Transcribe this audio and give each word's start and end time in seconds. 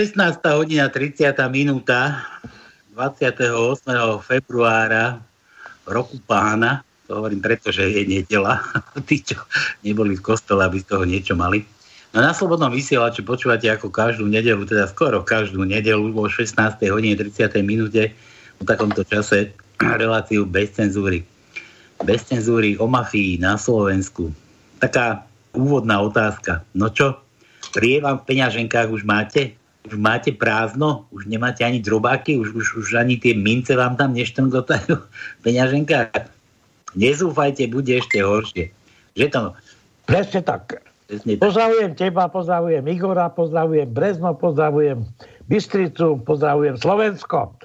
16. 0.00 0.16
hodina 0.56 0.88
30. 0.88 1.36
minúta 1.52 2.24
28. 2.96 3.84
februára 4.24 5.20
roku 5.84 6.16
pána, 6.24 6.80
to 7.04 7.20
hovorím 7.20 7.44
preto, 7.44 7.68
že 7.68 7.84
je 7.84 8.08
nedela, 8.08 8.64
tí, 9.12 9.20
čo 9.20 9.36
neboli 9.84 10.16
v 10.16 10.24
kostole, 10.24 10.64
aby 10.64 10.80
z 10.80 10.88
toho 10.88 11.04
niečo 11.04 11.36
mali. 11.36 11.68
No 12.16 12.24
na 12.24 12.32
Slobodnom 12.32 12.72
vysielači 12.72 13.20
počúvate 13.20 13.68
ako 13.68 13.92
každú 13.92 14.24
nedelu, 14.24 14.64
teda 14.64 14.88
skoro 14.88 15.20
každú 15.20 15.68
nedelu 15.68 16.08
vo 16.16 16.24
16. 16.32 16.56
hodine 16.88 17.12
30. 17.20 17.60
minúte 17.60 18.16
v 18.56 18.64
takomto 18.64 19.04
čase 19.04 19.52
reláciu 20.00 20.48
bez 20.48 20.80
cenzúry. 20.80 21.28
Bez 22.00 22.24
cenzúry 22.24 22.72
o 22.80 22.88
mafii 22.88 23.36
na 23.36 23.60
Slovensku. 23.60 24.32
Taká 24.80 25.28
úvodná 25.52 26.00
otázka. 26.00 26.64
No 26.72 26.88
čo, 26.88 27.20
vám 28.00 28.24
v 28.24 28.26
peňaženkách 28.32 28.88
už 28.88 29.04
máte? 29.04 29.59
Už 29.88 29.96
máte 29.96 30.28
prázdno? 30.36 31.08
Už 31.08 31.24
nemáte 31.24 31.64
ani 31.64 31.80
drobáky? 31.80 32.36
Už, 32.36 32.52
už, 32.52 32.66
už 32.84 32.88
ani 33.00 33.16
tie 33.16 33.32
mince 33.32 33.72
vám 33.72 33.96
tam 33.96 34.12
neštrngotajú 34.12 34.92
v 34.92 35.40
peňaženkách? 35.46 36.28
Nezúfajte, 36.98 37.70
bude 37.72 37.96
ešte 37.96 38.20
horšie. 38.20 38.68
Že 39.16 39.26
to... 39.32 39.40
Presne 40.04 40.40
tak. 40.44 40.84
Presne 41.08 41.32
tak. 41.38 41.40
Pozdravujem 41.40 41.90
teba, 41.96 42.28
pozdravujem 42.28 42.84
Igora, 42.92 43.32
pozdravujem 43.32 43.88
Brezno, 43.88 44.36
pozdravujem 44.36 45.00
Bystricu, 45.48 46.20
pozdravujem 46.28 46.76
Slovensko. 46.76 47.56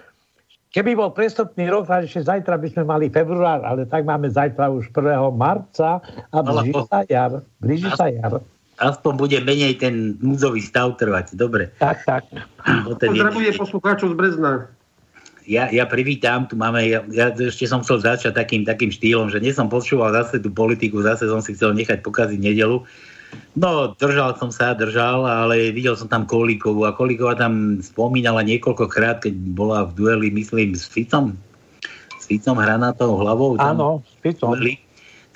Keby 0.72 0.92
bol 0.96 1.12
prestupný 1.16 1.72
rok, 1.72 1.88
tak 1.88 2.08
ešte 2.08 2.28
zajtra 2.28 2.60
by 2.60 2.68
sme 2.68 2.84
mali 2.84 3.06
február, 3.08 3.64
ale 3.64 3.88
tak 3.88 4.04
máme 4.04 4.28
zajtra 4.28 4.72
už 4.72 4.92
1. 4.92 5.32
marca 5.36 6.04
a 6.32 6.38
blíži 6.44 6.84
sa 6.88 7.00
jar. 7.08 7.32
Blíži 7.64 7.92
sa 7.96 8.08
jar 8.12 8.44
aspoň 8.80 9.14
bude 9.16 9.38
menej 9.44 9.80
ten 9.80 10.20
núdzový 10.20 10.60
stav 10.60 11.00
trvať. 11.00 11.36
Dobre. 11.36 11.72
Tak, 11.80 12.04
tak. 12.04 12.24
Pozdravuje 13.00 13.56
poslucháčov 13.56 14.14
z 14.14 14.16
Brezna. 14.16 14.54
Ja, 15.46 15.70
ja 15.70 15.86
privítam, 15.86 16.50
tu 16.50 16.58
máme, 16.58 16.90
ja, 16.90 17.06
ja 17.14 17.30
ešte 17.30 17.70
som 17.70 17.86
chcel 17.86 18.02
začať 18.02 18.34
takým, 18.34 18.66
takým 18.66 18.90
štýlom, 18.90 19.30
že 19.30 19.38
nie 19.38 19.54
som 19.54 19.70
počúval 19.70 20.10
zase 20.10 20.42
tú 20.42 20.50
politiku, 20.50 21.06
zase 21.06 21.30
som 21.30 21.38
si 21.38 21.54
chcel 21.54 21.78
nechať 21.78 22.02
pokaziť 22.02 22.42
nedelu. 22.42 22.82
No, 23.54 23.94
držal 23.94 24.42
som 24.42 24.50
sa, 24.50 24.74
držal, 24.74 25.22
ale 25.22 25.70
videl 25.70 25.94
som 25.94 26.10
tam 26.10 26.26
Kolíkovú 26.26 26.90
a 26.90 26.96
Kolíková 26.98 27.38
tam 27.38 27.78
spomínala 27.78 28.42
niekoľkokrát, 28.42 29.22
keď 29.22 29.34
bola 29.54 29.86
v 29.86 29.92
dueli, 29.94 30.28
myslím, 30.34 30.74
s 30.74 30.90
Ficom, 30.90 31.38
s 32.18 32.26
Ficom 32.26 32.58
hranatou 32.58 33.14
hlavou. 33.14 33.54
Áno, 33.62 34.02
s 34.02 34.14
Ficom. 34.26 34.58
Dueli, 34.58 34.82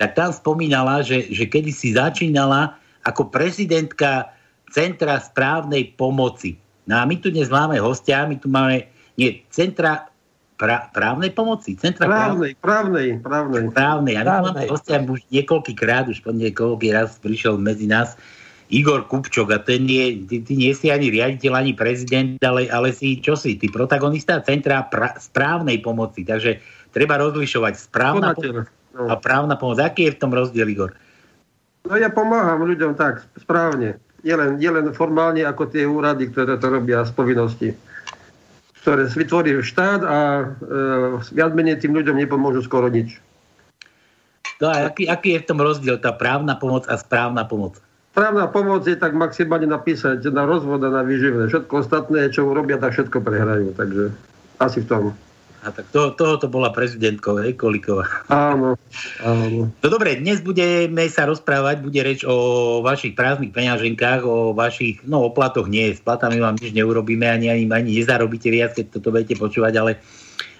tak 0.02 0.17
tam 0.17 0.34
spomínala, 0.34 1.06
že, 1.06 1.30
že 1.30 1.45
kedy 1.45 1.70
si 1.70 1.94
začínala 1.94 2.80
ako 3.10 3.34
prezidentka 3.34 4.30
Centra 4.70 5.18
správnej 5.18 5.98
pomoci. 5.98 6.54
No 6.86 7.02
a 7.02 7.04
my 7.10 7.18
tu 7.18 7.34
dnes 7.34 7.50
máme 7.50 7.82
hostia, 7.82 8.30
my 8.30 8.38
tu 8.38 8.46
máme, 8.54 8.86
nie, 9.18 9.42
Centra 9.50 10.14
pra, 10.62 10.94
právnej 10.94 11.34
pomoci. 11.34 11.74
Centra 11.74 12.06
právnej, 12.06 12.54
právnej, 12.62 13.18
právnej. 13.18 13.66
Právnej. 13.74 14.14
A 14.14 14.22
my 14.22 14.30
tu 14.30 14.42
máme 14.46 14.64
hostia 14.70 15.02
už 15.02 15.26
niekoľkýkrát, 15.34 16.06
už 16.06 16.22
po 16.22 16.30
niekoľký 16.30 16.94
raz 16.94 17.18
prišiel 17.18 17.58
medzi 17.58 17.89
nás 17.89 18.14
Igor 18.70 19.10
Kupčok 19.10 19.50
a 19.50 19.58
ten 19.58 19.89
je, 19.89 20.30
ty, 20.30 20.45
ty 20.45 20.54
nie 20.54 20.70
si 20.78 20.94
ani 20.94 21.10
riaditeľ, 21.10 21.58
ani 21.58 21.73
prezident, 21.73 22.38
ale, 22.45 22.70
ale 22.70 22.94
si, 22.94 23.17
čo 23.17 23.33
si, 23.33 23.58
ty 23.58 23.66
protagonista 23.73 24.38
Centra 24.45 24.86
pra, 24.86 25.17
správnej 25.17 25.82
pomoci. 25.82 26.22
Takže 26.22 26.62
treba 26.94 27.17
rozlišovať 27.17 27.73
správna 27.89 28.38
pomoc 28.38 28.70
a 28.94 29.14
právna 29.17 29.58
pomoc. 29.58 29.82
Aký 29.82 30.06
je 30.06 30.14
v 30.14 30.22
tom 30.22 30.30
rozdiel, 30.30 30.70
Igor? 30.70 30.94
No 31.89 31.98
ja 31.98 32.14
pomáham 32.14 32.61
ľuďom 32.70 32.94
tak, 32.94 33.26
správne. 33.42 33.98
Nie 34.22 34.38
len, 34.38 34.61
nie 34.61 34.70
len 34.70 34.94
formálne 34.94 35.42
ako 35.42 35.73
tie 35.73 35.89
úrady, 35.89 36.30
ktoré 36.30 36.61
to 36.61 36.70
robia 36.70 37.02
z 37.02 37.11
povinnosti. 37.17 37.70
Ktoré 38.86 39.10
vytvorí 39.10 39.58
štát 39.66 40.02
a 40.05 40.17
e, 40.17 40.45
viac 41.33 41.52
menej 41.58 41.82
tým 41.82 41.98
ľuďom 41.98 42.14
nepomôžu 42.14 42.61
skoro 42.61 42.94
nič. 42.94 43.17
No 44.61 44.70
a 44.70 44.94
aký, 44.94 45.10
aký 45.10 45.39
je 45.39 45.42
v 45.42 45.48
tom 45.50 45.60
rozdiel, 45.66 45.98
tá 45.98 46.14
právna 46.14 46.54
pomoc 46.54 46.86
a 46.86 47.00
správna 47.00 47.48
pomoc? 47.48 47.82
Právna 48.14 48.45
pomoc 48.52 48.86
je 48.86 49.00
tak 49.00 49.16
maximálne 49.17 49.66
napísať 49.66 50.30
na 50.30 50.44
rozvod 50.45 50.83
a 50.86 50.94
na 50.94 51.02
výživné. 51.02 51.50
Všetko 51.50 51.73
ostatné, 51.73 52.30
čo 52.30 52.45
urobia, 52.45 52.77
tak 52.77 52.94
všetko 52.94 53.17
prehrajú. 53.23 53.73
Takže 53.73 54.04
asi 54.61 54.83
v 54.83 54.88
tom. 54.92 55.04
A 55.59 55.75
tak 55.75 55.92
to, 55.92 56.15
toho 56.15 56.39
to 56.39 56.47
bola 56.47 56.71
prezidentkou, 56.71 57.36
hej, 57.43 57.59
Kolíková. 57.59 58.08
Áno, 58.31 58.80
áno. 59.20 59.67
No 59.67 59.87
dobre, 59.92 60.15
dnes 60.15 60.39
budeme 60.39 61.03
sa 61.11 61.27
rozprávať, 61.27 61.83
bude 61.83 61.99
reč 61.99 62.23
o 62.23 62.80
vašich 62.80 63.11
prázdnych 63.11 63.52
peňaženkách, 63.52 64.23
o 64.23 64.55
vašich, 64.55 65.03
no 65.03 65.27
o 65.27 65.30
platoch 65.36 65.67
nie, 65.67 65.92
s 65.92 65.99
platami 65.99 66.39
vám 66.39 66.55
nič 66.55 66.71
neurobíme, 66.71 67.27
ani, 67.27 67.52
ani, 67.52 67.67
ani 67.67 67.92
nezarobíte 67.92 68.47
viac, 68.47 68.71
keď 68.71 68.86
toto 68.87 69.11
budete 69.11 69.36
počúvať, 69.36 69.73
ale, 69.75 69.92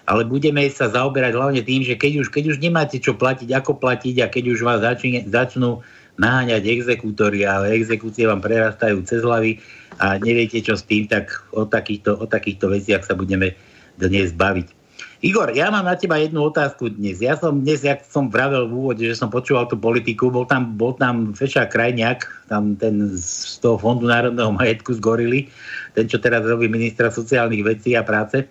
ale 0.04 0.28
budeme 0.28 0.68
sa 0.68 0.92
zaoberať 0.92 1.32
hlavne 1.32 1.64
tým, 1.64 1.80
že 1.80 1.96
keď 1.96 2.20
už, 2.20 2.28
keď 2.28 2.44
už 2.52 2.58
nemáte 2.60 3.00
čo 3.00 3.16
platiť, 3.16 3.56
ako 3.56 3.80
platiť 3.80 4.20
a 4.20 4.28
keď 4.28 4.44
už 4.52 4.60
vás 4.60 4.84
začne, 4.84 5.24
začnú 5.24 5.80
naháňať 6.20 6.68
exekútory 6.68 7.48
a 7.48 7.64
exekúcie 7.72 8.28
vám 8.28 8.44
prerastajú 8.44 9.00
cez 9.08 9.24
hlavy 9.24 9.64
a 9.96 10.20
neviete 10.20 10.60
čo 10.60 10.76
s 10.76 10.84
tým, 10.84 11.08
tak 11.08 11.32
o 11.56 11.64
takýchto, 11.64 12.20
o 12.20 12.28
takýchto 12.28 12.68
veciach 12.68 13.08
sa 13.08 13.16
budeme 13.16 13.56
dnes 13.96 14.36
baviť. 14.36 14.79
Igor, 15.20 15.52
ja 15.52 15.68
mám 15.68 15.84
na 15.84 16.00
teba 16.00 16.16
jednu 16.16 16.48
otázku 16.48 16.96
dnes. 16.96 17.20
Ja 17.20 17.36
som 17.36 17.60
dnes, 17.60 17.84
jak 17.84 18.08
som 18.08 18.32
vravel 18.32 18.64
v 18.64 18.72
úvode, 18.72 19.04
že 19.04 19.12
som 19.12 19.28
počúval 19.28 19.68
tú 19.68 19.76
politiku, 19.76 20.32
bol 20.32 20.48
tam, 20.48 20.80
bol 20.80 20.96
tam 20.96 21.36
Feša 21.36 21.68
Krajňák, 21.68 22.48
tam 22.48 22.72
ten 22.80 23.12
z 23.20 23.60
toho 23.60 23.76
Fondu 23.76 24.08
národného 24.08 24.48
majetku 24.48 24.96
z 24.96 25.00
Gorily, 25.04 25.40
ten, 25.92 26.08
čo 26.08 26.16
teraz 26.16 26.40
robí 26.48 26.72
ministra 26.72 27.12
sociálnych 27.12 27.60
vecí 27.60 27.92
a 27.92 28.00
práce, 28.00 28.48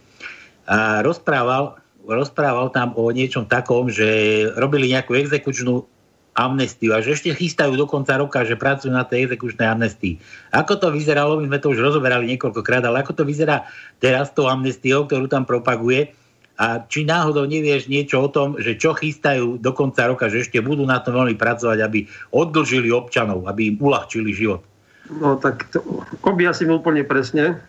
a 0.70 1.02
rozprával, 1.02 1.74
rozprával 2.06 2.70
tam 2.70 2.94
o 2.94 3.10
niečom 3.10 3.50
takom, 3.50 3.90
že 3.90 4.06
robili 4.54 4.94
nejakú 4.94 5.18
exekučnú 5.18 5.90
amnestiu 6.38 6.94
a 6.94 7.02
že 7.02 7.18
ešte 7.18 7.34
chystajú 7.34 7.74
do 7.82 7.90
konca 7.90 8.14
roka, 8.22 8.46
že 8.46 8.54
pracujú 8.54 8.94
na 8.94 9.10
tej 9.10 9.26
exekučnej 9.26 9.66
amnestii. 9.66 10.22
Ako 10.54 10.78
to 10.78 10.94
vyzeralo, 10.94 11.42
my 11.42 11.50
sme 11.50 11.58
to 11.58 11.74
už 11.74 11.82
rozoberali 11.82 12.30
niekoľkokrát, 12.30 12.86
ale 12.86 13.02
ako 13.02 13.18
to 13.18 13.24
vyzerá 13.26 13.66
teraz 13.98 14.30
s 14.30 14.38
tou 14.38 14.46
amnestiou, 14.46 15.10
ktorú 15.10 15.26
tam 15.26 15.50
propaguje, 15.50 16.14
a 16.60 16.84
či 16.84 17.08
náhodou 17.08 17.48
nevieš 17.48 17.88
niečo 17.88 18.20
o 18.20 18.28
tom, 18.28 18.60
že 18.60 18.76
čo 18.76 18.92
chystajú 18.92 19.64
do 19.64 19.72
konca 19.72 20.12
roka, 20.12 20.28
že 20.28 20.44
ešte 20.44 20.60
budú 20.60 20.84
na 20.84 21.00
tom 21.00 21.16
veľmi 21.16 21.40
pracovať, 21.40 21.80
aby 21.80 22.04
oddlžili 22.36 22.92
občanov, 22.92 23.48
aby 23.48 23.72
im 23.72 23.76
uľahčili 23.80 24.36
život? 24.36 24.60
No 25.08 25.40
tak 25.40 25.72
to 25.72 25.80
objasním 26.28 26.76
úplne 26.76 27.08
presne. 27.08 27.64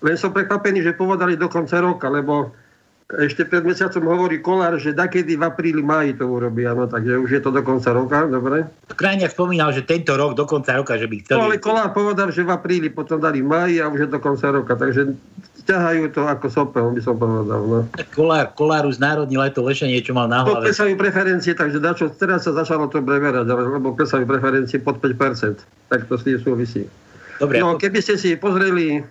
Len 0.00 0.16
som 0.16 0.32
prekvapený, 0.32 0.80
že 0.80 0.96
povedali 0.96 1.36
do 1.36 1.46
konca 1.46 1.78
roka, 1.78 2.08
lebo 2.08 2.50
ešte 3.12 3.44
pred 3.44 3.60
mesiacom 3.60 4.08
hovorí 4.08 4.40
Kolár, 4.40 4.80
že 4.80 4.96
dakedy 4.96 5.36
v 5.36 5.44
apríli, 5.44 5.84
máji 5.84 6.16
to 6.16 6.24
urobia, 6.24 6.72
no 6.72 6.88
takže 6.88 7.20
už 7.20 7.28
je 7.28 7.40
to 7.44 7.52
do 7.52 7.60
konca 7.60 7.92
roka, 7.92 8.24
dobre? 8.24 8.64
Krajniak 8.88 9.36
spomínal, 9.36 9.76
že 9.76 9.84
tento 9.84 10.16
rok 10.16 10.32
do 10.32 10.48
konca 10.48 10.72
roka, 10.80 10.96
že 10.96 11.04
by 11.04 11.20
chceli... 11.20 11.36
No 11.36 11.52
ale 11.52 11.60
Kolár 11.60 11.92
povedal, 11.92 12.32
že 12.32 12.40
v 12.40 12.56
apríli, 12.56 12.88
potom 12.88 13.20
dali 13.20 13.44
v 13.44 13.52
máji 13.52 13.84
a 13.84 13.92
už 13.92 14.08
je 14.08 14.10
do 14.10 14.16
konca 14.16 14.48
roka, 14.48 14.72
takže 14.72 15.12
ťahajú 15.64 16.10
to 16.12 16.26
ako 16.26 16.46
sopel, 16.50 16.90
by 16.90 17.00
som 17.02 17.14
povedal. 17.16 17.60
No. 17.62 17.78
Kolár, 18.12 18.52
Kolár 18.54 18.84
už 18.86 18.98
znárodnil 18.98 19.40
aj 19.42 19.56
to 19.56 19.62
lešenie, 19.62 20.02
čo 20.02 20.12
mal 20.12 20.26
na 20.26 20.42
hlave. 20.42 20.68
Klesajú 20.70 20.94
preferencie, 20.98 21.54
takže 21.54 21.78
dačo, 21.78 22.10
teraz 22.14 22.44
sa 22.44 22.52
začalo 22.52 22.90
to 22.90 22.98
preverať, 23.00 23.46
lebo 23.46 23.94
klesajú 23.94 24.26
preferencie 24.26 24.82
pod 24.82 24.98
5%. 24.98 25.62
Tak 25.90 26.10
to 26.10 26.14
s 26.18 26.22
tým 26.26 26.38
súvisí. 26.42 26.84
Dobre, 27.38 27.58
no, 27.58 27.74
keby 27.74 27.98
ste 28.02 28.14
si 28.18 28.34
pozreli 28.38 29.02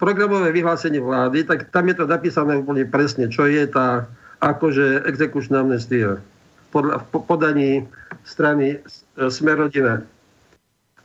programové 0.00 0.52
vyhlásenie 0.52 1.00
vlády, 1.00 1.44
tak 1.44 1.68
tam 1.68 1.88
je 1.88 1.96
to 2.00 2.04
napísané 2.08 2.56
úplne 2.56 2.88
presne, 2.88 3.28
čo 3.28 3.44
je 3.44 3.68
tá 3.68 4.08
akože 4.40 5.06
exekučná 5.06 5.62
amnestia 5.62 6.18
podľa, 6.72 7.04
po 7.12 7.20
podaní 7.22 7.84
strany 8.24 8.80
Smerodina. 9.16 10.02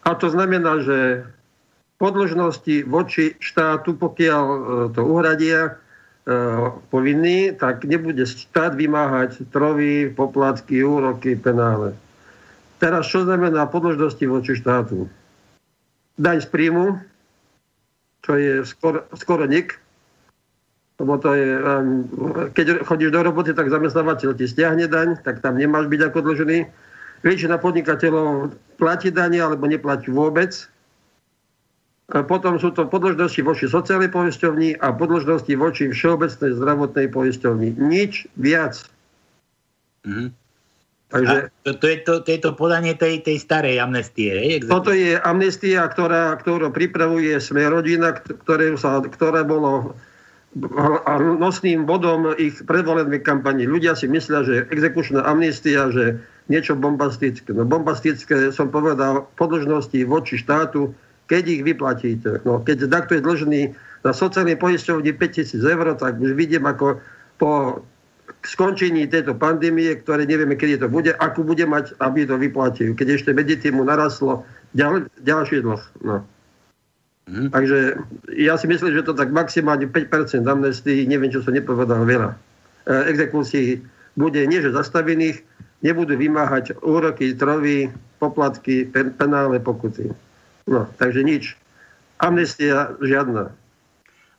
A 0.07 0.15
to 0.15 0.31
znamená, 0.31 0.79
že 0.79 1.27
podložnosti 1.97 2.85
voči 2.85 3.33
štátu, 3.41 3.97
pokiaľ 3.97 4.45
e, 4.45 4.57
to 4.93 5.01
uhradia 5.01 5.61
e, 5.65 5.71
povinný, 6.93 7.57
tak 7.57 7.83
nebude 7.89 8.21
štát 8.25 8.77
vymáhať 8.77 9.49
trovy, 9.49 10.13
poplatky, 10.13 10.85
úroky, 10.85 11.33
penále. 11.33 11.97
Teraz 12.77 13.09
čo 13.09 13.25
znamená 13.25 13.65
podložnosti 13.65 14.21
voči 14.29 14.53
štátu? 14.53 15.09
Daň 16.21 16.45
z 16.45 16.47
príjmu, 16.49 17.01
čo 18.21 18.31
je 18.37 18.61
skoro, 18.65 19.05
skoro 19.17 19.49
nik, 19.49 19.81
lebo 20.97 21.13
to 21.21 21.33
je, 21.37 21.49
keď 22.57 22.81
chodíš 22.85 23.13
do 23.13 23.21
roboty, 23.21 23.53
tak 23.53 23.69
zamestnávateľ 23.69 24.33
ti 24.33 24.49
stiahne 24.49 24.89
daň, 24.89 25.21
tak 25.21 25.45
tam 25.45 25.57
nemáš 25.57 25.85
byť 25.89 26.01
ako 26.09 26.19
dlžený. 26.25 26.59
Väčšina 27.21 27.61
podnikateľov 27.61 28.53
platí 28.81 29.13
dane 29.13 29.37
alebo 29.41 29.69
neplatí 29.69 30.09
vôbec, 30.09 30.53
potom 32.07 32.55
sú 32.55 32.71
to 32.71 32.87
podložnosti 32.87 33.39
voči 33.43 33.67
sociálnej 33.67 34.07
poisťovni 34.07 34.79
a 34.79 34.95
podložnosti 34.95 35.51
voči 35.59 35.91
všeobecnej 35.91 36.55
zdravotnej 36.55 37.07
poisťovni. 37.11 37.75
Nič 37.75 38.31
viac. 38.39 38.79
Mm-hmm. 40.07 40.29
Takže, 41.07 41.35
to, 41.63 41.71
to, 41.79 41.85
je 41.87 41.97
to, 42.03 42.13
to 42.19 42.29
je 42.35 42.39
to 42.43 42.51
podanie 42.51 42.91
tej, 42.91 43.23
tej 43.23 43.39
starej 43.39 43.79
amnestie. 43.79 44.59
Je? 44.59 44.67
Toto 44.67 44.91
je 44.91 45.15
amnestia, 45.15 45.87
ktorá, 45.87 46.35
ktorú 46.35 46.67
pripravuje 46.71 47.31
sme 47.39 47.63
rodina, 47.63 48.11
ktoré, 48.11 48.75
sa, 48.75 48.99
ktoré 48.99 49.47
bolo 49.47 49.95
nosným 51.39 51.87
bodom 51.87 52.35
ich 52.35 52.59
predvolenej 52.59 53.23
kampani. 53.23 53.63
Ľudia 53.63 53.95
si 53.95 54.11
myslia, 54.11 54.43
že 54.43 54.67
exekučná 54.67 55.23
amnestia, 55.23 55.87
že 55.95 56.19
niečo 56.51 56.75
bombastické. 56.75 57.55
No 57.55 57.63
bombastické 57.63 58.51
som 58.51 58.67
povedal 58.67 59.27
podložnosti 59.39 59.95
voči 60.07 60.35
štátu, 60.39 60.91
keď 61.27 61.43
ich 61.47 61.61
vyplatíte. 61.63 62.41
No, 62.47 62.63
keď 62.63 62.87
takto 62.87 63.19
je 63.19 63.21
dlžný 63.21 63.61
na 64.01 64.11
sociálnej 64.15 64.55
poisťovni 64.55 65.11
5000 65.13 65.59
eur, 65.59 65.87
tak 65.99 66.17
už 66.17 66.31
vidím, 66.33 66.63
ako 66.63 67.03
po 67.37 67.83
skončení 68.47 69.07
tejto 69.11 69.35
pandémie, 69.35 69.91
ktoré 69.99 70.23
nevieme, 70.23 70.55
kedy 70.55 70.79
to 70.79 70.87
bude, 70.87 71.11
ako 71.19 71.43
bude 71.43 71.63
mať, 71.67 71.95
aby 71.99 72.23
to 72.23 72.39
vyplatil. 72.39 72.95
Keď 72.95 73.07
ešte 73.19 73.29
medzi 73.35 73.59
tým 73.59 73.79
mu 73.79 73.83
narastlo 73.83 74.47
ďal, 74.71 75.11
ďalší 75.23 75.63
dlh. 75.63 75.83
No. 76.07 76.23
Mm. 77.27 77.51
Takže 77.51 77.79
ja 78.39 78.55
si 78.55 78.65
myslím, 78.71 78.95
že 78.95 79.03
to 79.03 79.11
tak 79.11 79.35
maximálne 79.35 79.83
5% 79.83 80.47
amnestii, 80.47 81.03
neviem, 81.11 81.27
čo 81.27 81.43
som 81.43 81.51
nepovedal 81.51 82.07
veľa. 82.07 82.31
E, 82.31 82.35
exekúcií 83.11 83.83
bude 84.15 84.39
nie, 84.47 84.63
že 84.63 84.71
zastavených, 84.71 85.43
nebudú 85.83 86.15
vymáhať 86.15 86.79
úroky, 86.81 87.35
trovy, 87.35 87.91
poplatky, 88.17 88.87
penále, 88.89 89.59
pokuty. 89.59 90.09
No, 90.67 90.85
takže 90.99 91.23
nič. 91.23 91.55
Amnestia 92.19 92.93
žiadna. 92.99 93.55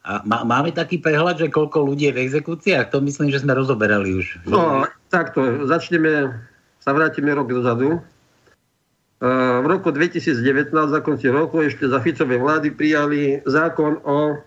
A 0.05 0.23
má, 0.23 0.47
máme 0.47 0.71
taký 0.71 1.01
prehľad, 1.01 1.41
že 1.41 1.51
koľko 1.51 1.89
ľudí 1.89 2.07
je 2.07 2.15
v 2.15 2.23
exekúciách? 2.23 2.93
To 2.93 3.03
myslím, 3.03 3.33
že 3.33 3.43
sme 3.43 3.57
rozoberali 3.57 4.15
už. 4.15 4.39
No, 4.47 4.87
takto. 5.11 5.67
Začneme, 5.67 6.39
sa 6.79 6.95
vrátime 6.95 7.35
rok 7.35 7.51
dozadu. 7.51 7.99
V 9.19 9.65
roku 9.67 9.91
2019, 9.91 10.71
za 10.71 11.01
konci 11.03 11.27
roku, 11.27 11.59
ešte 11.59 11.91
za 11.91 11.99
Ficovej 11.99 12.39
vlády 12.39 12.71
prijali 12.71 13.43
zákon 13.43 13.99
o 14.07 14.39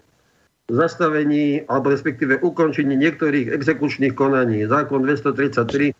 zastavení, 0.72 1.68
alebo 1.68 1.92
respektíve 1.92 2.40
ukončení 2.40 2.96
niektorých 2.96 3.52
exekučných 3.52 4.16
konaní. 4.16 4.64
Zákon 4.64 5.04
233 5.04 5.92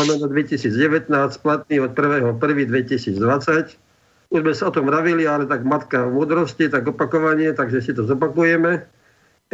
lomeno 0.00 0.24
2019, 0.32 1.12
platný 1.44 1.84
od 1.84 1.92
1.1.2020. 1.92 3.76
Už 4.34 4.42
sme 4.42 4.50
sa 4.50 4.68
o 4.68 4.74
tom 4.74 4.90
ravili, 4.90 5.30
ale 5.30 5.46
tak 5.46 5.62
matka 5.62 6.10
múdrosti, 6.10 6.66
tak 6.66 6.90
opakovanie, 6.90 7.54
takže 7.54 7.78
si 7.78 7.94
to 7.94 8.02
zopakujeme 8.02 8.82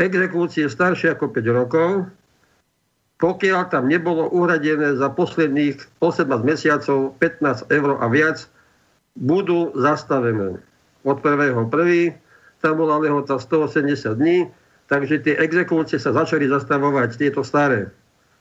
exekúcie 0.01 0.65
staršie 0.71 1.13
ako 1.13 1.29
5 1.29 1.45
rokov, 1.53 1.89
pokiaľ 3.21 3.69
tam 3.69 3.85
nebolo 3.85 4.33
uhradené 4.33 4.97
za 4.97 5.13
posledných 5.13 5.77
18 6.01 6.25
mesiacov 6.41 7.13
15 7.21 7.69
eur 7.69 8.01
a 8.01 8.07
viac, 8.09 8.49
budú 9.21 9.75
zastavené. 9.77 10.57
Od 11.05 11.19
1.1. 11.21 11.69
tam 12.65 12.75
bola 12.81 12.97
lehota 12.97 13.37
180 13.37 14.17
dní, 14.17 14.49
takže 14.89 15.21
tie 15.21 15.37
exekúcie 15.37 16.01
sa 16.01 16.17
začali 16.17 16.49
zastavovať, 16.49 17.21
tieto 17.21 17.45
staré, 17.45 17.93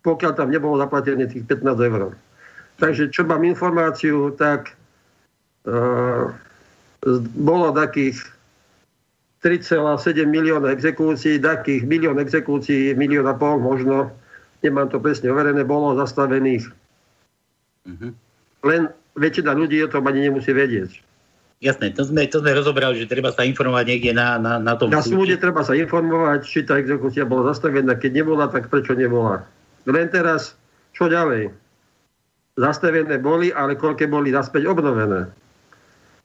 pokiaľ 0.07 0.31
tam 0.39 0.47
nebolo 0.47 0.79
zaplatené 0.79 1.27
tých 1.27 1.43
15 1.43 1.75
eur. 1.91 2.15
Takže 2.79 3.11
čo 3.11 3.27
mám 3.27 3.43
informáciu, 3.43 4.31
tak 4.39 4.78
bolo 7.39 7.71
takých 7.71 8.19
3,7 9.39 10.27
milióna 10.27 10.75
exekúcií, 10.75 11.39
takých 11.39 11.87
milión 11.87 12.19
exekúcií, 12.19 12.91
milión 12.99 13.23
a 13.23 13.35
pol 13.35 13.55
možno, 13.63 14.11
nemám 14.59 14.91
to 14.91 14.99
presne 14.99 15.31
overené, 15.31 15.63
bolo 15.63 15.95
zastavených. 15.95 16.67
Mm-hmm. 17.87 18.11
Len 18.67 18.81
väčšina 19.15 19.55
ľudí 19.55 19.79
o 19.79 19.87
tom 19.87 20.03
ani 20.11 20.27
nemusí 20.27 20.51
vedieť. 20.51 20.99
Jasné, 21.59 21.91
to 21.91 22.07
sme, 22.07 22.23
to 22.27 22.39
sme 22.39 22.55
rozobrali, 22.55 23.03
že 23.03 23.11
treba 23.11 23.35
sa 23.35 23.43
informovať 23.43 23.83
niekde 23.83 24.11
na, 24.15 24.39
na, 24.39 24.59
na 24.59 24.79
tom 24.79 24.91
Na 24.91 25.03
súde 25.03 25.35
treba 25.35 25.59
sa 25.63 25.75
informovať, 25.75 26.39
či 26.47 26.63
tá 26.63 26.79
exekúcia 26.79 27.27
bola 27.27 27.51
zastavená. 27.51 27.99
Keď 27.99 28.11
nebola, 28.23 28.47
tak 28.47 28.71
prečo 28.71 28.95
nebola. 28.95 29.43
Len 29.83 30.07
teraz, 30.07 30.55
čo 30.95 31.11
ďalej? 31.11 31.51
Zastavené 32.55 33.19
boli, 33.19 33.51
ale 33.51 33.75
koľké 33.75 34.07
boli 34.07 34.31
naspäť 34.31 34.71
obnovené 34.71 35.27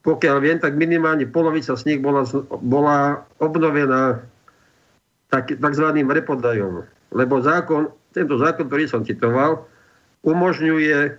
pokiaľ 0.05 0.37
viem, 0.45 0.59
tak 0.61 0.77
minimálne 0.77 1.25
polovica 1.25 1.73
z 1.73 1.83
nich 1.89 2.01
bola, 2.05 2.29
bola 2.61 3.25
obnovená 3.41 4.21
tak, 5.33 5.57
takzvaným 5.57 6.13
repodajom. 6.13 6.85
Lebo 7.17 7.41
zákon, 7.41 7.89
tento 8.13 8.37
zákon, 8.37 8.69
ktorý 8.69 8.85
som 8.85 9.01
citoval, 9.01 9.65
umožňuje 10.29 11.17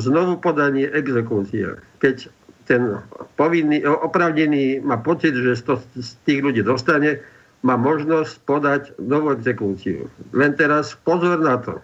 znovu 0.00 0.40
podanie 0.40 0.88
exekúcie. 0.88 1.76
Keď 2.00 2.32
ten 2.66 2.98
povinný, 3.38 3.84
opravnený 3.84 4.82
má 4.82 4.98
pocit, 4.98 5.36
že 5.36 5.60
to 5.62 5.78
z 5.94 6.10
tých 6.26 6.40
ľudí 6.42 6.64
dostane, 6.64 7.22
má 7.62 7.76
možnosť 7.76 8.32
podať 8.48 8.82
novú 8.98 9.36
exekúciu. 9.36 10.08
Len 10.32 10.56
teraz 10.56 10.96
pozor 11.04 11.38
na 11.38 11.60
to. 11.60 11.78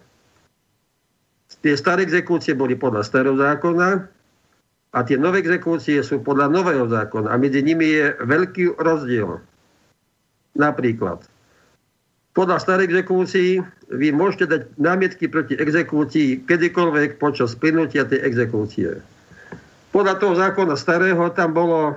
Tie 1.63 1.77
staré 1.77 2.03
exekúcie 2.03 2.57
boli 2.57 2.75
podľa 2.75 3.07
starého 3.07 3.37
zákona, 3.39 4.09
a 4.93 4.99
tie 5.01 5.17
nové 5.17 5.41
exekúcie 5.41 6.05
sú 6.05 6.21
podľa 6.21 6.53
nového 6.53 6.85
zákona 6.85 7.33
a 7.33 7.41
medzi 7.41 7.65
nimi 7.65 7.89
je 7.97 8.13
veľký 8.21 8.77
rozdiel. 8.77 9.41
Napríklad, 10.53 11.25
podľa 12.37 12.61
starej 12.61 12.93
exekúcií 12.93 13.65
vy 13.89 14.09
môžete 14.13 14.45
dať 14.49 14.63
námietky 14.77 15.33
proti 15.33 15.57
exekúcii 15.57 16.45
kedykoľvek 16.45 17.17
počas 17.17 17.57
plynutia 17.57 18.05
tej 18.05 18.21
exekúcie. 18.21 19.01
Podľa 19.93 20.15
toho 20.21 20.37
zákona 20.37 20.77
starého 20.77 21.29
tam 21.33 21.53
bolo, 21.57 21.97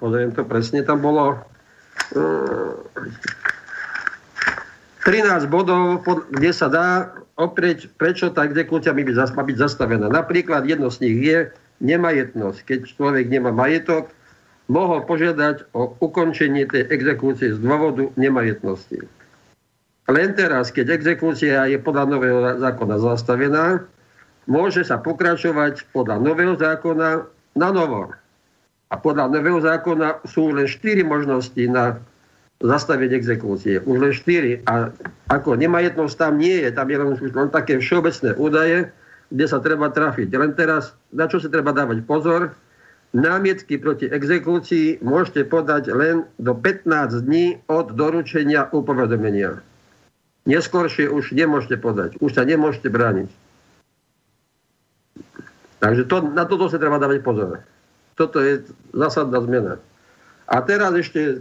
pozriem 0.00 0.32
to 0.32 0.44
presne, 0.44 0.84
tam 0.84 1.04
bolo 1.04 1.40
13 5.04 5.48
bodov, 5.48 6.04
kde 6.32 6.50
sa 6.52 6.68
dá 6.68 7.12
oprieť, 7.40 7.88
prečo 7.96 8.28
tá 8.28 8.44
exekúcia 8.44 8.92
byť, 8.92 9.06
má 9.32 9.42
byť 9.42 9.56
zastavená. 9.56 10.06
Napríklad 10.12 10.68
jedno 10.68 10.92
z 10.92 11.00
nich 11.04 11.16
je 11.24 11.38
nemajetnosť. 11.80 12.58
Keď 12.68 12.78
človek 12.94 13.26
nemá 13.32 13.50
majetok, 13.50 14.12
mohol 14.70 15.02
požiadať 15.02 15.72
o 15.74 15.96
ukončenie 15.98 16.68
tej 16.68 16.86
exekúcie 16.92 17.56
z 17.56 17.58
dôvodu 17.58 18.06
nemajetnosti. 18.14 19.02
Len 20.10 20.28
teraz, 20.34 20.70
keď 20.70 20.94
exekúcia 20.94 21.66
je 21.66 21.78
podľa 21.78 22.04
nového 22.06 22.40
zákona 22.58 22.96
zastavená, 23.02 23.82
môže 24.46 24.82
sa 24.86 24.98
pokračovať 24.98 25.86
podľa 25.94 26.22
nového 26.22 26.54
zákona 26.58 27.26
na 27.58 27.68
novo. 27.70 28.14
A 28.90 28.94
podľa 28.98 29.30
nového 29.30 29.62
zákona 29.62 30.22
sú 30.26 30.50
len 30.50 30.66
4 30.66 31.06
možnosti 31.06 31.62
na 31.70 32.02
zastaviť 32.60 33.10
exekúcie. 33.16 33.80
Už 33.80 33.96
len 33.96 34.12
4. 34.12 34.68
A 34.68 34.92
ako 35.32 35.56
nemajetnosť 35.56 36.14
tam 36.16 36.36
nie 36.36 36.60
je, 36.60 36.68
tam 36.70 36.92
je 36.92 36.96
len, 37.00 37.16
len 37.16 37.48
také 37.48 37.80
všeobecné 37.80 38.36
údaje, 38.36 38.92
kde 39.32 39.46
sa 39.48 39.58
treba 39.64 39.88
trafiť. 39.88 40.28
Len 40.28 40.52
teraz, 40.52 40.92
na 41.08 41.24
čo 41.24 41.40
sa 41.40 41.48
treba 41.48 41.72
dávať 41.72 42.04
pozor, 42.04 42.52
námietky 43.16 43.80
proti 43.80 44.12
exekúcii 44.12 45.00
môžete 45.00 45.48
podať 45.48 45.88
len 45.90 46.28
do 46.36 46.52
15 46.52 47.24
dní 47.24 47.58
od 47.72 47.96
doručenia 47.96 48.68
upovedomenia. 48.70 49.64
Neskôršie 50.44 51.08
už 51.08 51.32
nemôžete 51.32 51.80
podať, 51.80 52.20
už 52.20 52.36
sa 52.36 52.44
nemôžete 52.44 52.92
brániť. 52.92 53.30
Takže 55.80 56.04
to, 56.12 56.16
na 56.36 56.44
toto 56.44 56.68
sa 56.68 56.76
treba 56.76 57.00
dávať 57.00 57.24
pozor. 57.24 57.64
Toto 58.20 58.36
je 58.44 58.60
zásadná 58.92 59.40
zmena. 59.40 59.74
A 60.44 60.60
teraz 60.60 60.92
ešte 60.92 61.40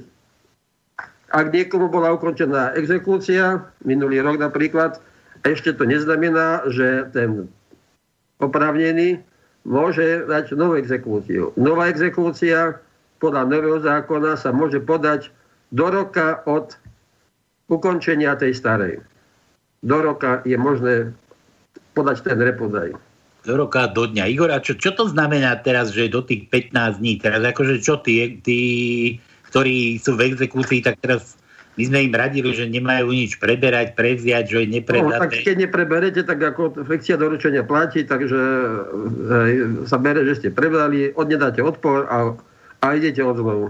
ak 1.29 1.53
niekomu 1.53 1.89
bola 1.89 2.13
ukončená 2.13 2.73
exekúcia, 2.73 3.61
minulý 3.85 4.21
rok 4.21 4.41
napríklad, 4.41 4.97
ešte 5.45 5.71
to 5.77 5.87
neznamená, 5.87 6.65
že 6.67 7.07
ten 7.15 7.47
opravnený 8.43 9.23
môže 9.67 10.25
dať 10.25 10.55
novú 10.55 10.79
exekúciu. 10.79 11.55
Nová 11.55 11.87
exekúcia 11.91 12.79
podľa 13.19 13.43
nového 13.47 13.79
zákona 13.83 14.39
sa 14.39 14.49
môže 14.55 14.79
podať 14.79 15.31
do 15.75 15.87
roka 15.91 16.41
od 16.47 16.73
ukončenia 17.69 18.33
tej 18.39 18.55
starej. 18.57 18.95
Do 19.85 20.01
roka 20.01 20.41
je 20.43 20.57
možné 20.57 21.13
podať 21.93 22.25
ten 22.25 22.39
repodaj. 22.39 22.95
Do 23.47 23.55
roka, 23.55 23.87
do 23.87 24.03
dňa. 24.03 24.27
Igor, 24.27 24.51
a 24.51 24.59
čo, 24.59 24.75
čo 24.75 24.91
to 24.91 25.07
znamená 25.07 25.55
teraz, 25.63 25.95
že 25.95 26.11
do 26.11 26.19
tých 26.19 26.51
15 26.51 26.99
dní? 26.99 27.23
Teraz 27.23 27.39
akože 27.39 27.79
čo 27.79 28.03
tí, 28.03 28.35
tí 28.43 28.59
ktorí 29.49 29.97
sú 29.97 30.15
v 30.15 30.29
exekúcii, 30.33 30.85
tak 30.85 31.01
teraz 31.01 31.35
my 31.79 31.83
sme 31.87 31.99
im 32.11 32.13
radili, 32.13 32.51
že 32.51 32.67
nemajú 32.67 33.09
nič 33.09 33.39
preberať, 33.39 33.95
prevziať, 33.95 34.45
že 34.51 34.67
nepredaté. 34.67 35.15
No, 35.15 35.23
tak 35.23 35.31
keď 35.31 35.55
nepreberete, 35.63 36.21
tak 36.27 36.39
ako 36.43 36.75
fikcia 36.83 37.15
doručenia 37.15 37.63
platí, 37.63 38.03
takže 38.03 38.39
sa 39.87 39.97
bere, 39.97 40.27
že 40.27 40.43
ste 40.43 40.49
prebrali, 40.51 41.15
odnedáte 41.15 41.63
odpor 41.63 42.03
a, 42.11 42.35
a 42.83 42.85
idete 42.93 43.23
od 43.23 43.39
zlovu. 43.39 43.67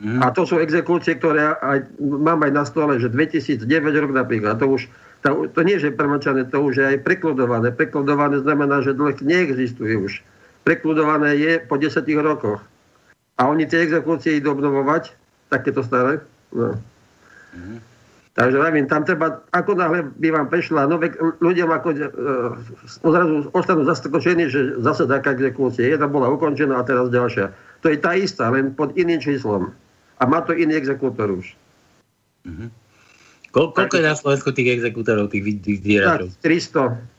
Mm. 0.00 0.24
A 0.24 0.32
to 0.32 0.48
sú 0.48 0.62
exekúcie, 0.62 1.18
ktoré 1.18 1.52
aj, 1.60 1.90
mám 2.00 2.40
aj 2.40 2.52
na 2.54 2.64
stole, 2.64 2.96
že 2.96 3.12
2009 3.12 3.66
rok 4.00 4.12
napríklad, 4.16 4.56
to 4.56 4.80
už 4.80 4.88
To, 5.20 5.44
to 5.52 5.60
nie, 5.60 5.76
že 5.76 5.92
premlčané, 5.92 6.48
to 6.48 6.64
už 6.64 6.80
je 6.80 6.84
aj 6.96 7.04
prekludované. 7.04 7.68
Prekludované 7.76 8.40
znamená, 8.40 8.80
že 8.80 8.96
dlh 8.96 9.20
neexistuje 9.20 9.92
už. 10.00 10.24
Prekludované 10.64 11.36
je 11.36 11.52
po 11.60 11.76
10 11.76 12.00
rokoch. 12.24 12.64
A 13.40 13.48
oni 13.48 13.64
tie 13.64 13.88
exekúcie 13.88 14.36
idú 14.36 14.52
obnovovať, 14.52 15.16
takéto 15.48 15.80
staré. 15.80 16.20
No. 16.52 16.76
Mm-hmm. 17.56 17.78
Takže 18.36 18.56
neviem, 18.62 18.86
tam 18.86 19.02
treba, 19.02 19.42
ako 19.50 19.74
náhle 19.74 20.06
by 20.22 20.28
vám 20.30 20.46
prešla, 20.52 20.86
no 20.86 21.02
ľudia 21.42 21.66
ako 21.66 21.88
e, 21.92 21.98
odrazu 23.02 23.50
ostanú 23.50 23.82
zastrkočení, 23.82 24.46
že 24.46 24.78
zase 24.80 25.08
taká 25.10 25.34
exekúcia. 25.34 25.90
Jedna 25.90 26.06
bola 26.06 26.30
ukončená 26.30 26.78
a 26.78 26.86
teraz 26.86 27.10
ďalšia. 27.10 27.50
To 27.82 27.90
je 27.90 27.98
tá 27.98 28.14
istá, 28.14 28.52
len 28.52 28.70
pod 28.76 28.94
iným 28.94 29.18
číslom. 29.18 29.74
A 30.20 30.22
má 30.28 30.44
to 30.46 30.54
iný 30.54 30.78
exekútor 30.78 31.32
už. 31.32 31.56
Mm-hmm. 32.46 32.68
Ko, 33.50 33.74
koľko 33.74 33.98
je 33.98 34.04
na 34.06 34.14
Slovensku 34.14 34.54
tých 34.54 34.78
exekútorov, 34.78 35.34
tých, 35.34 35.58
zdieračov? 35.82 36.30
300. 36.38 37.09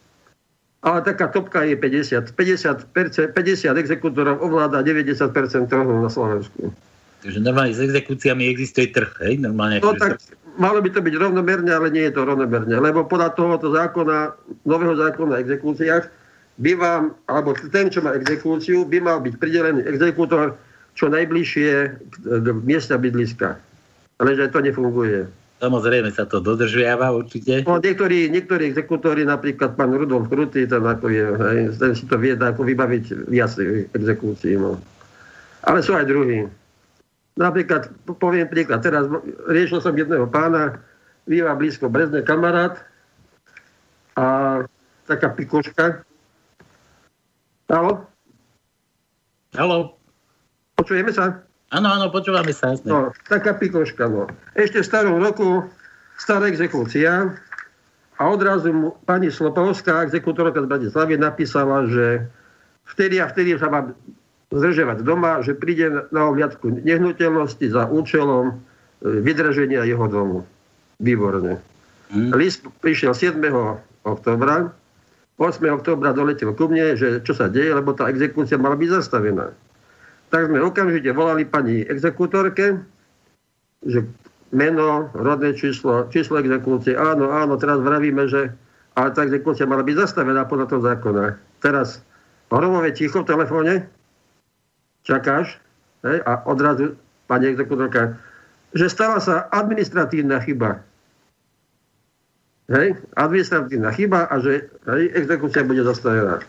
Ale 0.82 1.06
taká 1.06 1.30
topka 1.30 1.62
je 1.62 1.78
50. 1.78 2.34
50, 2.34 2.90
50 2.90 3.38
exekútorov 3.78 4.42
ovláda 4.42 4.82
90% 4.82 5.70
trhu 5.70 5.94
na 6.02 6.10
Slovensku. 6.10 6.74
Takže 7.22 7.38
normálne 7.38 7.78
s 7.78 7.82
exekúciami 7.86 8.50
existuje 8.50 8.90
trh, 8.90 9.14
hej? 9.22 9.38
Normálne, 9.46 9.78
no 9.78 9.94
tak 9.94 10.18
malo 10.58 10.82
by 10.82 10.90
to 10.90 11.06
byť 11.06 11.16
rovnomerne, 11.22 11.70
ale 11.70 11.94
nie 11.94 12.10
je 12.10 12.18
to 12.18 12.26
rovnomerne. 12.26 12.74
Lebo 12.82 13.06
podľa 13.06 13.38
tohoto 13.38 13.70
zákona, 13.70 14.34
nového 14.66 14.98
zákona 14.98 15.38
o 15.38 15.42
exekúciách, 15.46 16.10
by 16.58 16.74
vám, 16.78 17.14
alebo 17.30 17.54
ten, 17.70 17.94
čo 17.94 18.02
má 18.02 18.18
exekúciu, 18.18 18.86
by 18.86 18.98
mal 19.06 19.18
byť 19.22 19.34
pridelený 19.38 19.86
exekútor 19.86 20.58
čo 20.98 21.08
najbližšie 21.14 21.72
k 22.26 22.46
miesta 22.66 22.98
bydliska. 22.98 23.56
Ale 24.18 24.34
že 24.34 24.52
to 24.52 24.60
nefunguje. 24.62 25.30
Samozrejme 25.62 26.10
sa 26.10 26.26
to 26.26 26.42
dodržiava 26.42 27.14
určite. 27.14 27.62
No, 27.70 27.78
niektorí, 27.78 28.34
niektorí 28.34 28.74
exekútori, 28.74 29.22
napríklad 29.22 29.78
pán 29.78 29.94
Rudolf 29.94 30.26
Krutý, 30.26 30.66
ten, 30.66 30.82
ako 30.82 31.06
je, 31.14 31.26
hej, 31.38 31.60
ten 31.78 31.94
si 31.94 32.10
to 32.10 32.18
vie 32.18 32.34
ako 32.34 32.66
vybaviť 32.66 33.30
viac 33.30 33.54
exekúcií. 33.94 34.58
No. 34.58 34.82
Ale 35.70 35.86
sú 35.86 35.94
aj 35.94 36.10
druhí. 36.10 36.50
Napríklad, 37.38 37.94
poviem 38.18 38.50
príklad, 38.50 38.82
teraz 38.82 39.06
riešil 39.46 39.86
som 39.86 39.94
jedného 39.94 40.26
pána, 40.34 40.82
býva 41.30 41.54
blízko 41.54 41.94
Brezne 41.94 42.26
kamarát 42.26 42.82
a 44.18 44.26
taká 45.06 45.30
pikoška. 45.30 46.02
Halo? 47.70 48.02
Halo? 49.54 49.94
Počujeme 50.74 51.14
sa? 51.14 51.46
Áno, 51.72 51.88
áno, 51.88 52.12
počúvame 52.12 52.52
sa. 52.52 52.76
Jasne. 52.76 52.92
No, 52.92 53.16
taká 53.32 53.56
pikoška. 53.56 54.12
No. 54.12 54.28
Ešte 54.60 54.84
v 54.84 54.90
starom 54.92 55.24
roku 55.24 55.64
stará 56.20 56.52
exekúcia 56.52 57.32
a 58.20 58.22
odrazu 58.28 58.76
mu 58.76 59.00
pani 59.08 59.32
Slopovská, 59.32 60.04
exekútorka 60.04 60.60
z 60.60 60.68
Bratislavy, 60.68 61.16
napísala, 61.16 61.88
že 61.88 62.28
vtedy 62.92 63.24
a 63.24 63.32
vtedy 63.32 63.56
sa 63.56 63.72
má 63.72 63.88
zdržovať 64.52 65.08
doma, 65.08 65.40
že 65.40 65.56
príde 65.56 66.12
na 66.12 66.28
ohľadku 66.28 66.84
nehnuteľnosti 66.84 67.64
za 67.72 67.88
účelom 67.88 68.52
e, 68.52 68.54
vydraženia 69.24 69.88
jeho 69.88 70.12
domu. 70.12 70.44
Výborne. 71.00 71.64
Hmm. 72.12 72.36
List 72.36 72.68
prišiel 72.84 73.16
7. 73.16 73.40
oktobra, 74.04 74.76
8. 75.40 75.56
oktobra 75.72 76.12
doletel 76.12 76.52
ku 76.52 76.68
mne, 76.68 77.00
že 77.00 77.24
čo 77.24 77.32
sa 77.32 77.48
deje, 77.48 77.72
lebo 77.72 77.96
tá 77.96 78.12
exekúcia 78.12 78.60
mala 78.60 78.76
byť 78.76 78.90
zastavená 78.92 79.56
tak 80.32 80.48
sme 80.48 80.64
okamžite 80.64 81.12
volali 81.12 81.44
pani 81.44 81.84
exekútorke, 81.84 82.80
že 83.84 84.08
meno, 84.56 85.12
rodné 85.12 85.52
číslo, 85.54 86.08
číslo 86.08 86.40
exekúcie, 86.40 86.96
áno, 86.96 87.36
áno, 87.36 87.60
teraz 87.60 87.84
vravíme, 87.84 88.32
že 88.32 88.56
ale 88.96 89.12
tá 89.16 89.24
exekúcia 89.24 89.68
mala 89.68 89.84
byť 89.84 89.96
zastavená 89.96 90.48
podľa 90.48 90.68
toho 90.72 90.82
zákona. 90.84 91.40
Teraz 91.64 92.04
hromové 92.52 92.92
ticho 92.92 93.24
v 93.24 93.30
telefóne, 93.32 93.74
čakáš 95.08 95.56
hej, 96.04 96.20
a 96.28 96.44
odrazu 96.48 97.00
pani 97.28 97.52
exekútorka, 97.52 98.20
že 98.76 98.92
stala 98.92 99.20
sa 99.24 99.48
administratívna 99.52 100.44
chyba. 100.44 100.84
Hej, 102.72 103.00
administratívna 103.20 103.92
chyba 103.96 104.32
a 104.32 104.36
že 104.40 104.68
hej, 104.88 105.04
exekúcia 105.16 105.64
bude 105.64 105.84
zastavená. 105.84 106.40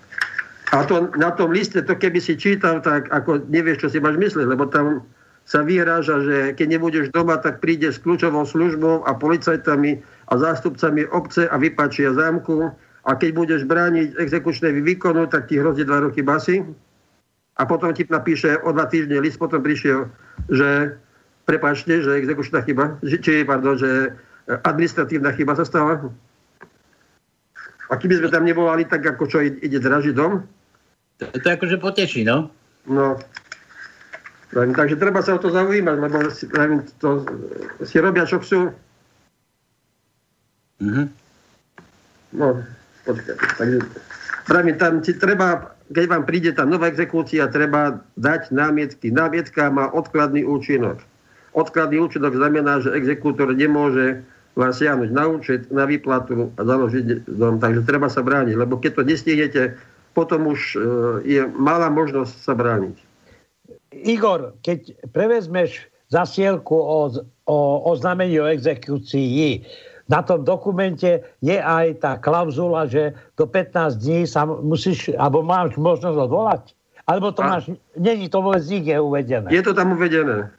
A 0.73 0.89
to, 0.89 1.13
na 1.21 1.29
tom 1.37 1.53
liste, 1.53 1.85
to 1.85 1.93
keby 1.93 2.17
si 2.17 2.33
čítal, 2.41 2.81
tak 2.81 3.13
ako 3.13 3.45
nevieš, 3.53 3.85
čo 3.85 3.89
si 3.93 3.99
máš 4.01 4.17
myslieť, 4.17 4.49
lebo 4.49 4.65
tam 4.73 5.05
sa 5.45 5.61
vyhráža, 5.61 6.25
že 6.25 6.37
keď 6.57 6.67
nebudeš 6.79 7.07
doma, 7.13 7.37
tak 7.37 7.61
príde 7.61 7.93
s 7.93 8.01
kľúčovou 8.01 8.49
službou 8.49 9.05
a 9.05 9.13
policajtami 9.13 10.01
a 10.01 10.33
zástupcami 10.41 11.05
obce 11.13 11.45
a 11.45 11.61
vypačia 11.61 12.17
zámku. 12.17 12.73
A 13.05 13.11
keď 13.19 13.31
budeš 13.37 13.63
brániť 13.69 14.17
exekučné 14.17 14.73
výkonu, 14.81 15.29
tak 15.29 15.53
ti 15.53 15.61
hrozí 15.61 15.85
dva 15.85 16.09
roky 16.09 16.25
basy. 16.25 16.65
A 17.61 17.69
potom 17.69 17.93
ti 17.93 18.09
napíše 18.09 18.57
o 18.65 18.73
dva 18.73 18.89
týždne 18.89 19.21
list, 19.21 19.37
potom 19.37 19.61
prišiel, 19.61 20.09
že 20.49 20.97
prepačte, 21.45 22.01
že 22.01 22.17
exekučná 22.17 22.65
chyba, 22.65 22.97
či 23.05 23.45
pardon, 23.45 23.77
že 23.77 24.17
administratívna 24.49 25.37
chyba 25.37 25.53
sa 25.53 25.69
stala. 25.69 26.01
A 27.91 28.01
keby 28.01 28.25
sme 28.25 28.33
tam 28.33 28.49
nevolali 28.49 28.89
tak, 28.89 29.05
ako 29.05 29.29
čo 29.29 29.39
ide 29.45 29.77
dražiť 29.77 30.17
dom, 30.17 30.47
to, 31.19 31.25
to 31.29 31.49
akože 31.49 31.77
poteší, 31.83 32.23
no. 32.25 32.49
No. 32.87 33.19
Takže 34.53 35.01
treba 35.01 35.25
sa 35.25 35.37
o 35.37 35.41
to 35.41 35.49
zaujímať, 35.49 35.97
lebo 35.97 36.29
si, 36.29 36.45
to, 37.01 37.25
si 37.89 37.97
robia, 37.97 38.29
čo 38.29 38.37
chcú. 38.45 38.69
Mm-hmm. 40.83 41.07
No, 42.37 42.61
počkaj. 43.09 43.37
Takže, 43.57 43.79
pravím, 44.45 44.77
tam 44.77 45.01
si 45.01 45.17
treba, 45.17 45.73
keď 45.89 46.05
vám 46.05 46.25
príde 46.29 46.53
tá 46.53 46.69
nová 46.69 46.93
exekúcia, 46.93 47.49
treba 47.49 48.05
dať 48.21 48.53
námietky. 48.53 49.09
Námietka 49.09 49.73
má 49.73 49.89
odkladný 49.89 50.45
účinok. 50.45 51.01
Odkladný 51.57 52.05
účinok 52.05 52.37
znamená, 52.37 52.85
že 52.85 52.93
exekútor 52.93 53.57
nemôže 53.57 54.21
vás 54.53 54.77
siahnuť 54.77 55.11
na 55.17 55.25
účet, 55.33 55.73
na 55.73 55.89
výplatu 55.89 56.53
a 56.57 56.61
založiť 56.61 57.25
dom. 57.25 57.57
Takže 57.57 57.89
treba 57.89 58.13
sa 58.13 58.21
brániť, 58.21 58.53
lebo 58.53 58.77
keď 58.77 59.01
to 59.01 59.03
nestihnete, 59.09 59.63
potom 60.13 60.53
už 60.53 60.61
e, 60.73 60.79
je 61.25 61.43
malá 61.57 61.89
možnosť 61.89 62.35
sa 62.37 62.53
brániť. 62.53 62.97
Igor, 63.93 64.57
keď 64.65 64.97
prevezmeš 65.13 65.89
zasielku 66.09 66.77
o, 66.77 67.09
o 67.49 67.59
oznámení 67.89 68.41
o 68.41 68.49
exekúcii, 68.49 69.65
na 70.13 70.21
tom 70.21 70.45
dokumente 70.45 71.25
je 71.41 71.57
aj 71.57 72.05
tá 72.05 72.13
klauzula, 72.21 72.85
že 72.85 73.17
do 73.39 73.49
15 73.49 73.97
dní 73.97 74.21
sa 74.29 74.45
musíš, 74.45 75.13
alebo 75.17 75.41
máš 75.41 75.77
možnosť 75.81 76.17
odvolať? 76.29 76.63
Alebo 77.09 77.33
to 77.33 77.41
A... 77.43 77.57
máš, 77.57 77.73
není 77.97 78.29
to 78.29 78.45
vôbec 78.45 78.63
nikde 78.69 79.01
uvedené? 79.01 79.49
Je 79.49 79.65
to 79.65 79.73
tam 79.73 79.97
uvedené. 79.97 80.53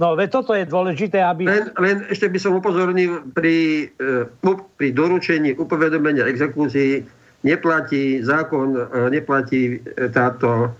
No, 0.00 0.16
veď 0.16 0.28
toto 0.32 0.56
je 0.56 0.64
dôležité, 0.64 1.20
aby... 1.20 1.44
Len, 1.44 1.68
len 1.76 2.08
ešte 2.08 2.24
by 2.32 2.38
som 2.40 2.56
upozornil 2.56 3.20
pri, 3.36 3.84
e, 4.00 4.56
pri 4.80 4.88
doručení 4.96 5.52
upovedomenia 5.60 6.24
exekúcii 6.24 7.04
neplatí 7.42 8.20
zákon, 8.22 8.76
e, 8.76 9.10
neplatí 9.10 9.80
e, 9.80 10.08
táto 10.12 10.70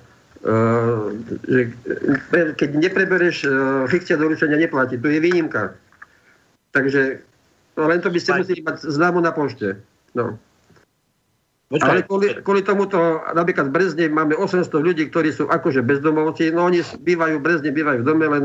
e, 0.40 0.49
že 1.49 1.61
keď 2.57 2.71
neprebereš 2.81 3.45
fikcia 3.93 4.17
doručenia, 4.17 4.57
neplatí. 4.57 4.97
To 4.97 5.09
je 5.12 5.21
výnimka. 5.21 5.76
Takže 6.73 7.21
no 7.76 7.85
len 7.85 8.00
to 8.00 8.09
by 8.09 8.19
ste 8.21 8.40
museli 8.40 8.64
mať 8.64 8.88
známu 8.88 9.21
na 9.21 9.37
pošte. 9.37 9.76
No. 10.17 10.40
Počkaj. 11.71 11.87
Ale 11.87 12.00
kvôli, 12.02 12.29
kvôli 12.43 12.62
tomuto, 12.67 13.23
napríklad 13.31 13.71
v 13.71 13.75
Brezne 13.79 14.07
máme 14.11 14.35
800 14.35 14.75
ľudí, 14.75 15.07
ktorí 15.07 15.31
sú 15.31 15.47
akože 15.47 15.87
bezdomovci, 15.87 16.50
no 16.50 16.67
oni 16.67 16.83
bývajú 16.83 17.38
v 17.38 17.45
Brezne, 17.47 17.71
bývajú 17.71 18.02
v 18.02 18.09
dome, 18.09 18.26
len 18.26 18.45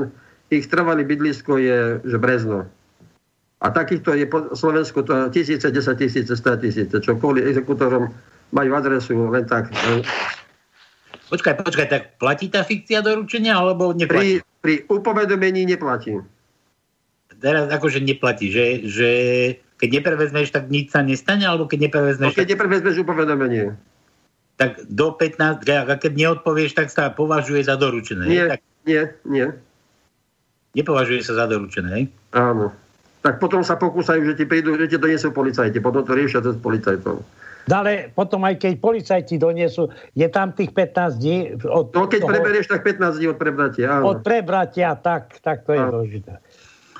ich 0.53 0.69
trvalý 0.69 1.01
bydlisko 1.01 1.57
je 1.57 1.79
že 2.05 2.17
Brezno. 2.21 2.69
A 3.65 3.73
takýchto 3.73 4.13
je 4.13 4.29
po 4.29 4.53
Slovensku 4.53 5.01
to 5.01 5.33
tisíce, 5.33 5.65
desať 5.73 6.05
tisíce, 6.05 6.29
stá 6.37 6.53
tisíce, 6.53 6.93
čo 7.01 7.17
kvôli 7.17 7.41
exekútorom 7.41 8.13
majú 8.53 8.71
adresu 8.77 9.17
len 9.33 9.49
tak. 9.49 9.73
Počkaj, 11.33 11.65
počkaj, 11.65 11.87
tak 11.89 12.03
platí 12.21 12.53
tá 12.53 12.61
fikcia 12.61 13.01
doručenia, 13.01 13.57
alebo 13.57 13.89
neplatí? 13.89 14.45
Pri, 14.61 14.61
pri 14.61 14.73
upovedomení 14.85 15.65
neplatí. 15.65 16.21
Teraz 17.41 17.65
akože 17.65 18.05
neplatí, 18.05 18.53
že, 18.53 18.85
že 18.85 19.09
keď 19.81 19.89
neprevezmeš, 19.97 20.53
tak 20.53 20.69
nič 20.69 20.93
sa 20.93 21.01
nestane, 21.01 21.49
alebo 21.49 21.65
keď 21.65 21.89
neprevezmeš... 21.89 22.31
No, 22.31 22.37
keď 22.37 22.47
neprevezmeš 22.53 23.01
upovedomenie. 23.01 23.73
Tak 24.61 24.85
do 24.93 25.09
15, 25.17 25.65
a 25.65 25.93
keď 25.97 26.13
neodpovieš, 26.13 26.77
tak 26.77 26.93
sa 26.93 27.09
považuje 27.09 27.65
za 27.65 27.73
doručené. 27.81 28.29
Nie, 28.29 28.45
tak... 28.55 28.61
nie, 28.85 29.01
nie. 29.25 29.47
Nepovažuje 30.77 31.25
sa 31.25 31.33
za 31.33 31.49
doručené, 31.49 32.13
Áno 32.29 32.84
tak 33.25 33.41
potom 33.41 33.65
sa 33.65 33.73
pokúsajú, 33.73 34.21
že 34.21 34.37
ti 34.37 34.45
prídu, 34.45 34.77
že 34.77 34.85
ti 34.85 35.01
donesú 35.01 35.33
policajti. 35.33 35.81
Potom 35.81 36.05
to 36.05 36.13
riešia 36.13 36.45
cez 36.45 36.53
policajtov. 36.61 37.25
Ale 37.65 38.13
potom 38.13 38.45
aj 38.45 38.61
keď 38.61 38.77
policajti 38.77 39.41
donesú, 39.41 39.89
je 40.13 40.29
tam 40.29 40.53
tých 40.53 40.69
15 40.69 41.17
dní? 41.17 41.37
Od 41.65 41.89
no 41.89 42.05
keď 42.05 42.21
toho, 42.21 42.29
preberieš, 42.29 42.69
tak 42.69 42.85
15 42.85 43.17
dní 43.17 43.27
od 43.33 43.37
prebratia. 43.41 43.85
Áno. 43.89 44.13
Od 44.13 44.21
prebratia, 44.21 44.93
tak, 45.01 45.41
tak 45.41 45.65
to 45.65 45.73
je 45.73 45.81
áno. 45.81 45.89
dôležité. 45.89 46.37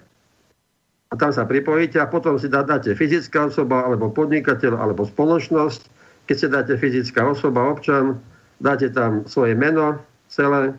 a 1.09 1.13
tam 1.15 1.29
sa 1.29 1.45
pripojíte 1.45 2.01
a 2.01 2.09
potom 2.09 2.41
si 2.41 2.49
dáte 2.49 2.93
fyzická 2.97 3.47
osoba 3.47 3.85
alebo 3.85 4.09
podnikateľ 4.09 4.81
alebo 4.81 5.05
spoločnosť. 5.05 5.81
Keď 6.25 6.35
si 6.39 6.47
dáte 6.47 6.73
fyzická 6.79 7.27
osoba, 7.27 7.67
občan, 7.67 8.17
dáte 8.57 8.89
tam 8.89 9.27
svoje 9.27 9.53
meno 9.53 9.99
celé, 10.31 10.73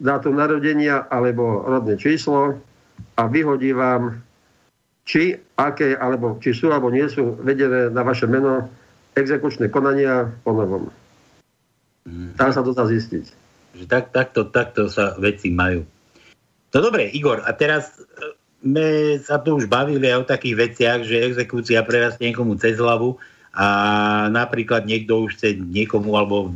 dátum 0.00 0.34
narodenia 0.34 1.06
alebo 1.12 1.62
rodné 1.62 1.94
číslo 2.00 2.58
a 3.14 3.22
vyhodí 3.30 3.70
vám, 3.70 4.18
či 5.06 5.38
aké, 5.54 5.94
alebo 5.94 6.40
či 6.42 6.52
sú 6.56 6.74
alebo 6.74 6.90
nie 6.90 7.06
sú 7.06 7.38
vedené 7.40 7.92
na 7.92 8.02
vaše 8.02 8.26
meno 8.26 8.66
exekučné 9.14 9.70
konania 9.70 10.26
po 10.42 10.54
novom. 10.54 10.90
Tam 12.34 12.50
sa 12.50 12.64
to 12.64 12.72
dá 12.72 12.88
zistiť. 12.88 13.24
Že 13.78 13.84
tak, 13.84 14.10
takto, 14.10 14.48
takto 14.48 14.88
sa 14.88 15.14
veci 15.20 15.52
majú. 15.52 15.84
No 16.74 16.78
dobre, 16.84 17.08
Igor, 17.08 17.40
a 17.48 17.50
teraz 17.56 17.96
sme 18.60 19.16
sa 19.22 19.40
tu 19.40 19.56
už 19.56 19.70
bavili 19.70 20.10
aj 20.10 20.26
o 20.26 20.30
takých 20.30 20.56
veciach, 20.68 21.00
že 21.06 21.24
exekúcia 21.24 21.80
prerastie 21.86 22.28
niekomu 22.28 22.58
cez 22.58 22.76
hlavu 22.76 23.16
a 23.54 23.66
napríklad 24.28 24.84
niekto 24.84 25.24
už 25.24 25.38
chce 25.38 25.56
niekomu, 25.56 26.18
alebo 26.18 26.52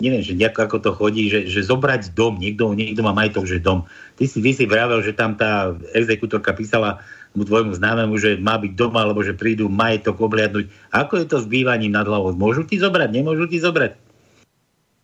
neviem, 0.00 0.24
že 0.24 0.36
nejako 0.36 0.60
ako 0.68 0.78
to 0.80 0.90
chodí, 0.96 1.28
že, 1.28 1.50
že 1.50 1.66
zobrať 1.66 2.16
dom, 2.16 2.40
niekto, 2.40 2.72
niekto 2.72 3.04
má 3.04 3.12
majetok, 3.12 3.44
že 3.44 3.60
dom. 3.60 3.84
Ty 4.16 4.24
si, 4.30 4.38
ty 4.40 4.52
si 4.54 4.64
vravel, 4.64 5.04
že 5.04 5.12
tam 5.12 5.36
tá 5.36 5.76
exekútorka 5.92 6.56
písala 6.56 7.02
mu 7.36 7.46
tvojmu 7.46 7.76
známemu, 7.78 8.14
že 8.18 8.30
má 8.40 8.58
byť 8.58 8.72
doma, 8.74 9.06
alebo 9.06 9.22
že 9.22 9.36
prídu 9.36 9.70
majetok 9.70 10.18
obliadnúť. 10.18 10.66
Ako 10.90 11.20
je 11.20 11.26
to 11.28 11.38
s 11.38 11.46
bývaním 11.46 11.94
nad 11.94 12.08
hlavou? 12.08 12.34
Môžu 12.34 12.66
ti 12.66 12.80
zobrať, 12.80 13.12
nemôžu 13.12 13.46
ti 13.46 13.60
zobrať? 13.62 14.09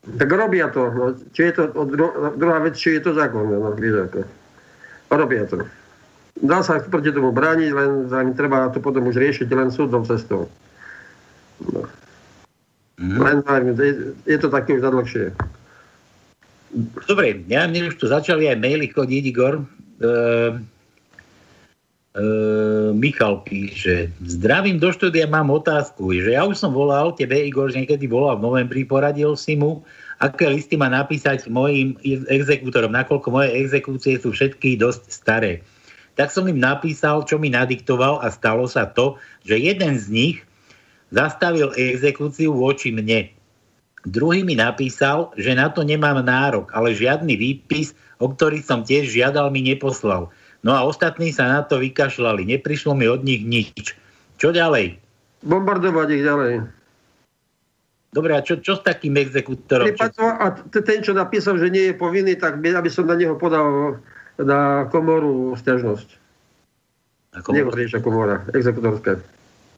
Tak 0.06 0.28
robia 0.30 0.70
to. 0.70 0.86
No. 0.94 1.04
Či 1.34 1.50
je 1.50 1.52
to 1.58 1.62
druhá 2.38 2.62
vec, 2.62 2.78
či 2.78 2.98
je 2.98 3.02
to 3.02 3.18
zákon. 3.18 3.50
No, 3.50 3.74
ako. 3.74 4.22
Robia 5.10 5.42
to. 5.50 5.66
Dá 6.36 6.62
sa 6.62 6.78
proti 6.78 7.10
tomu 7.10 7.34
brániť, 7.34 7.70
len, 7.74 7.90
len 8.06 8.26
treba 8.36 8.70
to 8.70 8.78
potom 8.78 9.08
už 9.10 9.18
riešiť 9.18 9.48
len 9.50 9.72
súdnou 9.72 10.06
cestou. 10.06 10.46
No. 11.72 11.88
Mm. 13.00 13.18
Len, 13.18 13.36
je, 13.76 13.92
je 14.24 14.38
to 14.38 14.48
také 14.52 14.78
už 14.78 14.84
na 14.84 14.94
dlhšie. 14.94 15.32
Dobre, 17.08 17.40
ja 17.48 17.64
mne 17.64 17.88
už 17.88 17.96
tu 17.96 18.06
začali 18.06 18.52
aj 18.52 18.60
maily 18.60 18.88
chodiť, 18.92 19.22
Igor. 19.26 19.64
Uh, 19.96 20.60
Michal 22.96 23.44
píše, 23.44 24.08
zdravím 24.24 24.80
do 24.80 24.88
štúdia, 24.88 25.28
mám 25.28 25.52
otázku, 25.52 26.16
že 26.16 26.32
ja 26.32 26.48
už 26.48 26.56
som 26.56 26.72
volal 26.72 27.12
tebe, 27.12 27.36
Igor, 27.36 27.68
že 27.68 27.84
niekedy 27.84 28.08
volal 28.08 28.40
v 28.40 28.48
novembri, 28.48 28.88
poradil 28.88 29.36
si 29.36 29.52
mu, 29.52 29.84
aké 30.16 30.48
listy 30.48 30.80
má 30.80 30.88
napísať 30.88 31.44
mojim 31.52 31.92
exekútorom, 32.32 32.88
nakoľko 32.88 33.28
moje 33.28 33.52
exekúcie 33.60 34.16
sú 34.16 34.32
všetky 34.32 34.80
dosť 34.80 35.12
staré. 35.12 35.60
Tak 36.16 36.32
som 36.32 36.48
im 36.48 36.56
napísal, 36.56 37.28
čo 37.28 37.36
mi 37.36 37.52
nadiktoval 37.52 38.24
a 38.24 38.32
stalo 38.32 38.64
sa 38.64 38.88
to, 38.88 39.20
že 39.44 39.60
jeden 39.60 40.00
z 40.00 40.08
nich 40.08 40.36
zastavil 41.12 41.76
exekúciu 41.76 42.56
voči 42.56 42.96
mne. 42.96 43.28
Druhý 44.08 44.40
mi 44.40 44.56
napísal, 44.56 45.36
že 45.36 45.52
na 45.52 45.68
to 45.68 45.84
nemám 45.84 46.24
nárok, 46.24 46.72
ale 46.72 46.96
žiadny 46.96 47.36
výpis, 47.36 47.92
o 48.16 48.32
ktorý 48.32 48.64
som 48.64 48.88
tiež 48.88 49.12
žiadal, 49.12 49.52
mi 49.52 49.60
neposlal. 49.60 50.32
No 50.66 50.74
a 50.74 50.82
ostatní 50.82 51.30
sa 51.30 51.46
na 51.46 51.62
to 51.62 51.78
vykašľali. 51.78 52.42
Neprišlo 52.42 52.98
mi 52.98 53.06
od 53.06 53.22
nich 53.22 53.46
nič. 53.46 53.94
Čo 54.34 54.50
ďalej? 54.50 54.98
Bombardovať 55.46 56.08
ich 56.10 56.26
ďalej. 56.26 56.52
Dobre, 58.10 58.32
a 58.34 58.42
čo, 58.42 58.58
čo 58.58 58.74
s 58.74 58.82
takým 58.82 59.14
exekútorom? 59.14 59.86
Čo... 59.94 60.26
A 60.26 60.58
ten, 60.58 61.06
čo 61.06 61.14
napísal, 61.14 61.62
že 61.62 61.70
nie 61.70 61.92
je 61.92 61.94
povinný, 61.94 62.34
tak 62.34 62.58
aby 62.58 62.90
som 62.90 63.06
na 63.06 63.14
neho 63.14 63.38
podal 63.38 64.00
na 64.42 64.90
komoru 64.90 65.54
stiažnosť. 65.54 66.08
Neho 67.52 67.70
rieša 67.70 68.02
komora, 68.02 68.42
exekutorská. 68.50 69.20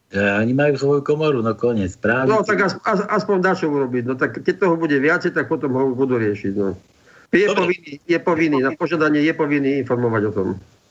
Ja, 0.08 0.40
oni 0.40 0.56
majú 0.56 0.72
svoju 0.78 1.02
komoru, 1.04 1.44
no 1.44 1.52
koniec. 1.52 1.92
Právnici. 2.00 2.32
No 2.32 2.40
tak 2.40 2.64
as, 2.64 2.72
as, 2.88 3.04
aspoň 3.12 3.36
dá 3.44 3.52
čo 3.52 3.68
urobiť. 3.68 4.08
No 4.08 4.16
tak 4.16 4.40
keď 4.40 4.64
toho 4.64 4.80
bude 4.80 4.96
viacej, 4.96 5.36
tak 5.36 5.52
potom 5.52 5.76
ho 5.76 5.92
budú 5.92 6.16
riešiť. 6.16 6.52
No. 6.56 6.78
Je 7.28 7.44
Dobre. 7.44 7.60
povinný, 7.60 7.92
je 8.08 8.18
povinný, 8.22 8.58
na 8.64 8.72
požiadanie 8.72 9.20
je 9.20 9.34
povinný 9.36 9.84
informovať 9.84 10.22
o 10.30 10.32
tom. 10.32 10.48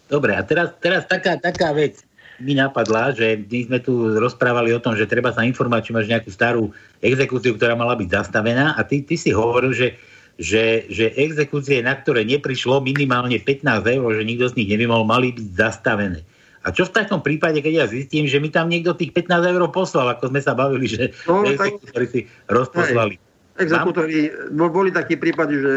Dobre, 0.07 0.35
a 0.35 0.41
teraz, 0.43 0.71
teraz 0.79 1.03
taká, 1.05 1.35
taká 1.35 1.75
vec 1.75 2.07
mi 2.37 2.53
napadla, 2.53 3.13
že 3.13 3.41
my 3.49 3.59
sme 3.65 3.79
tu 3.81 4.13
rozprávali 4.17 4.69
o 4.73 4.81
tom, 4.81 4.93
že 4.93 5.09
treba 5.09 5.33
sa 5.33 5.41
informovať, 5.41 5.89
či 5.89 5.91
máš 5.93 6.07
nejakú 6.09 6.29
starú 6.29 6.63
exekúciu, 7.01 7.57
ktorá 7.57 7.73
mala 7.73 7.97
byť 7.97 8.09
zastavená 8.13 8.77
a 8.77 8.81
ty, 8.85 9.01
ty 9.01 9.17
si 9.17 9.33
hovoril, 9.33 9.73
že, 9.73 9.97
že, 10.37 10.85
že 10.89 11.17
exekúcie, 11.17 11.81
na 11.81 11.97
ktoré 11.97 12.21
neprišlo 12.23 12.77
minimálne 12.85 13.41
15 13.41 13.65
eur, 13.81 14.09
že 14.13 14.23
nikto 14.23 14.45
z 14.53 14.57
nich 14.61 14.69
nevymohol, 14.69 15.09
mali 15.09 15.33
byť 15.33 15.47
zastavené. 15.57 16.21
A 16.61 16.75
čo 16.75 16.83
v 16.83 16.99
takom 16.99 17.23
prípade, 17.23 17.63
keď 17.63 17.73
ja 17.73 17.85
zistím, 17.87 18.27
že 18.27 18.43
mi 18.43 18.51
tam 18.51 18.67
niekto 18.67 18.93
tých 18.93 19.15
15 19.15 19.55
eur 19.55 19.63
poslal, 19.71 20.13
ako 20.13 20.29
sme 20.29 20.41
sa 20.43 20.53
bavili, 20.53 20.85
že 20.85 21.15
no, 21.25 21.47
exekútori 21.47 22.07
si 22.11 22.19
rozposlali. 22.51 23.15
Exekútori, 23.57 24.29
boli 24.53 24.93
takí 24.93 25.17
prípady, 25.17 25.55
že 25.57 25.73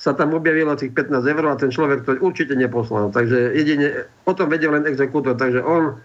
sa 0.00 0.16
tam 0.16 0.32
objavilo 0.32 0.72
tých 0.80 0.96
15 0.96 1.12
eur 1.20 1.44
a 1.52 1.60
ten 1.60 1.68
človek 1.68 2.08
to 2.08 2.16
určite 2.24 2.56
neposlal. 2.56 3.12
Takže 3.12 3.52
jedine, 3.52 4.08
o 4.24 4.32
tom 4.32 4.48
vedel 4.48 4.72
len 4.72 4.88
exekútor, 4.88 5.36
takže 5.36 5.60
on 5.60 6.00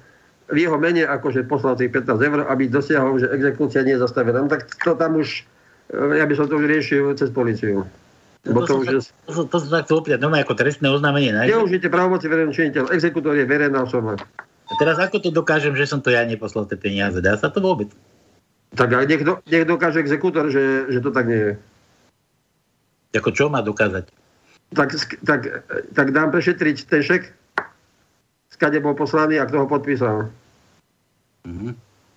v 0.52 0.58
jeho 0.68 0.76
mene 0.76 1.08
akože 1.08 1.48
poslal 1.48 1.80
tých 1.80 1.96
15 1.96 2.20
eur, 2.20 2.40
aby 2.52 2.68
dosiahol, 2.68 3.24
že 3.24 3.32
exekúcia 3.32 3.88
nie 3.88 3.96
je 3.96 4.04
zastavená. 4.04 4.44
No, 4.44 4.52
tak 4.52 4.68
to 4.84 5.00
tam 5.00 5.16
už, 5.16 5.48
eh, 5.96 6.20
ja 6.20 6.28
by 6.28 6.34
som 6.36 6.52
to 6.52 6.60
už 6.60 6.68
riešil 6.68 7.16
cez 7.16 7.32
policiu. 7.32 7.88
To, 8.46 8.62
to, 8.62 8.74
už 8.84 8.86
je... 8.86 9.00
to, 9.26 9.42
to, 9.50 9.58
sa 9.58 9.82
chcel 9.82 10.06
opýtať, 10.06 10.22
no 10.22 10.30
ako 10.30 10.54
trestné 10.54 10.86
oznámenie. 10.92 11.34
Neužite 11.34 11.90
právomoci 11.90 12.30
verejného 12.30 12.54
činiteľ. 12.54 12.84
Exekútor 12.94 13.34
je 13.34 13.48
verejná 13.48 13.82
osoba. 13.82 14.22
A 14.70 14.74
teraz 14.78 15.02
ako 15.02 15.18
to 15.18 15.30
dokážem, 15.34 15.74
že 15.74 15.90
som 15.90 15.98
to 16.04 16.14
ja 16.14 16.22
neposlal 16.28 16.70
tie 16.70 16.78
peniaze? 16.78 17.18
Dá 17.26 17.40
sa 17.42 17.50
to 17.50 17.58
vôbec? 17.58 17.90
Tak 18.78 18.92
a 18.92 19.02
nech, 19.08 19.24
do, 19.26 19.42
nech 19.50 19.66
dokáže 19.66 19.98
exekútor, 19.98 20.54
že, 20.54 20.94
že 20.94 21.00
to 21.02 21.10
tak 21.10 21.26
nie 21.26 21.42
je. 21.42 21.54
Ako 23.16 23.32
čo 23.32 23.48
má 23.48 23.64
dokázať? 23.64 24.12
Tak, 24.76 24.90
tak, 25.24 25.42
tak 25.94 26.08
dám 26.12 26.34
prešetriť 26.34 26.78
ten 26.90 27.02
šek, 27.06 27.24
skade 28.52 28.80
bol 28.82 28.96
poslaný 28.98 29.40
a 29.40 29.48
kto 29.48 29.64
ho 29.64 29.68
podpísal. 29.68 30.32
Mm-hmm. 31.46 31.74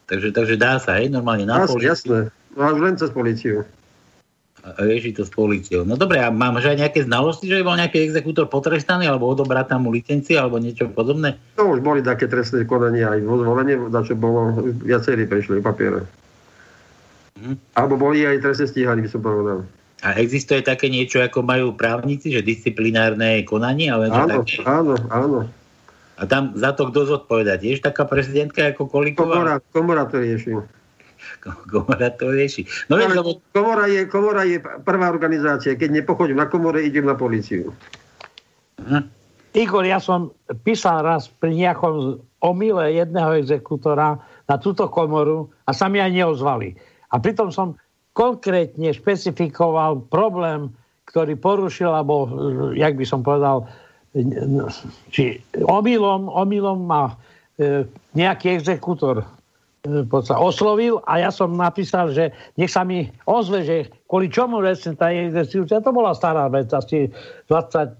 Takže, 0.08 0.28
takže 0.32 0.56
dá 0.56 0.80
sa, 0.80 0.96
hej, 0.96 1.12
normálne 1.12 1.44
na 1.44 1.68
pol, 1.68 1.84
Jasné, 1.84 2.32
no 2.56 2.60
až 2.64 2.80
len 2.80 2.96
cez 2.96 3.12
policiu. 3.12 3.68
A 4.64 4.74
rieši 4.82 5.14
to 5.14 5.22
s 5.22 5.30
policiou. 5.30 5.86
No 5.86 5.94
dobre, 5.94 6.18
a 6.18 6.32
mám 6.34 6.58
že 6.58 6.74
aj 6.74 6.80
nejaké 6.82 7.00
znalosti, 7.06 7.46
že 7.46 7.62
bol 7.62 7.78
nejaký 7.78 8.08
exekútor 8.08 8.50
potrestaný, 8.50 9.06
alebo 9.06 9.30
odobratá 9.30 9.78
mu 9.78 9.92
licencia, 9.92 10.42
alebo 10.42 10.58
niečo 10.58 10.90
podobné? 10.90 11.38
To 11.60 11.76
už 11.76 11.84
boli 11.84 12.02
také 12.02 12.26
trestné 12.26 12.66
konania 12.66 13.14
aj 13.14 13.20
vo 13.22 13.38
zvolenie, 13.38 13.78
za 13.92 14.00
čo 14.02 14.18
bolo, 14.18 14.56
viacerí 14.82 15.28
prešli 15.28 15.62
papiere. 15.62 16.02
Mhm. 17.38 17.54
Alebo 17.78 17.94
boli 18.00 18.26
aj 18.26 18.42
trestné 18.42 18.66
stíhaní, 18.66 19.06
by 19.06 19.10
som 19.12 19.22
povedal. 19.22 19.58
A 19.98 20.14
existuje 20.14 20.62
také 20.62 20.86
niečo, 20.86 21.18
ako 21.18 21.42
majú 21.42 21.74
právnici, 21.74 22.30
že 22.30 22.46
disciplinárne 22.46 23.42
konanie? 23.42 23.90
Ale 23.90 24.06
áno, 24.14 24.46
také... 24.46 24.62
áno, 24.62 24.94
áno. 25.10 25.38
A 26.18 26.22
tam 26.26 26.54
za 26.54 26.74
to 26.74 26.90
kto 26.90 27.06
zodpoveda? 27.06 27.58
Tiež 27.58 27.82
taká 27.82 28.06
prezidentka 28.06 28.74
ako 28.74 28.90
Kolíková? 28.90 29.34
Komora, 29.38 29.54
komora 29.74 30.04
to 30.06 30.18
rieši. 30.22 30.54
Komora 31.70 32.10
to 32.14 32.30
rieši. 32.30 32.66
No, 32.90 32.98
Ale 32.98 33.14
lebo... 33.14 33.42
komora, 33.50 33.90
je, 33.90 34.06
komora 34.06 34.42
je 34.46 34.58
prvá 34.62 35.10
organizácia. 35.10 35.74
Keď 35.74 36.02
nepochodím 36.02 36.38
na 36.38 36.46
komore, 36.46 36.82
idem 36.82 37.06
na 37.06 37.18
policiu. 37.18 37.74
Hm. 38.82 39.06
Igor, 39.58 39.82
ja 39.82 39.98
som 39.98 40.30
písal 40.62 41.02
raz 41.02 41.26
pri 41.26 41.54
nejakom 41.58 42.22
omyle 42.38 42.94
jedného 42.94 43.34
exekútora 43.42 44.18
na 44.46 44.56
túto 44.62 44.86
komoru 44.86 45.50
a 45.66 45.74
sa 45.74 45.90
mi 45.90 45.98
aj 45.98 46.14
neozvali. 46.14 46.78
A 47.10 47.18
pritom 47.18 47.50
som 47.50 47.74
konkrétne 48.18 48.90
špecifikoval 48.90 50.02
problém, 50.10 50.74
ktorý 51.06 51.38
porušil, 51.38 51.94
alebo, 51.94 52.26
jak 52.74 52.98
by 52.98 53.06
som 53.06 53.22
povedal, 53.22 53.70
či 55.14 55.38
omylom, 55.62 56.26
omylom 56.26 56.82
ma 56.82 57.14
e, 57.54 57.86
nejaký 58.18 58.58
exekútor 58.58 59.22
e, 59.22 59.26
oslovil 60.34 60.98
a 61.06 61.22
ja 61.22 61.30
som 61.30 61.54
napísal, 61.54 62.10
že 62.10 62.34
nech 62.58 62.74
sa 62.74 62.82
mi 62.82 63.06
ozve, 63.30 63.62
že 63.62 63.76
kvôli 64.10 64.26
čomu 64.26 64.58
vlastne 64.58 64.98
tá 64.98 65.14
exekúcia, 65.14 65.78
to 65.78 65.94
bola 65.94 66.16
stará 66.16 66.50
vec, 66.50 66.72
asi 66.74 67.12
20, 67.46 67.94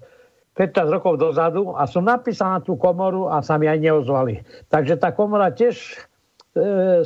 15 0.59 0.95
rokov 0.99 1.23
dozadu 1.23 1.71
a 1.79 1.87
som 1.87 2.03
napísal 2.03 2.57
na 2.57 2.59
tú 2.59 2.75
komoru 2.75 3.31
a 3.31 3.39
sa 3.39 3.55
mi 3.55 3.71
aj 3.71 3.79
neozvali. 3.79 4.43
Takže 4.67 4.99
tá 4.99 5.15
komora 5.15 5.55
tiež 5.55 5.77
e, 5.79 5.95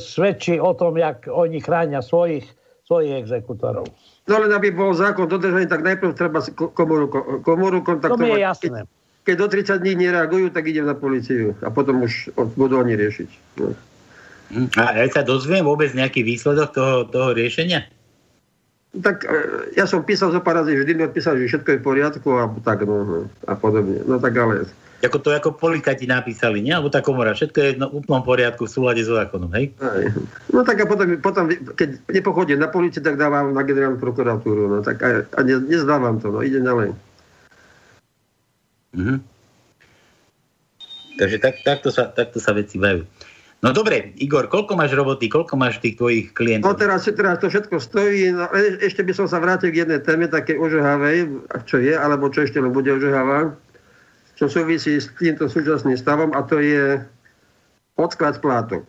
svedčí 0.01 0.57
o 0.57 0.73
tom, 0.73 0.97
jak 0.97 1.29
oni 1.29 1.61
chránia 1.61 2.01
svojich 2.01 2.49
svojich 2.87 3.23
exekutorov. 3.23 3.87
No 4.27 4.33
len 4.39 4.51
aby 4.51 4.71
bol 4.71 4.91
zákon 4.95 5.27
dodržaný, 5.27 5.67
tak 5.67 5.83
najprv 5.83 6.11
treba 6.15 6.43
komoru, 6.75 7.07
komoru 7.43 7.79
kontaktovať. 7.83 8.19
To 8.19 8.23
mi 8.23 8.35
je 8.35 8.43
jasné. 8.43 8.79
Keď, 8.83 8.87
keď 9.23 9.35
do 9.39 9.47
30 9.79 9.83
dní 9.83 9.93
nereagujú, 10.07 10.45
tak 10.51 10.67
idem 10.67 10.87
na 10.87 10.95
policiu 10.95 11.55
a 11.63 11.71
potom 11.71 12.03
už 12.03 12.31
budú 12.59 12.79
oni 12.79 12.95
riešiť. 12.99 13.29
No. 13.59 13.71
Hm, 14.53 14.69
a 14.77 14.83
ja 14.99 15.07
sa 15.09 15.23
dozviem 15.23 15.63
vôbec 15.63 15.95
nejaký 15.95 16.27
výsledok 16.27 16.75
toho, 16.75 16.93
toho 17.07 17.31
riešenia? 17.31 17.87
Tak 18.93 19.25
e, 19.25 19.37
ja 19.73 19.89
som 19.89 20.05
písal 20.05 20.29
zo 20.29 20.43
pár 20.43 20.61
razy, 20.61 20.77
vždy 20.77 20.91
mi 20.93 21.03
odpísal, 21.07 21.39
že 21.41 21.49
všetko 21.49 21.69
je 21.73 21.79
v 21.81 21.87
poriadku 21.87 22.29
a 22.37 22.45
tak 22.61 22.85
no, 22.85 22.95
no 23.01 23.17
a 23.49 23.57
podobne. 23.57 24.05
No 24.05 24.21
tak 24.21 24.37
ale 24.37 24.69
ako 25.03 25.19
to 25.19 25.29
ako 25.35 25.51
policajti 25.59 26.07
napísali, 26.07 26.63
nie? 26.63 26.71
Alebo 26.71 26.87
tá 26.87 27.03
komora, 27.03 27.35
všetko 27.35 27.57
je 27.59 27.69
v 27.75 27.91
úplnom 27.91 28.23
poriadku 28.23 28.63
v 28.63 28.71
súlade 28.71 29.03
s 29.03 29.11
zákonom, 29.11 29.51
hej? 29.51 29.75
Aj. 29.83 30.03
No 30.55 30.63
tak 30.63 30.79
a 30.79 30.85
potom, 30.87 31.19
potom 31.19 31.51
keď 31.75 31.99
nepochodím 32.07 32.63
na 32.63 32.71
policii, 32.71 33.03
tak 33.03 33.19
dávam 33.19 33.51
na 33.51 33.67
generálnu 33.67 33.99
prokuratúru, 33.99 34.71
no 34.71 34.79
tak 34.79 35.03
a, 35.03 35.27
a 35.27 35.39
ne, 35.43 35.59
nezdávam 35.59 36.23
to, 36.23 36.31
no 36.31 36.39
ide 36.39 36.63
ďalej. 36.63 36.95
Mhm. 38.95 39.15
Takže 41.13 41.37
tak, 41.37 41.61
takto, 41.61 41.93
sa, 41.93 42.09
takto 42.09 42.41
sa 42.41 42.57
veci 42.57 42.81
majú. 42.81 43.05
No 43.63 43.71
dobre, 43.71 44.11
Igor, 44.19 44.51
koľko 44.51 44.75
máš 44.75 44.91
roboty, 44.91 45.31
koľko 45.31 45.55
máš 45.55 45.79
tých 45.79 45.95
tvojich 45.95 46.35
klientov? 46.35 46.75
No 46.75 46.75
teraz, 46.75 47.07
teraz 47.07 47.39
to 47.39 47.47
všetko 47.47 47.79
stojí, 47.79 48.35
no, 48.35 48.51
e, 48.51 48.75
ešte 48.83 49.07
by 49.07 49.15
som 49.15 49.27
sa 49.31 49.39
vrátil 49.39 49.71
k 49.71 49.87
jednej 49.87 50.03
téme, 50.03 50.27
také 50.27 50.59
ožehavej, 50.59 51.47
čo 51.63 51.79
je, 51.79 51.95
alebo 51.95 52.27
čo 52.27 52.43
ešte 52.43 52.59
len 52.59 52.75
bude 52.75 52.91
ožehavá 52.91 53.55
čo 54.43 54.59
súvisí 54.59 54.99
s 54.99 55.07
týmto 55.15 55.47
súčasným 55.47 55.95
stavom 55.95 56.35
a 56.35 56.43
to 56.43 56.59
je 56.59 56.99
odklad 57.95 58.35
splátok. 58.35 58.83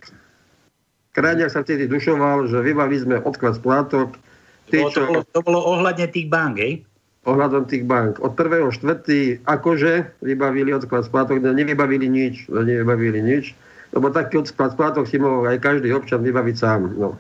Krajňák 1.15 1.47
sa 1.47 1.63
vtedy 1.63 1.87
dušoval, 1.87 2.51
že 2.51 2.59
vybavili 2.59 3.07
sme 3.07 3.17
odklad 3.23 3.55
splátok. 3.63 4.19
Tí, 4.67 4.83
to, 4.91 5.07
bolo, 5.07 5.23
to 5.23 5.41
bolo 5.47 5.63
ohľadne 5.63 6.11
tých 6.11 6.27
bank, 6.27 6.59
hej? 6.59 6.83
Ohľadom 7.23 7.71
tých 7.71 7.87
bank. 7.87 8.19
Od 8.19 8.35
1.4. 8.35 9.47
akože 9.47 10.19
vybavili 10.27 10.75
odklad 10.75 11.07
splátok, 11.07 11.39
no 11.39 11.55
nevybavili 11.55 12.11
nič, 12.11 12.51
no 12.51 12.67
nevybavili 12.67 13.23
nič, 13.23 13.55
lebo 13.95 14.11
taký 14.11 14.43
odklad 14.43 14.75
splátok 14.75 15.07
si 15.07 15.23
mohol 15.23 15.47
aj 15.55 15.63
každý 15.63 15.95
občan 15.95 16.27
vybaviť 16.27 16.57
sám. 16.59 16.99
No. 16.99 17.15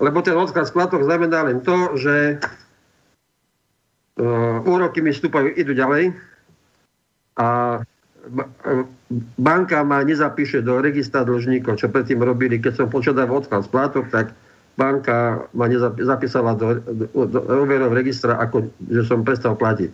Lebo 0.00 0.24
ten 0.24 0.32
odklad 0.32 0.64
splátok 0.64 1.04
znamená 1.04 1.44
len 1.44 1.60
to, 1.60 1.76
že 2.00 2.40
uh, 4.16 4.64
úroky 4.64 5.04
mi 5.04 5.12
stúpajú, 5.12 5.52
idú 5.60 5.76
ďalej, 5.76 6.16
a 7.36 7.80
banka 9.36 9.80
ma 9.82 10.04
nezapíše 10.04 10.60
do 10.62 10.78
registra 10.78 11.24
dlžníkov, 11.24 11.80
čo 11.80 11.88
predtým 11.88 12.20
robili, 12.20 12.60
keď 12.60 12.84
som 12.84 12.86
požiadal 12.92 13.26
odklad 13.32 13.64
splátok, 13.64 14.12
tak 14.12 14.32
banka 14.76 15.48
ma 15.56 15.66
zapísala 16.00 16.54
do, 16.56 16.78
do, 16.80 17.06
do 17.26 17.38
úverov 17.64 17.92
registra, 17.92 18.38
ako, 18.38 18.70
že 18.88 19.02
som 19.08 19.26
prestal 19.26 19.56
platiť. 19.56 19.92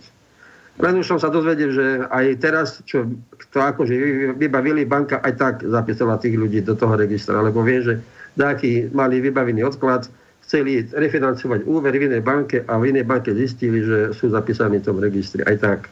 Len 0.77 0.93
už 1.01 1.09
som 1.09 1.17
sa 1.17 1.33
dozvedel, 1.33 1.73
že 1.73 2.05
aj 2.05 2.25
teraz, 2.37 2.67
čo 2.85 3.09
to 3.49 3.57
akože 3.57 3.97
vybavili, 4.37 4.85
banka 4.85 5.17
aj 5.25 5.33
tak 5.33 5.55
zapísala 5.65 6.21
tých 6.21 6.37
ľudí 6.37 6.61
do 6.61 6.77
toho 6.77 6.93
registra, 6.93 7.41
lebo 7.41 7.65
viem, 7.65 7.81
že 7.81 7.93
takí 8.37 8.85
mali 8.93 9.17
vybavený 9.17 9.65
odklad, 9.65 10.05
chceli 10.45 10.85
refinancovať 10.93 11.65
úver 11.65 11.97
v 11.97 12.13
inej 12.13 12.21
banke 12.21 12.61
a 12.69 12.77
v 12.77 12.93
inej 12.93 13.09
banke 13.09 13.33
zistili, 13.33 13.81
že 13.81 14.13
sú 14.13 14.29
zapísaní 14.29 14.77
v 14.77 14.85
tom 14.85 15.01
registri. 15.01 15.41
Aj 15.49 15.57
tak. 15.57 15.89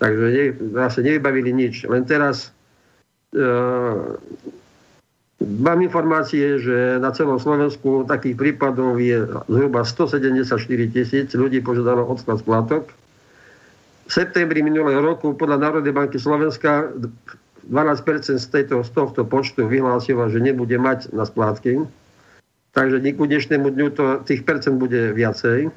Takže 0.00 0.26
ne, 0.32 0.44
vlastne 0.72 1.04
nevybavili 1.04 1.52
nič. 1.52 1.84
Len 1.84 2.08
teraz 2.08 2.56
e, 3.36 3.44
mám 5.44 5.78
informácie, 5.84 6.56
že 6.56 6.96
na 6.96 7.12
celom 7.12 7.36
Slovensku 7.36 8.08
takých 8.08 8.36
prípadov 8.40 8.96
je 8.96 9.28
zhruba 9.28 9.84
174 9.84 10.56
tisíc 10.88 11.28
ľudí 11.36 11.60
požiadalo 11.60 12.08
odklad 12.08 12.40
splátok. 12.40 12.88
V 14.08 14.10
septembri 14.10 14.64
minulého 14.64 15.04
roku 15.04 15.36
podľa 15.36 15.70
Národnej 15.70 15.92
banky 15.92 16.16
Slovenska 16.16 16.90
12% 17.68 18.40
z, 18.40 18.46
tejto, 18.48 18.80
z 18.80 18.90
tohto 18.96 19.22
počtu 19.28 19.68
vyhlásilo, 19.68 20.32
že 20.32 20.40
nebude 20.40 20.74
mať 20.80 21.12
na 21.12 21.28
splátky. 21.28 21.84
Takže 22.72 23.02
ku 23.14 23.28
dnešnému 23.28 23.68
dňu 23.68 23.86
to, 23.92 24.04
tých 24.24 24.42
percent 24.48 24.80
bude 24.80 25.12
viacej. 25.12 25.68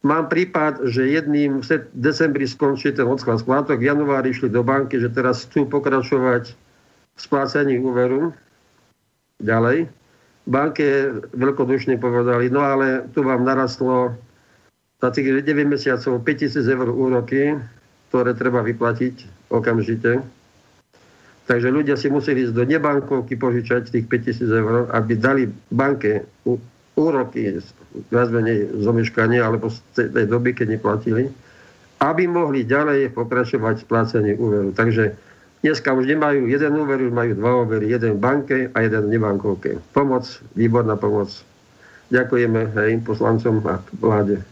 Mám 0.00 0.32
prípad, 0.32 0.88
že 0.88 1.12
jedným 1.12 1.60
v 1.60 1.84
decembri 1.92 2.48
skončí 2.48 2.88
ten 2.88 3.04
odklad 3.04 3.44
splátok, 3.44 3.84
v 3.84 3.92
januári 3.92 4.32
išli 4.32 4.48
do 4.48 4.64
banky, 4.64 4.96
že 4.96 5.12
teraz 5.12 5.44
chcú 5.44 5.68
pokračovať 5.68 6.56
v 7.16 7.20
splácaní 7.20 7.76
úveru 7.76 8.32
ďalej. 9.44 9.92
Banke 10.48 11.12
veľkodušne 11.36 12.00
povedali, 12.00 12.48
no 12.48 12.64
ale 12.64 13.04
tu 13.12 13.20
vám 13.20 13.44
narastlo 13.44 14.16
za 15.04 15.12
tých 15.12 15.44
9 15.44 15.68
mesiacov 15.68 16.24
5000 16.24 16.64
eur 16.64 16.88
úroky, 16.88 17.60
ktoré 18.08 18.32
treba 18.32 18.64
vyplatiť 18.64 19.48
okamžite. 19.52 20.24
Takže 21.44 21.68
ľudia 21.68 22.00
si 22.00 22.08
museli 22.08 22.48
ísť 22.48 22.56
do 22.56 22.64
nebankovky 22.64 23.36
požičať 23.36 23.92
tých 23.92 24.08
5000 24.08 24.48
eur, 24.48 24.74
aby 24.96 25.12
dali 25.12 25.44
banke 25.68 26.24
úroky 26.96 27.52
viac 28.10 28.28
menej 28.30 28.70
zomeškania 28.80 29.42
alebo 29.42 29.70
z 29.70 30.10
tej 30.10 30.26
doby, 30.30 30.54
keď 30.54 30.78
neplatili, 30.78 31.30
aby 32.00 32.24
mohli 32.24 32.64
ďalej 32.64 33.12
pokračovať 33.12 33.82
v 33.82 33.84
splácení 33.86 34.32
úveru. 34.38 34.70
Takže 34.72 35.12
dneska 35.60 35.92
už 35.92 36.08
nemajú 36.08 36.48
jeden 36.48 36.72
úver, 36.78 37.02
už 37.02 37.12
majú 37.12 37.32
dva 37.36 37.52
úvery, 37.66 37.90
jeden 37.92 38.16
v 38.16 38.22
banke 38.22 38.56
a 38.72 38.78
jeden 38.80 39.10
v 39.10 39.12
nebankovke. 39.18 39.70
Pomoc, 39.92 40.24
výborná 40.56 40.96
pomoc. 40.96 41.28
Ďakujeme 42.10 42.74
hej, 42.74 43.06
poslancom 43.06 43.62
a 43.70 43.78
vláde. 44.02 44.42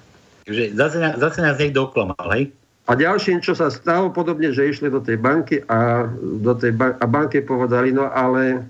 Takže 0.46 0.78
zase, 0.78 0.96
zase 1.18 1.38
nás 1.42 1.58
niekto 1.58 1.90
oklamal, 1.90 2.26
hej? 2.36 2.54
A 2.88 2.96
ďalším, 2.96 3.44
čo 3.44 3.52
sa 3.52 3.68
stalo, 3.68 4.08
podobne, 4.08 4.48
že 4.48 4.64
išli 4.64 4.88
do 4.88 5.04
tej 5.04 5.20
banky 5.20 5.60
a, 5.68 6.08
do 6.40 6.56
tej 6.56 6.72
ba- 6.72 6.96
a 6.96 7.04
banke 7.04 7.44
povedali, 7.44 7.92
no 7.92 8.08
ale 8.08 8.64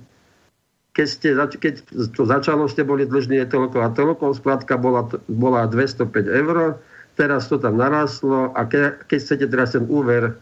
keď, 0.99 1.07
ste, 1.07 1.29
keď 1.63 1.75
to 2.11 2.27
začalo, 2.27 2.67
ste 2.67 2.83
boli 2.83 3.07
dlžní 3.07 3.47
toľko 3.47 3.87
a 3.87 3.95
toľko, 3.95 4.35
splatka 4.35 4.75
bola, 4.75 5.07
bola 5.31 5.71
205 5.71 6.11
eur, 6.27 6.75
teraz 7.15 7.47
to 7.47 7.55
tam 7.63 7.79
narastlo 7.79 8.51
a 8.59 8.67
ke, 8.67 8.99
keď 9.07 9.19
chcete 9.23 9.47
teraz 9.47 9.79
ten 9.79 9.87
úver 9.87 10.35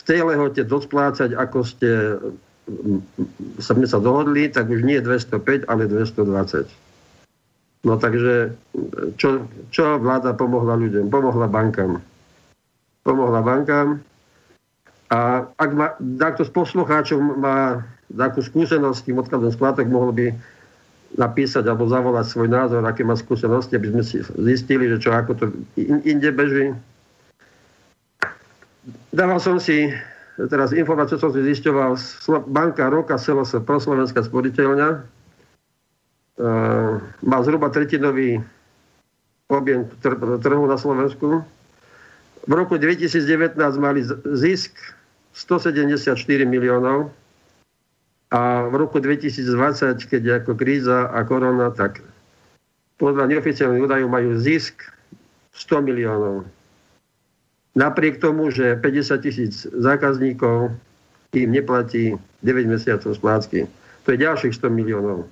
v 0.00 0.02
tej 0.08 0.24
lehote 0.24 0.64
dosplácať, 0.64 1.36
ako 1.36 1.58
ste 1.68 2.16
sa, 3.60 3.76
my 3.76 3.84
sa 3.84 4.00
dohodli, 4.00 4.48
tak 4.48 4.72
už 4.72 4.88
nie 4.88 4.96
205, 5.04 5.68
ale 5.68 5.84
220. 5.84 6.64
No 7.84 8.00
takže, 8.00 8.56
čo, 9.20 9.44
čo 9.68 10.00
vláda 10.00 10.32
pomohla 10.32 10.80
ľuďom? 10.80 11.12
Pomohla 11.12 11.44
bankám. 11.44 12.00
Pomohla 13.04 13.40
bankám. 13.44 14.00
A 15.12 15.44
ak 15.44 15.70
ma, 15.76 15.92
takto 16.16 16.48
z 16.48 16.52
poslucháčov 16.56 17.18
má 17.36 17.84
takú 18.14 18.42
skúsenosť 18.42 19.06
tým 19.06 19.22
odkladom 19.22 19.50
splátok, 19.54 19.86
mohol 19.86 20.10
by 20.10 20.26
napísať 21.18 21.66
alebo 21.66 21.90
zavolať 21.90 22.26
svoj 22.30 22.48
názor, 22.50 22.82
aké 22.86 23.02
má 23.02 23.18
skúsenosti, 23.18 23.74
aby 23.74 23.90
sme 23.90 24.02
si 24.06 24.22
zistili, 24.22 24.86
že 24.86 25.02
čo 25.02 25.10
ako 25.10 25.32
to 25.34 25.44
inde 26.06 26.30
beží. 26.30 26.70
Dával 29.10 29.42
som 29.42 29.58
si 29.58 29.90
teraz 30.48 30.72
informáciu 30.72 31.18
som 31.18 31.34
si 31.34 31.42
zisťoval, 31.42 31.98
banka 32.48 32.88
Roka 32.88 33.18
Selosa 33.18 33.60
proslovenská 33.60 34.24
sporiteľňa 34.24 34.88
e, 34.88 34.98
má 37.26 37.38
zhruba 37.44 37.68
tretinový 37.68 38.40
objem 39.50 39.84
trhu 40.40 40.64
na 40.64 40.78
Slovensku. 40.78 41.42
V 42.46 42.52
roku 42.54 42.78
2019 42.78 43.58
mali 43.82 44.00
zisk 44.38 44.72
174 45.34 46.16
miliónov 46.46 47.12
a 48.30 48.70
v 48.70 48.74
roku 48.78 49.02
2020, 49.02 50.06
keď 50.06 50.20
je 50.22 50.32
ako 50.38 50.52
kríza 50.54 51.10
a 51.10 51.18
korona, 51.26 51.74
tak 51.74 51.98
podľa 53.02 53.26
neoficiálnych 53.26 53.82
údajov 53.82 54.06
majú 54.06 54.38
zisk 54.38 54.86
100 55.50 55.82
miliónov. 55.82 56.46
Napriek 57.74 58.22
tomu, 58.22 58.54
že 58.54 58.78
50 58.78 59.26
tisíc 59.26 59.66
zákazníkov 59.66 60.70
im 61.34 61.50
neplatí 61.50 62.14
9 62.46 62.70
mesiacov 62.70 63.18
splátky. 63.18 63.66
To 64.06 64.14
je 64.14 64.22
ďalších 64.22 64.54
100 64.62 64.78
miliónov. 64.78 65.26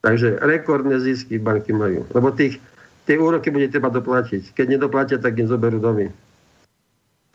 Takže 0.00 0.40
rekordné 0.40 0.96
zisky 1.04 1.36
banky 1.36 1.76
majú. 1.76 2.08
Lebo 2.16 2.32
tých, 2.32 2.56
tie 3.04 3.20
úroky 3.20 3.52
bude 3.52 3.68
treba 3.68 3.92
doplatiť. 3.92 4.56
Keď 4.56 4.66
nedoplatia, 4.68 5.20
tak 5.20 5.36
im 5.36 5.48
zoberú 5.52 5.80
domy. 5.80 6.08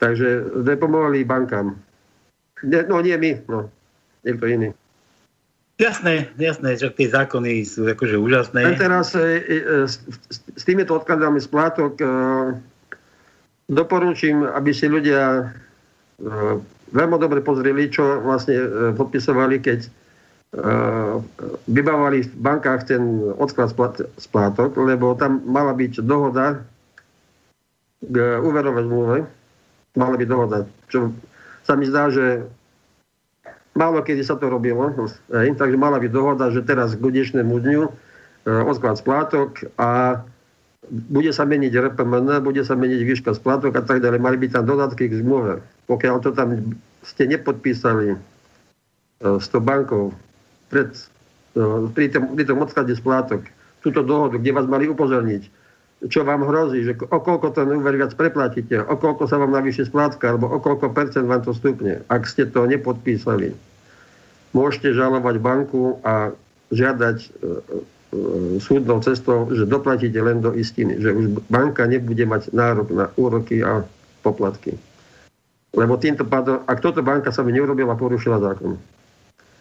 Takže 0.01 0.57
nepomohli 0.65 1.21
bankám. 1.21 1.77
Ne, 2.65 2.81
no 2.89 2.97
nie 3.01 3.17
my, 3.17 3.45
no 3.45 3.69
niekto 4.25 4.45
iný. 4.47 4.69
Jasné, 5.81 6.29
jasné, 6.37 6.77
že 6.77 6.93
tie 6.93 7.09
zákony 7.09 7.65
sú 7.65 7.89
akože 7.89 8.13
úžasné. 8.13 8.61
A 8.61 8.77
teraz 8.77 9.17
e, 9.17 9.41
e, 9.41 9.89
s, 9.89 9.97
s 10.29 10.61
týmito 10.61 10.93
odkladami 10.93 11.41
splátok 11.41 11.97
e, 11.97 12.05
doporučím, 13.65 14.45
aby 14.45 14.69
si 14.77 14.85
ľudia 14.85 15.41
e, 15.41 15.43
veľmi 16.93 17.17
dobre 17.17 17.41
pozreli, 17.41 17.89
čo 17.89 18.21
vlastne 18.21 18.61
e, 18.61 18.67
podpisovali, 18.93 19.57
keď 19.57 19.79
e, 19.81 19.89
vybavovali 21.65 22.29
v 22.29 22.33
bankách 22.37 22.91
ten 22.91 23.01
odklad 23.41 23.73
splátok, 24.21 24.77
lebo 24.77 25.17
tam 25.17 25.41
mala 25.49 25.73
byť 25.73 26.03
dohoda 26.05 26.61
k 28.05 28.15
úverovej 28.37 28.85
zmluve. 28.85 29.17
Mala 29.97 30.15
byť 30.15 30.29
dohoda, 30.29 30.63
čo 30.87 31.09
sa 31.65 31.73
mi 31.73 31.89
zdá, 31.89 32.13
že 32.13 32.45
Málo 33.71 34.03
kedy 34.03 34.27
sa 34.27 34.35
to 34.35 34.51
robilo, 34.51 34.91
takže 35.31 35.77
mala 35.79 35.95
byť 35.95 36.11
dohoda, 36.11 36.51
že 36.51 36.59
teraz 36.59 36.91
k 36.99 37.07
dnešnému 37.07 37.55
dňu 37.55 37.83
e, 37.87 37.91
odklad 38.67 38.99
splátok 38.99 39.63
a 39.79 40.19
bude 40.91 41.31
sa 41.31 41.47
meniť 41.47 41.71
RPMN, 41.95 42.43
bude 42.43 42.67
sa 42.67 42.75
meniť 42.75 43.01
výška 43.07 43.31
splátok 43.31 43.71
a 43.79 43.83
tak 43.87 44.03
ďalej. 44.03 44.19
Mali 44.19 44.37
by 44.43 44.47
tam 44.51 44.67
dodatky 44.67 45.07
k 45.07 45.23
zmluve. 45.23 45.63
Pokiaľ 45.87 46.15
to 46.19 46.35
tam 46.35 46.75
ste 47.07 47.31
nepodpísali 47.31 48.11
e, 48.11 48.17
s 49.39 49.47
tou 49.47 49.63
bankou 49.63 50.11
pred, 50.67 50.91
e, 51.55 51.87
pri, 51.95 52.11
tom, 52.11 52.35
pri 52.35 52.43
tom 52.43 52.59
odklade 52.59 52.91
splátok, 52.91 53.47
túto 53.79 54.03
dohodu, 54.03 54.35
kde 54.35 54.51
vás 54.51 54.67
mali 54.67 54.91
upozorniť, 54.91 55.47
čo 56.09 56.25
vám 56.25 56.41
hrozí, 56.49 56.81
že 56.81 56.97
o 56.97 57.19
koľko 57.21 57.53
ten 57.53 57.69
úver 57.69 57.93
viac 57.93 58.17
preplatíte, 58.17 58.81
o 58.81 58.95
koľko 58.97 59.29
sa 59.29 59.37
vám 59.37 59.53
navýši 59.53 59.85
splátka, 59.85 60.33
alebo 60.33 60.49
o 60.49 60.57
koľko 60.57 60.89
percent 60.97 61.29
vám 61.29 61.45
to 61.45 61.53
stupne. 61.53 62.01
Ak 62.09 62.25
ste 62.25 62.49
to 62.49 62.65
nepodpísali, 62.65 63.53
môžete 64.57 64.97
žalovať 64.97 65.35
banku 65.37 66.01
a 66.01 66.33
žiadať 66.73 67.17
e, 67.21 67.27
e, 67.29 67.37
súdnou 68.57 68.97
cestou, 69.05 69.45
že 69.53 69.69
doplatíte 69.69 70.17
len 70.17 70.41
do 70.41 70.57
istiny, 70.57 70.97
že 70.97 71.13
už 71.13 71.37
banka 71.53 71.85
nebude 71.85 72.25
mať 72.25 72.49
nárok 72.49 72.89
na 72.89 73.05
úroky 73.21 73.61
a 73.61 73.85
poplatky. 74.25 74.73
Lebo 75.77 76.01
týmto 76.01 76.25
pádom, 76.25 76.65
ak 76.65 76.81
toto 76.81 77.05
banka 77.05 77.29
sa 77.29 77.45
mi 77.45 77.53
neurobila, 77.53 77.93
porušila 77.93 78.41
zákon. 78.41 78.75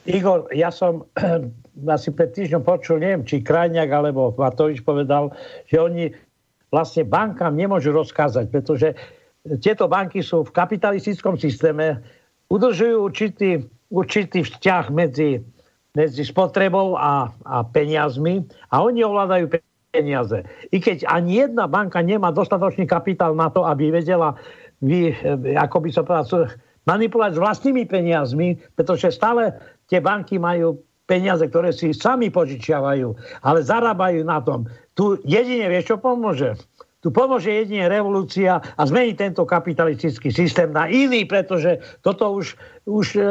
Igor, 0.08 0.48
ja 0.56 0.72
som 0.72 1.04
asi 1.94 2.08
pred 2.16 2.32
týždňom 2.32 2.64
počul, 2.64 3.04
neviem, 3.04 3.28
či 3.28 3.44
Krajňák 3.44 3.90
alebo 3.92 4.32
Matovič 4.32 4.80
povedal, 4.80 5.36
že 5.68 5.76
oni 5.76 6.04
vlastne 6.70 7.02
bankám 7.04 7.52
nemôžu 7.54 7.90
rozkázať, 7.90 8.46
pretože 8.48 8.94
tieto 9.60 9.90
banky 9.90 10.22
sú 10.22 10.46
v 10.46 10.54
kapitalistickom 10.54 11.36
systéme, 11.36 12.02
udržujú 12.50 12.96
určitý, 13.02 13.66
určitý 13.90 14.46
vzťah 14.46 14.84
medzi, 14.94 15.42
medzi 15.94 16.22
spotrebou 16.22 16.94
a, 16.94 17.30
a 17.44 17.56
peniazmi 17.66 18.46
a 18.70 18.82
oni 18.86 19.02
ovládajú 19.02 19.50
peniaze. 19.90 20.46
I 20.70 20.78
keď 20.78 21.10
ani 21.10 21.42
jedna 21.46 21.66
banka 21.66 21.98
nemá 21.98 22.30
dostatočný 22.30 22.86
kapitál 22.86 23.34
na 23.34 23.50
to, 23.50 23.66
aby 23.66 23.90
vedela 23.90 24.38
vy, 24.80 25.12
ako 25.58 25.76
by 25.82 25.88
som 25.90 26.06
povedal, 26.06 26.54
manipulovať 26.88 27.32
s 27.36 27.42
vlastnými 27.42 27.84
peniazmi, 27.84 28.56
pretože 28.78 29.12
stále 29.12 29.52
tie 29.90 30.00
banky 30.00 30.40
majú 30.40 30.80
peniaze, 31.10 31.42
ktoré 31.50 31.74
si 31.74 31.90
sami 31.90 32.30
požičiavajú, 32.30 33.10
ale 33.42 33.58
zarábajú 33.66 34.22
na 34.22 34.38
tom. 34.38 34.70
Tu 34.94 35.18
jedine, 35.26 35.66
vieš, 35.66 35.90
čo 35.90 35.96
pomôže? 35.98 36.54
Tu 37.02 37.10
pomôže 37.10 37.50
jedine 37.50 37.90
revolúcia 37.90 38.62
a 38.62 38.82
zmení 38.86 39.18
tento 39.18 39.42
kapitalistický 39.42 40.30
systém 40.30 40.70
na 40.70 40.86
iný, 40.86 41.26
pretože 41.26 41.82
toto 42.06 42.38
už, 42.38 42.54
už 42.86 43.06
e, 43.16 43.20
e, 43.20 43.26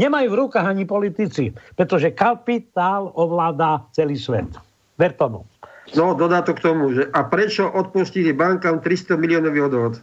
nemajú 0.00 0.26
v 0.32 0.38
rukách 0.48 0.66
ani 0.66 0.88
politici, 0.88 1.52
pretože 1.78 2.10
kapitál 2.16 3.12
ovláda 3.14 3.86
celý 3.94 4.16
svet. 4.16 4.48
Ver 4.96 5.12
tomu. 5.14 5.46
No, 5.92 6.16
dodatok 6.16 6.58
k 6.58 6.64
tomu, 6.72 6.96
že 6.96 7.04
a 7.12 7.26
prečo 7.28 7.68
odpustili 7.68 8.32
bankám 8.32 8.80
300 8.80 9.20
miliónový 9.20 9.60
odvod? 9.68 9.94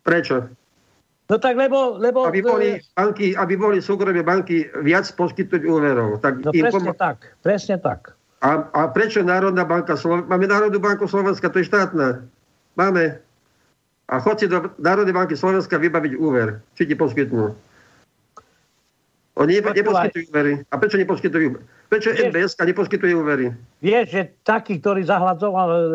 Prečo? 0.00 0.48
No 1.30 1.38
tak 1.38 1.54
lebo... 1.54 1.94
lebo 2.02 2.26
aby, 2.26 2.42
boli 2.42 2.68
banky, 2.98 3.38
aby 3.38 3.54
boli 3.54 3.78
súkromné 3.78 4.26
banky 4.26 4.66
viac 4.82 5.06
poskytnúť 5.14 5.62
úverov. 5.62 6.18
Tak 6.18 6.42
no 6.42 6.50
presne 6.50 6.90
pom- 6.90 6.98
tak, 6.98 7.18
presne 7.46 7.76
tak. 7.78 8.18
A, 8.42 8.66
a 8.74 8.80
prečo 8.90 9.22
Národná 9.22 9.62
banka 9.62 9.94
Slovenska? 9.94 10.26
Máme 10.26 10.50
Národnú 10.50 10.82
banku 10.82 11.06
Slovenska, 11.06 11.46
to 11.46 11.62
je 11.62 11.70
štátna. 11.70 12.26
Máme. 12.74 13.22
A 14.10 14.18
chodte 14.18 14.50
do 14.50 14.74
Národnej 14.82 15.14
banky 15.14 15.38
Slovenska 15.38 15.78
vybaviť 15.78 16.18
úver. 16.18 16.58
Či 16.74 16.90
ti 16.90 16.94
poskytnú. 16.98 17.54
Oni 19.38 19.62
neposkytujú 19.62 20.26
úvery. 20.34 20.52
A 20.68 20.74
prečo 20.76 20.96
neposkytujú? 20.98 21.48
Prečo 21.86 22.10
NBS 22.12 22.58
neposkytuje 22.58 23.12
úvery? 23.14 23.54
Vieš, 23.78 24.06
že 24.10 24.22
taký, 24.42 24.82
ktorý 24.82 25.06
zahľadzoval 25.06 25.68
e, 25.70 25.78
e, 25.78 25.86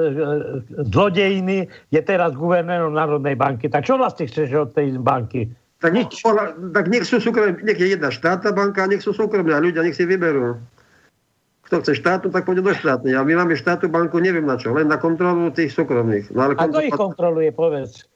zlodejiny, 0.88 1.68
je 1.92 2.02
teraz 2.02 2.32
guvernérom 2.34 2.96
Národnej 2.96 3.36
banky. 3.36 3.68
Tak 3.68 3.86
čo 3.86 4.00
vlastne 4.00 4.26
chceš 4.26 4.50
od 4.56 4.70
tej 4.72 4.96
banky? 4.98 5.52
Tak, 5.84 5.92
Nič. 5.92 6.24
tak 6.72 6.86
nech 6.88 7.04
sú 7.04 7.20
súkromné, 7.20 7.62
nech 7.62 7.78
je 7.78 7.94
jedna 7.94 8.10
štátna 8.10 8.56
banka, 8.56 8.88
nech 8.88 9.04
sú 9.04 9.12
súkromné 9.12 9.54
a 9.54 9.62
ľudia 9.62 9.84
nech 9.84 9.94
si 9.94 10.08
vyberú. 10.08 10.58
Kto 11.70 11.82
chce 11.82 12.00
štátnu, 12.00 12.32
tak 12.32 12.48
pôjde 12.48 12.64
do 12.64 12.74
štátnej. 12.74 13.14
A 13.18 13.26
my 13.26 13.46
máme 13.46 13.54
štátnu 13.58 13.92
banku, 13.92 14.18
neviem 14.18 14.46
na 14.46 14.56
čo, 14.56 14.72
len 14.72 14.88
na 14.88 14.98
kontrolu 14.98 15.52
tých 15.52 15.76
súkromných. 15.76 16.32
No, 16.32 16.50
ale 16.50 16.54
a 16.58 16.66
kto 16.72 16.82
ich 16.82 16.96
kontroluje, 16.96 17.52
povedz? 17.52 18.08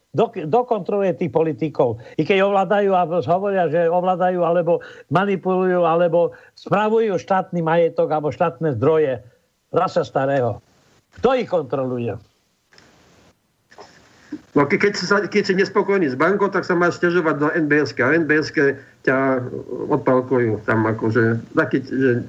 Dokontroluje 0.50 1.14
tých 1.22 1.30
politikov. 1.30 2.02
I 2.18 2.26
keď 2.26 2.50
ovládajú, 2.50 2.92
alebo 2.98 3.22
hovoria, 3.22 3.70
že 3.70 3.86
ovládajú, 3.86 4.42
alebo 4.42 4.82
manipulujú, 5.14 5.86
alebo 5.86 6.34
spravujú 6.58 7.14
štátny 7.22 7.62
majetok, 7.62 8.10
alebo 8.10 8.34
štátne 8.34 8.74
zdroje 8.74 9.22
rasa 9.70 10.02
starého. 10.02 10.58
Kto 11.22 11.38
ich 11.38 11.50
kontroluje? 11.50 12.18
No, 14.58 14.66
keď, 14.66 14.98
sa, 14.98 15.30
keď 15.30 15.44
si 15.46 15.54
nespokojný 15.54 16.10
s 16.10 16.18
bankou, 16.18 16.50
tak 16.50 16.66
sa 16.66 16.74
máš 16.74 16.98
stiažovať 16.98 17.36
do 17.38 17.48
NBS. 17.54 17.94
A 18.02 18.18
NBS 18.18 18.50
ťa 19.06 19.46
odpalkujú 19.94 20.66
tam 20.66 20.90
akože, 20.90 21.54
taký, 21.54 21.86
že 21.86 22.26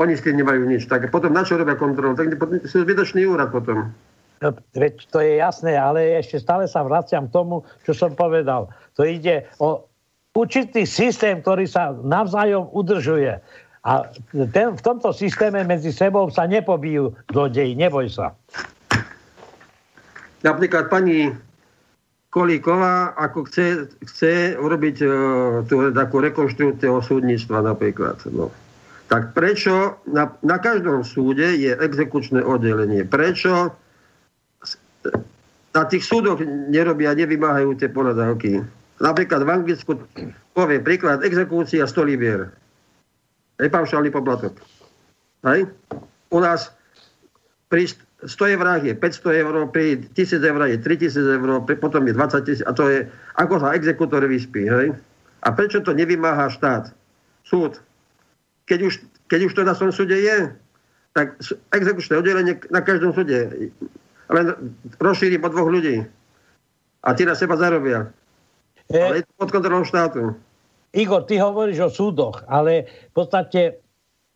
oni 0.00 0.16
s 0.16 0.24
tým 0.24 0.40
nemajú 0.40 0.64
nič. 0.64 0.88
Tak 0.88 1.12
potom 1.12 1.36
na 1.36 1.44
čo 1.44 1.60
robia 1.60 1.76
kontrolu? 1.76 2.16
Tak 2.16 2.40
sú 2.64 2.80
zbytočný 2.80 3.28
úrad 3.28 3.52
potom. 3.52 3.92
No, 4.40 4.56
veď 4.72 5.04
to 5.12 5.20
je 5.20 5.36
jasné, 5.36 5.76
ale 5.76 6.16
ešte 6.16 6.40
stále 6.40 6.64
sa 6.64 6.80
vraciam 6.80 7.28
k 7.28 7.34
tomu, 7.36 7.60
čo 7.84 7.92
som 7.92 8.16
povedal. 8.16 8.72
To 8.96 9.04
ide 9.04 9.44
o 9.60 9.84
určitý 10.32 10.88
systém, 10.88 11.44
ktorý 11.44 11.68
sa 11.68 11.92
navzájom 11.92 12.72
udržuje. 12.72 13.36
A 13.84 13.92
ten, 14.52 14.76
v 14.76 14.82
tomto 14.84 15.12
systéme 15.12 15.60
medzi 15.68 15.92
sebou 15.92 16.32
sa 16.32 16.48
nepobijú 16.48 17.12
zlodeji, 17.28 17.76
neboj 17.76 18.08
sa. 18.08 18.32
Napríklad 20.40 20.88
pani 20.88 21.32
Kolíková, 22.32 23.12
ako 23.20 23.44
chce, 23.44 23.92
chce 24.08 24.56
urobiť 24.56 24.96
uh, 25.02 25.10
tú 25.68 25.92
takú 25.92 26.22
rekonštrukciu 26.24 26.96
súdnictva 27.04 27.60
napríklad. 27.60 28.24
No. 28.32 28.48
Tak 29.10 29.36
prečo 29.36 30.00
na, 30.08 30.32
na 30.40 30.56
každom 30.62 31.04
súde 31.04 31.58
je 31.60 31.74
exekučné 31.76 32.40
oddelenie? 32.40 33.04
Prečo 33.04 33.74
na 35.70 35.82
tých 35.86 36.02
súdoch 36.02 36.42
nerobia, 36.44 37.14
nevymáhajú 37.14 37.78
tie 37.78 37.88
poradávky. 37.90 38.62
Napríklad 39.00 39.46
v 39.46 39.50
Anglicku, 39.50 39.92
poviem 40.52 40.82
príklad, 40.84 41.24
exekúcia 41.24 41.86
100 41.86 42.10
libier. 42.10 42.50
Je 43.56 43.70
paušálny 43.70 44.10
poplatok. 44.12 44.60
Hej? 45.46 45.70
U 46.32 46.38
nás 46.42 46.74
pri 47.70 47.88
100 48.26 48.54
eur 48.56 48.66
je 48.84 48.92
500 48.92 49.40
eur, 49.40 49.54
pri 49.72 50.04
1000 50.12 50.44
eur 50.44 50.60
je 50.68 50.76
3000 50.76 51.38
eur, 51.40 51.48
potom 51.80 52.02
je 52.04 52.12
20 52.12 52.44
tisíc 52.44 52.64
a 52.68 52.76
to 52.76 52.84
je, 52.92 53.08
ako 53.40 53.62
sa 53.62 53.72
exekútor 53.72 54.20
vyspí. 54.28 54.68
Hej? 54.68 54.92
A 55.40 55.48
prečo 55.56 55.80
to 55.80 55.96
nevymáha 55.96 56.52
štát? 56.52 56.92
Súd. 57.48 57.80
Keď 58.68 58.80
už, 58.84 58.92
keď 59.32 59.40
už 59.48 59.52
to 59.56 59.62
na 59.64 59.72
svojom 59.72 59.94
súde 59.96 60.20
je, 60.20 60.52
tak 61.16 61.40
exekučné 61.74 62.20
oddelenie 62.20 62.60
na 62.68 62.84
každom 62.84 63.10
súde 63.16 63.72
len 64.30 64.46
rozšíri 65.02 65.36
po 65.42 65.50
dvoch 65.50 65.68
ľudí. 65.68 66.06
A 67.02 67.08
tí 67.16 67.26
na 67.26 67.34
seba 67.34 67.58
zarobia. 67.58 68.10
E, 68.90 68.98
ale 69.00 69.22
je 69.22 69.24
to 69.26 69.32
pod 69.38 69.50
kontrolou 69.50 69.82
štátu. 69.86 70.34
Igor, 70.90 71.22
ty 71.26 71.38
hovoríš 71.38 71.78
o 71.86 71.90
súdoch, 71.90 72.42
ale 72.50 72.90
v 73.10 73.12
podstate 73.14 73.78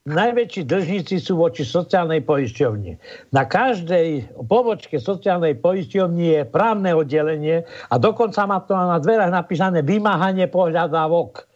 najväčší 0.06 0.68
držníci 0.68 1.18
sú 1.18 1.40
voči 1.40 1.66
sociálnej 1.66 2.22
poisťovni. 2.22 2.94
Na 3.34 3.48
každej 3.48 4.30
pobočke 4.46 5.02
sociálnej 5.02 5.58
poisťovni 5.58 6.38
je 6.38 6.42
právne 6.46 6.94
oddelenie 6.94 7.66
a 7.90 7.94
dokonca 7.98 8.46
má 8.46 8.62
to 8.62 8.76
na 8.76 9.00
dverách 9.02 9.32
napísané 9.34 9.82
vymáhanie 9.82 10.46
pohľadávok 10.46 11.48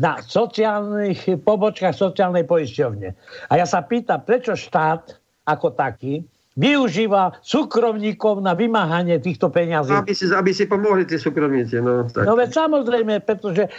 na 0.00 0.20
sociálnych 0.20 1.40
pobočkách 1.44 1.96
sociálnej 1.96 2.44
poisťovne. 2.44 3.08
A 3.48 3.52
ja 3.56 3.66
sa 3.68 3.84
pýtam, 3.84 4.24
prečo 4.24 4.56
štát 4.56 5.16
ako 5.48 5.76
taký 5.76 6.24
využíva 6.56 7.36
súkromníkov 7.44 8.40
na 8.40 8.56
vymáhanie 8.56 9.20
týchto 9.20 9.52
peňazí. 9.52 9.92
Aby 9.92 10.16
si, 10.16 10.24
aby 10.32 10.50
si 10.56 10.64
pomohli 10.64 11.04
tí 11.04 11.20
súkromníci. 11.20 11.84
No, 11.84 12.08
tak. 12.08 12.24
no 12.24 12.32
veď 12.32 12.50
samozrejme, 12.56 13.20
pretože 13.22 13.68
e, 13.68 13.70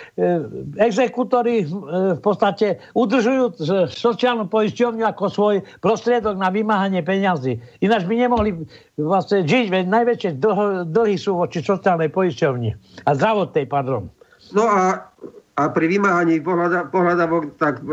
exekútory 0.77 1.65
e, 1.65 2.15
v 2.15 2.21
podstate 2.21 2.77
udržujú 2.93 3.57
sociálnu 3.89 4.45
poisťovňu 4.45 5.03
ako 5.09 5.25
svoj 5.27 5.55
prostriedok 5.81 6.37
na 6.37 6.53
vymáhanie 6.53 7.01
peňazí. 7.01 7.57
Ináč 7.81 8.05
by 8.05 8.15
nemohli 8.29 8.53
vlastne 9.01 9.41
žiť, 9.41 9.73
veď 9.73 9.85
najväčšie 9.89 10.31
dlh, 10.37 10.85
dlhy 10.93 11.17
sú 11.17 11.41
voči 11.41 11.65
sociálnej 11.65 12.13
poisťovni 12.13 12.77
a 13.03 13.09
zdravotnej, 13.17 13.65
pardon. 13.65 14.13
No 14.53 14.63
a 14.69 15.09
a 15.57 15.73
pri 15.73 15.89
vymáhaní 15.89 16.37
pohľadavok 16.93 17.57
tak 17.57 17.81
e, 17.81 17.85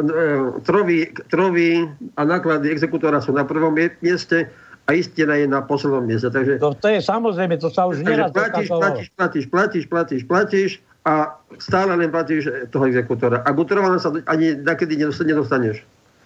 trovy, 0.68 1.09
trovy 1.33 1.88
a 2.20 2.20
náklady 2.20 2.68
exekútora 2.68 3.25
sú 3.25 3.33
na 3.33 3.49
prvom 3.49 3.73
mieste 3.73 4.53
a 4.85 4.90
istina 4.92 5.35
je 5.40 5.49
na 5.49 5.64
poslednom 5.64 6.05
mieste. 6.05 6.29
Takže, 6.29 6.61
to, 6.61 6.77
to 6.77 6.88
je 6.92 7.01
samozrejme, 7.01 7.57
to 7.57 7.73
sa 7.73 7.88
už 7.88 8.05
neraz 8.05 8.31
platíš, 8.31 8.68
platíš, 8.68 9.09
platíš, 9.16 9.44
platíš, 9.49 9.85
platíš, 9.88 10.23
platíš 10.29 10.70
a 11.05 11.37
stále 11.61 11.97
len 11.97 12.12
platíš 12.12 12.49
toho 12.68 12.85
exekútora. 12.88 13.40
A 13.44 13.49
gutrovaná 13.53 13.97
sa 13.97 14.12
ani 14.29 14.61
nakedy 14.61 15.01
nedostaneš. 15.01 15.85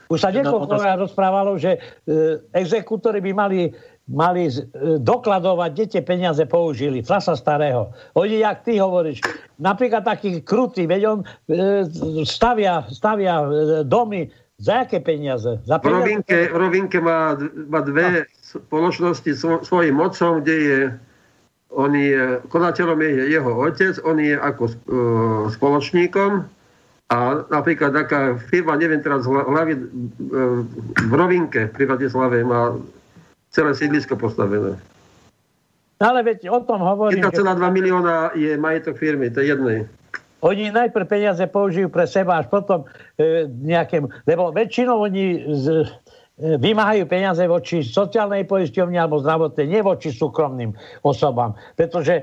Už 0.08 0.24
sa 0.24 0.32
niekoľko 0.32 0.66
no, 0.66 0.80
to... 0.80 1.02
rozprávalo, 1.04 1.52
že 1.60 1.76
e, 1.76 2.40
exekútory 2.56 3.20
by 3.20 3.32
mali 3.36 3.60
mali 4.08 4.48
e, 4.48 4.52
dokladovať, 4.98 5.70
kde 5.76 5.84
tie 5.86 6.02
peniaze 6.02 6.40
použili. 6.48 7.04
Frasa 7.04 7.36
starého. 7.36 7.92
Oni, 8.16 8.40
jak 8.40 8.64
ty 8.64 8.80
hovoríš, 8.80 9.20
napríklad 9.60 10.00
taký 10.00 10.40
krutý, 10.40 10.88
veď 10.88 11.02
on 11.04 11.18
e, 11.20 11.84
stavia, 12.24 12.88
stavia 12.88 13.44
e, 13.44 13.48
domy 13.84 14.32
za 14.56 14.88
aké 14.88 15.04
peniaze? 15.04 15.60
Za 15.68 15.76
peniaze? 15.78 15.92
V 15.92 16.00
Rovinke, 16.00 16.36
v 16.48 16.56
Rovinke 16.56 16.98
má, 17.04 17.36
má 17.68 17.80
dve 17.84 18.24
spoločnosti 18.48 19.30
svojim 19.64 19.94
mocom, 19.94 20.40
kde 20.40 20.56
je 20.56 20.80
on 21.68 21.92
je, 21.92 22.40
konateľom 22.48 22.96
je 23.04 23.28
jeho 23.28 23.52
otec, 23.60 24.00
on 24.00 24.16
je 24.16 24.32
ako 24.32 24.64
uh, 24.64 24.72
spoločníkom 25.52 26.48
a 27.12 27.18
napríklad 27.52 27.92
taká 27.92 28.40
firma, 28.40 28.80
neviem 28.80 29.04
teraz 29.04 29.28
hlavy, 29.28 29.76
uh, 29.76 30.64
v 30.96 31.12
Rovinke 31.12 31.68
pri 31.68 31.84
Bratislave 31.84 32.40
má 32.40 32.72
celé 33.52 33.76
sídlisko 33.76 34.16
postavené. 34.16 34.80
Ale 35.98 36.22
veď 36.22 36.48
o 36.48 36.62
tom 36.62 36.80
hovorím. 36.80 37.26
1,2 37.26 37.36
že... 37.36 37.68
milióna 37.74 38.32
je 38.38 38.54
majetok 38.54 38.96
firmy, 38.96 39.28
to 39.28 39.42
je 39.42 39.50
jednej. 39.50 39.78
Oni 40.38 40.70
najprv 40.70 41.10
peniaze 41.10 41.42
použijú 41.50 41.90
pre 41.90 42.06
seba, 42.06 42.38
až 42.38 42.46
potom 42.46 42.86
e, 43.18 43.50
nejakým... 43.50 44.06
Lebo 44.22 44.54
väčšinou 44.54 45.02
oni 45.02 45.42
z, 45.50 45.82
e, 45.82 46.17
vymáhajú 46.38 47.04
peniaze 47.10 47.42
voči 47.50 47.82
sociálnej 47.82 48.46
poisťovni 48.46 48.94
alebo 48.94 49.18
zdravotnej, 49.18 49.66
nie 49.66 49.82
voči 49.82 50.14
súkromným 50.14 50.70
osobám. 51.02 51.58
Pretože 51.74 52.22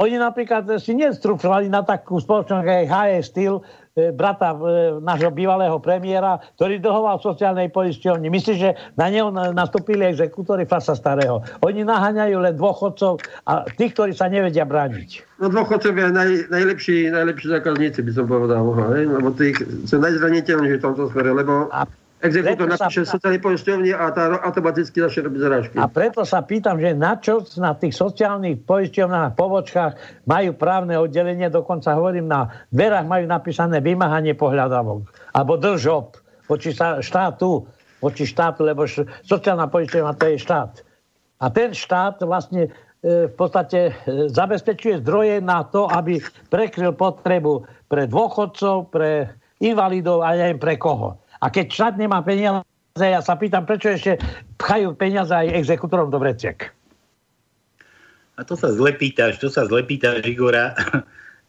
oni 0.00 0.16
napríklad 0.16 0.66
si 0.80 0.96
nestrúfali 0.96 1.68
na 1.68 1.84
takú 1.84 2.16
spoločnosť, 2.16 2.60
ako 2.64 2.72
je 2.72 2.84
HS 2.88 3.24
Steel, 3.28 3.56
E, 3.90 4.14
brata 4.14 4.54
e, 4.54 5.02
nášho 5.02 5.34
bývalého 5.34 5.74
premiéra, 5.82 6.38
ktorý 6.54 6.78
dlhoval 6.78 7.18
sociálnej 7.18 7.74
poisťovni. 7.74 8.30
Myslíš, 8.30 8.58
že 8.62 8.70
na 8.94 9.10
neho 9.10 9.34
nastúpili 9.34 10.06
exekútory 10.06 10.62
Fasa 10.62 10.94
Starého. 10.94 11.42
Oni 11.66 11.82
naháňajú 11.82 12.36
len 12.38 12.54
dôchodcov 12.54 13.18
a 13.50 13.66
tých, 13.74 13.90
ktorí 13.98 14.14
sa 14.14 14.30
nevedia 14.30 14.62
brániť. 14.62 15.26
No 15.42 15.50
dôchodcovia 15.50 16.14
naj, 16.14 16.54
najlepší, 16.54 17.10
najlepší 17.10 17.46
zákazníci, 17.50 17.98
by 18.06 18.12
som 18.14 18.30
povedal. 18.30 18.62
Hej? 18.94 19.10
Lebo 19.10 19.28
tých 19.34 19.58
sú 19.90 19.98
najzraniteľnejší 19.98 20.76
v 20.78 20.84
tomto 20.86 21.10
sfere, 21.10 21.34
lebo 21.34 21.66
a 21.74 21.82
Exekútor 22.20 22.68
napíše 22.68 23.08
sa... 23.08 23.16
sociálnej 23.16 23.40
poisťovni 23.40 23.96
a 23.96 24.12
tá 24.12 24.36
automaticky 24.44 25.00
začne 25.00 25.32
robiť 25.32 25.40
zrážky. 25.40 25.74
A 25.80 25.88
preto 25.88 26.20
sa 26.28 26.44
pýtam, 26.44 26.76
že 26.76 26.92
na 26.92 27.16
čo 27.16 27.40
na 27.56 27.72
tých 27.72 27.96
sociálnych 27.96 28.60
poisťovnách, 28.68 29.40
pobočkách 29.40 29.92
majú 30.28 30.50
právne 30.52 31.00
oddelenie, 31.00 31.48
dokonca 31.48 31.96
hovorím, 31.96 32.28
na 32.28 32.52
dverách 32.68 33.08
majú 33.08 33.24
napísané 33.24 33.80
vymáhanie 33.80 34.36
pohľadavok 34.36 35.32
alebo 35.32 35.56
držob 35.56 36.20
voči 36.44 36.76
štátu, 36.76 37.64
voči 38.04 38.24
štátu, 38.28 38.68
lebo 38.68 38.84
sociálna 39.24 39.72
poisťovňa 39.72 40.12
to 40.20 40.24
je 40.28 40.36
štát. 40.40 40.72
A 41.40 41.46
ten 41.48 41.72
štát 41.72 42.20
vlastne 42.26 42.68
e, 43.00 43.30
v 43.30 43.34
podstate 43.38 43.96
e, 44.04 44.28
zabezpečuje 44.28 45.00
zdroje 45.00 45.40
na 45.40 45.64
to, 45.64 45.88
aby 45.88 46.20
prekryl 46.52 46.92
potrebu 46.92 47.64
pre 47.88 48.04
dôchodcov, 48.04 48.92
pre 48.92 49.30
invalidov 49.60 50.20
a 50.20 50.36
aj 50.36 50.56
pre 50.60 50.76
koho. 50.80 51.19
A 51.40 51.46
keď 51.48 51.66
štát 51.72 51.94
nemá 51.96 52.20
peniaze, 52.20 52.62
ja 52.96 53.20
sa 53.24 53.36
pýtam, 53.36 53.64
prečo 53.64 53.92
ešte 53.92 54.20
pchajú 54.60 54.92
peniaze 54.92 55.32
aj 55.32 55.56
exekútorom 55.56 56.12
do 56.12 56.20
vreciek. 56.20 56.68
A 58.36 58.44
to 58.44 58.56
sa 58.56 58.72
zle 58.72 58.92
pýtaš, 58.96 59.40
to 59.40 59.52
sa 59.52 59.68
zle 59.68 59.84
pýtaš, 59.84 60.24
Igora. 60.24 60.72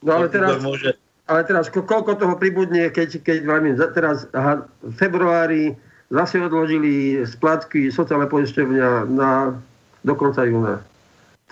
No 0.02 0.18
ale 0.18 0.34
teraz, 0.34 0.58
môže... 0.66 0.98
ale 1.30 1.46
teraz 1.46 1.70
koľko 1.70 2.18
toho 2.18 2.34
pribudne, 2.34 2.90
keď, 2.90 3.22
keď 3.22 3.38
vám 3.46 3.70
teraz 3.94 4.26
aha, 4.34 4.66
v 4.82 4.94
februári 4.98 5.64
zase 6.10 6.42
odložili 6.42 7.24
splátky 7.24 7.94
sociálne 7.94 8.26
poisťovňa 8.26 9.08
na 9.14 9.56
do 10.02 10.14
konca 10.18 10.44
júna. 10.44 10.82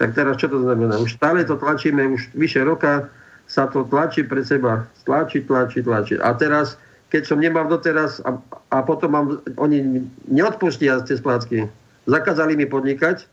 Tak 0.02 0.16
teraz 0.16 0.42
čo 0.42 0.50
to 0.50 0.64
znamená? 0.64 0.98
Už 0.98 1.14
stále 1.16 1.46
to 1.46 1.60
tlačíme, 1.60 2.02
už 2.10 2.34
vyše 2.34 2.64
roka 2.66 3.08
sa 3.46 3.70
to 3.70 3.86
tlačí 3.86 4.26
pre 4.26 4.42
seba. 4.42 4.88
Tlačí, 5.06 5.46
tlačí, 5.46 5.86
tlačí. 5.86 6.16
A 6.18 6.34
teraz 6.34 6.78
keď 7.10 7.22
som 7.26 7.42
nemal 7.42 7.66
doteraz 7.66 8.22
a, 8.22 8.38
a 8.70 8.86
potom 8.86 9.10
mám, 9.10 9.26
oni 9.58 10.06
neodpustia 10.30 11.02
tie 11.04 11.18
splátky. 11.18 11.66
Zakázali 12.06 12.54
mi 12.54 12.70
podnikať, 12.70 13.26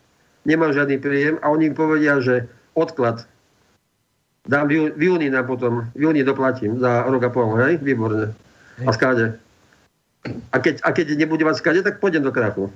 nemám 0.49 0.73
žiadny 0.73 0.97
príjem 1.01 1.37
a 1.45 1.53
oni 1.53 1.71
mi 1.71 1.75
povedia, 1.77 2.21
že 2.21 2.49
odklad. 2.73 3.25
Dám 4.49 4.71
v, 4.71 4.95
v 4.97 5.03
júni 5.13 5.29
na 5.29 5.45
potom, 5.45 5.89
v 5.93 6.01
júni 6.09 6.25
doplatím 6.25 6.81
za 6.81 7.05
rok 7.05 7.23
a 7.27 7.31
pol, 7.31 7.57
hej? 7.61 7.83
Výborne. 7.83 8.33
A 8.85 8.91
skáde. 8.93 9.37
A 10.53 10.57
keď, 10.59 10.83
a 10.87 10.91
keď 10.93 11.17
nebude 11.17 11.43
mať 11.43 11.61
skáde, 11.61 11.81
tak 11.83 11.99
pôjdem 11.99 12.23
do 12.23 12.33
krachu. 12.33 12.71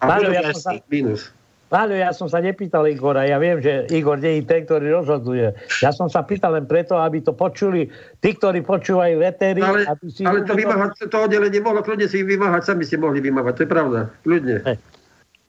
A 0.00 0.04
Páľo, 0.08 0.34
ja 0.34 0.42
som 0.52 0.60
sa... 0.60 0.70
minus. 0.90 1.32
Páľo, 1.66 1.98
ja 1.98 2.14
som 2.14 2.30
sa 2.30 2.38
nepýtal 2.38 2.86
Igora, 2.86 3.26
ja 3.26 3.42
viem, 3.42 3.58
že 3.58 3.90
Igor 3.90 4.22
nie 4.22 4.38
je 4.38 4.46
ten, 4.46 4.62
ktorý 4.62 5.02
rozhoduje. 5.02 5.50
Ja 5.82 5.90
som 5.90 6.06
sa 6.06 6.22
pýtal 6.22 6.54
len 6.54 6.70
preto, 6.70 6.94
aby 6.94 7.18
to 7.18 7.34
počuli 7.34 7.90
tí, 8.22 8.38
ktorí 8.38 8.62
počúvajú 8.62 9.18
vetery. 9.18 9.58
Ale, 9.66 9.82
aby 9.82 10.06
si 10.06 10.22
ale 10.22 10.46
to, 10.46 10.54
vymáhať, 10.54 11.10
to 11.10 11.18
oddelenie 11.18 11.58
mohlo 11.58 11.82
kľudne 11.82 12.06
si 12.06 12.22
vymáhať, 12.22 12.70
sami 12.70 12.86
ste 12.86 13.02
mohli 13.02 13.18
vymáhať, 13.18 13.58
to 13.58 13.62
je 13.66 13.70
pravda, 13.70 13.98
kľudne. 14.22 14.62
Hey. 14.62 14.78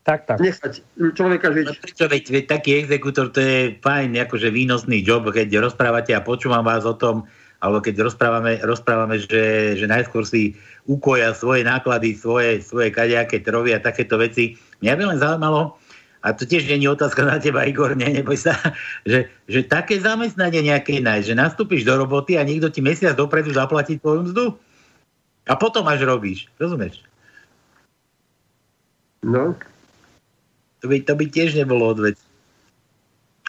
Tak, 0.08 0.24
tak. 0.24 0.40
Nechať 0.40 0.80
človeka 1.20 1.52
žiť. 1.52 1.66
No, 1.68 1.74
prečo, 1.84 2.06
veď, 2.08 2.24
veď 2.32 2.46
taký 2.48 2.72
exekútor, 2.80 3.28
to 3.30 3.44
je 3.44 3.76
fajn, 3.84 4.16
akože 4.16 4.50
výnosný 4.56 5.04
job, 5.04 5.28
keď 5.30 5.60
rozprávate 5.60 6.16
a 6.16 6.24
počúvam 6.24 6.64
vás 6.64 6.88
o 6.88 6.96
tom, 6.96 7.28
alebo 7.60 7.84
keď 7.84 8.08
rozprávame, 8.08 8.64
rozprávame 8.64 9.20
že, 9.20 9.76
že 9.76 9.86
najskôr 9.86 10.24
si 10.24 10.56
ukoja 10.88 11.36
svoje 11.36 11.68
náklady, 11.68 12.16
svoje, 12.16 12.64
svoje 12.64 12.88
kadejaké 12.88 13.44
trovy 13.44 13.76
a 13.76 13.84
takéto 13.84 14.16
veci. 14.16 14.56
Mňa 14.80 14.94
by 14.96 15.04
len 15.12 15.20
zaujímalo, 15.20 15.76
a 16.26 16.34
to 16.34 16.50
tiež 16.50 16.66
je 16.66 16.78
otázka 16.90 17.22
na 17.22 17.38
teba, 17.38 17.64
Igor, 17.64 17.94
nie, 17.94 18.10
neboj 18.10 18.36
sa, 18.36 18.58
že, 19.06 19.30
že 19.46 19.62
také 19.62 20.02
zamestnanie 20.02 20.66
nejaké 20.66 20.98
nájsť, 20.98 21.28
že 21.30 21.36
nastúpiš 21.38 21.86
do 21.86 21.94
roboty 21.94 22.36
a 22.36 22.44
niekto 22.44 22.74
ti 22.74 22.82
mesiac 22.82 23.14
dopredu 23.14 23.54
zaplatí 23.54 24.02
tvoju 24.02 24.26
mzdu 24.26 24.46
a 25.48 25.54
potom 25.54 25.86
až 25.86 26.04
robíš. 26.04 26.50
Rozumieš? 26.58 27.06
No. 29.22 29.54
To 30.82 30.86
by, 30.90 31.06
to 31.06 31.14
by 31.14 31.26
tiež 31.30 31.58
nebolo 31.58 31.94
odvec. 31.94 32.18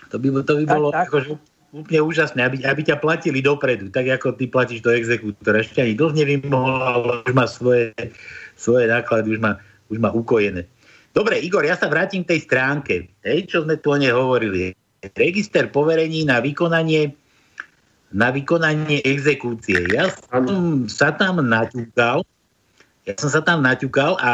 To 0.09 0.17
by, 0.17 0.29
to 0.45 0.53
by 0.61 0.65
bolo 0.65 0.89
tak, 0.93 1.09
tak. 1.09 1.09
Ako, 1.09 1.17
že... 1.21 1.29
úplne 1.69 2.01
úžasné, 2.01 2.41
aby, 2.41 2.57
aby 2.65 2.81
ťa 2.81 2.97
platili 2.97 3.45
dopredu, 3.45 3.93
tak 3.93 4.09
ako 4.09 4.33
ty 4.37 4.49
platíš 4.49 4.81
do 4.81 4.89
exekútora. 4.89 5.61
Ešte 5.61 5.85
ani 5.85 5.93
dlh 5.93 6.13
nevymohol, 6.17 6.81
ale 6.81 7.13
už 7.29 7.33
má 7.37 7.45
svoje, 7.45 7.93
svoje 8.57 8.89
náklady, 8.89 9.37
už 9.37 9.41
má, 9.41 9.61
už 9.93 10.01
má 10.01 10.09
ukojené. 10.13 10.65
Dobre, 11.19 11.43
Igor, 11.43 11.67
ja 11.67 11.75
sa 11.75 11.91
vrátim 11.91 12.23
k 12.23 12.39
tej 12.39 12.47
stránke, 12.47 13.11
hej, 13.27 13.51
čo 13.51 13.67
sme 13.67 13.75
tu 13.83 13.91
o 13.91 13.99
nej 13.99 14.15
hovorili. 14.15 14.71
Register 15.19 15.67
poverení 15.67 16.23
na 16.23 16.39
vykonanie 16.39 17.11
na 18.15 18.31
vykonanie 18.31 19.03
exekúcie. 19.03 19.83
Ja 19.91 20.15
som 20.31 20.87
sa 20.87 21.11
tam 21.11 21.43
naťukal, 21.43 22.23
ja 23.03 23.15
som 23.19 23.35
sa 23.35 23.43
tam 23.43 23.67
naťukal 23.67 24.15
a 24.23 24.33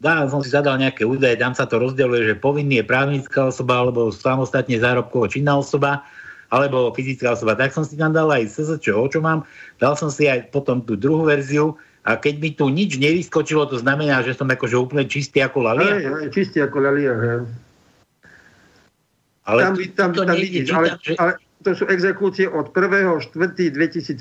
dá, 0.00 0.24
som 0.32 0.40
si 0.40 0.48
zadal 0.48 0.80
nejaké 0.80 1.04
údaje, 1.04 1.36
tam 1.36 1.52
sa 1.52 1.68
to 1.68 1.76
rozdeluje, 1.76 2.32
že 2.32 2.40
povinný 2.40 2.80
je 2.80 2.88
právnická 2.88 3.52
osoba 3.52 3.84
alebo 3.84 4.08
samostatne 4.08 4.80
zárobkovo 4.80 5.28
činná 5.28 5.60
osoba 5.60 6.00
alebo 6.48 6.96
fyzická 6.96 7.36
osoba. 7.36 7.60
Tak 7.60 7.76
som 7.76 7.84
si 7.84 7.94
tam 8.00 8.16
dal 8.16 8.32
aj 8.32 8.48
SSČ, 8.48 8.88
čo 8.88 9.20
mám. 9.20 9.44
Dal 9.76 10.00
som 10.00 10.08
si 10.08 10.32
aj 10.32 10.48
potom 10.48 10.80
tú 10.80 10.96
druhú 10.96 11.28
verziu 11.28 11.76
a 12.02 12.18
keď 12.18 12.34
mi 12.42 12.50
tu 12.50 12.66
nič 12.66 12.98
nevyskočilo, 12.98 13.70
to 13.70 13.78
znamená, 13.78 14.26
že 14.26 14.34
som 14.34 14.50
akože 14.50 14.74
úplne 14.74 15.06
čistý 15.06 15.38
ako 15.38 15.62
lalia. 15.62 16.02
Aj, 16.02 16.26
aj, 16.26 16.34
čistý 16.34 16.58
ako 16.58 16.78
lalia, 16.82 17.14
hej. 17.14 17.46
Ale 19.46 19.60
tam, 19.62 19.74
tu, 19.74 19.82
tam, 19.94 20.10
to 20.14 20.22
tam 20.26 20.38
vidíš, 20.38 20.66
ale, 20.74 20.88
že... 20.98 21.14
ale 21.18 21.38
to 21.62 21.74
sú 21.78 21.86
exekúcie 21.86 22.50
od 22.50 22.74
1.4.2017. 22.74 24.18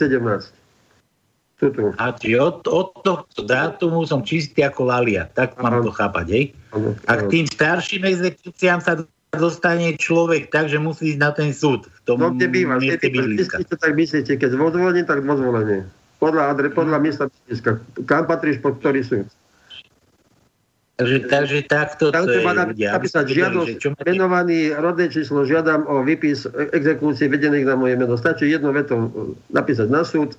Tuto. 1.61 1.93
A 2.01 2.09
či 2.17 2.33
od, 2.41 2.65
od 2.65 2.89
tohto 3.05 3.45
dátumu 3.45 4.01
som 4.05 4.25
čistý 4.25 4.65
ako 4.65 4.89
lalia. 4.89 5.29
Tak 5.29 5.61
mám 5.61 5.85
to 5.85 5.93
chápať, 5.93 6.25
hej? 6.33 6.45
A 7.05 7.21
k 7.21 7.23
tým 7.29 7.45
starším 7.45 8.01
exekúciám 8.09 8.81
sa 8.81 8.97
dostane 9.29 9.93
človek 9.93 10.49
tak, 10.49 10.73
že 10.73 10.81
musí 10.81 11.13
ísť 11.13 11.21
na 11.21 11.29
ten 11.29 11.53
súd. 11.53 11.85
V 11.85 11.99
tom 12.05 12.17
no, 12.17 12.33
kde 12.33 12.49
bývaš, 12.49 12.81
keď 12.97 13.65
to 13.69 13.77
tak 13.77 13.93
myslíte, 13.93 14.33
keď 14.41 14.57
vo 14.57 14.73
zvolení, 14.73 15.05
tak 15.05 15.21
vo 15.21 15.37
zvolení. 15.37 15.85
Podľa, 16.21 16.53
adre, 16.53 16.69
podľa 16.69 17.01
miesta 17.01 17.25
bydliska. 17.25 17.81
Kam 18.05 18.29
patríš 18.29 18.61
pod 18.61 18.77
ktorý 18.77 19.01
súd? 19.01 19.27
Takže, 21.01 21.17
takže 21.33 21.65
takto 21.65 22.13
Tam 22.13 22.29
to 22.29 22.37
treba 22.37 22.53
je. 22.77 22.85
napísať 22.85 23.25
žiadosť, 23.33 24.05
venovaný 24.05 24.69
rodné 24.77 25.09
číslo, 25.09 25.49
žiadam 25.49 25.89
o 25.89 26.05
výpis 26.05 26.45
exekúcie 26.77 27.25
vedených 27.25 27.65
na 27.65 27.73
moje 27.73 27.97
meno. 27.97 28.13
Stačí 28.13 28.53
jedno 28.53 28.69
veto 28.69 29.09
napísať 29.49 29.89
na 29.89 30.05
súd, 30.05 30.37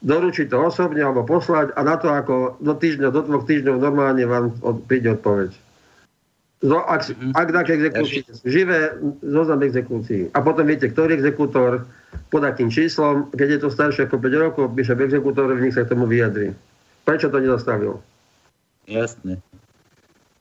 doručiť 0.00 0.48
to 0.48 0.56
osobne 0.64 1.04
alebo 1.04 1.28
poslať 1.28 1.76
a 1.76 1.84
na 1.84 2.00
to 2.00 2.08
ako 2.08 2.56
do 2.64 2.72
týždňa, 2.72 3.12
do 3.12 3.20
dvoch 3.20 3.44
týždňov 3.44 3.76
normálne 3.76 4.24
vám 4.24 4.56
od, 4.64 4.80
príde 4.88 5.12
odpoveď. 5.12 5.52
No, 6.58 6.82
ak, 6.82 7.06
mm-hmm. 7.06 7.32
ak 7.38 7.48
dáte 7.54 7.70
exekúcie, 7.70 8.26
živé 8.42 8.98
zoznam 9.22 9.62
exekúcií. 9.62 10.26
A 10.34 10.42
potom 10.42 10.66
viete, 10.66 10.90
ktorý 10.90 11.14
exekútor, 11.14 11.86
pod 12.34 12.42
akým 12.42 12.66
číslom, 12.66 13.30
keď 13.30 13.48
je 13.54 13.60
to 13.62 13.68
staršie 13.70 14.10
ako 14.10 14.18
5 14.18 14.42
rokov, 14.42 14.64
píše 14.74 14.98
v 14.98 15.06
nich 15.62 15.78
sa 15.78 15.86
k 15.86 15.94
tomu 15.94 16.10
vyjadri. 16.10 16.50
Prečo 17.06 17.30
to 17.30 17.38
nezastavil? 17.38 18.02
Jasné. 18.90 19.38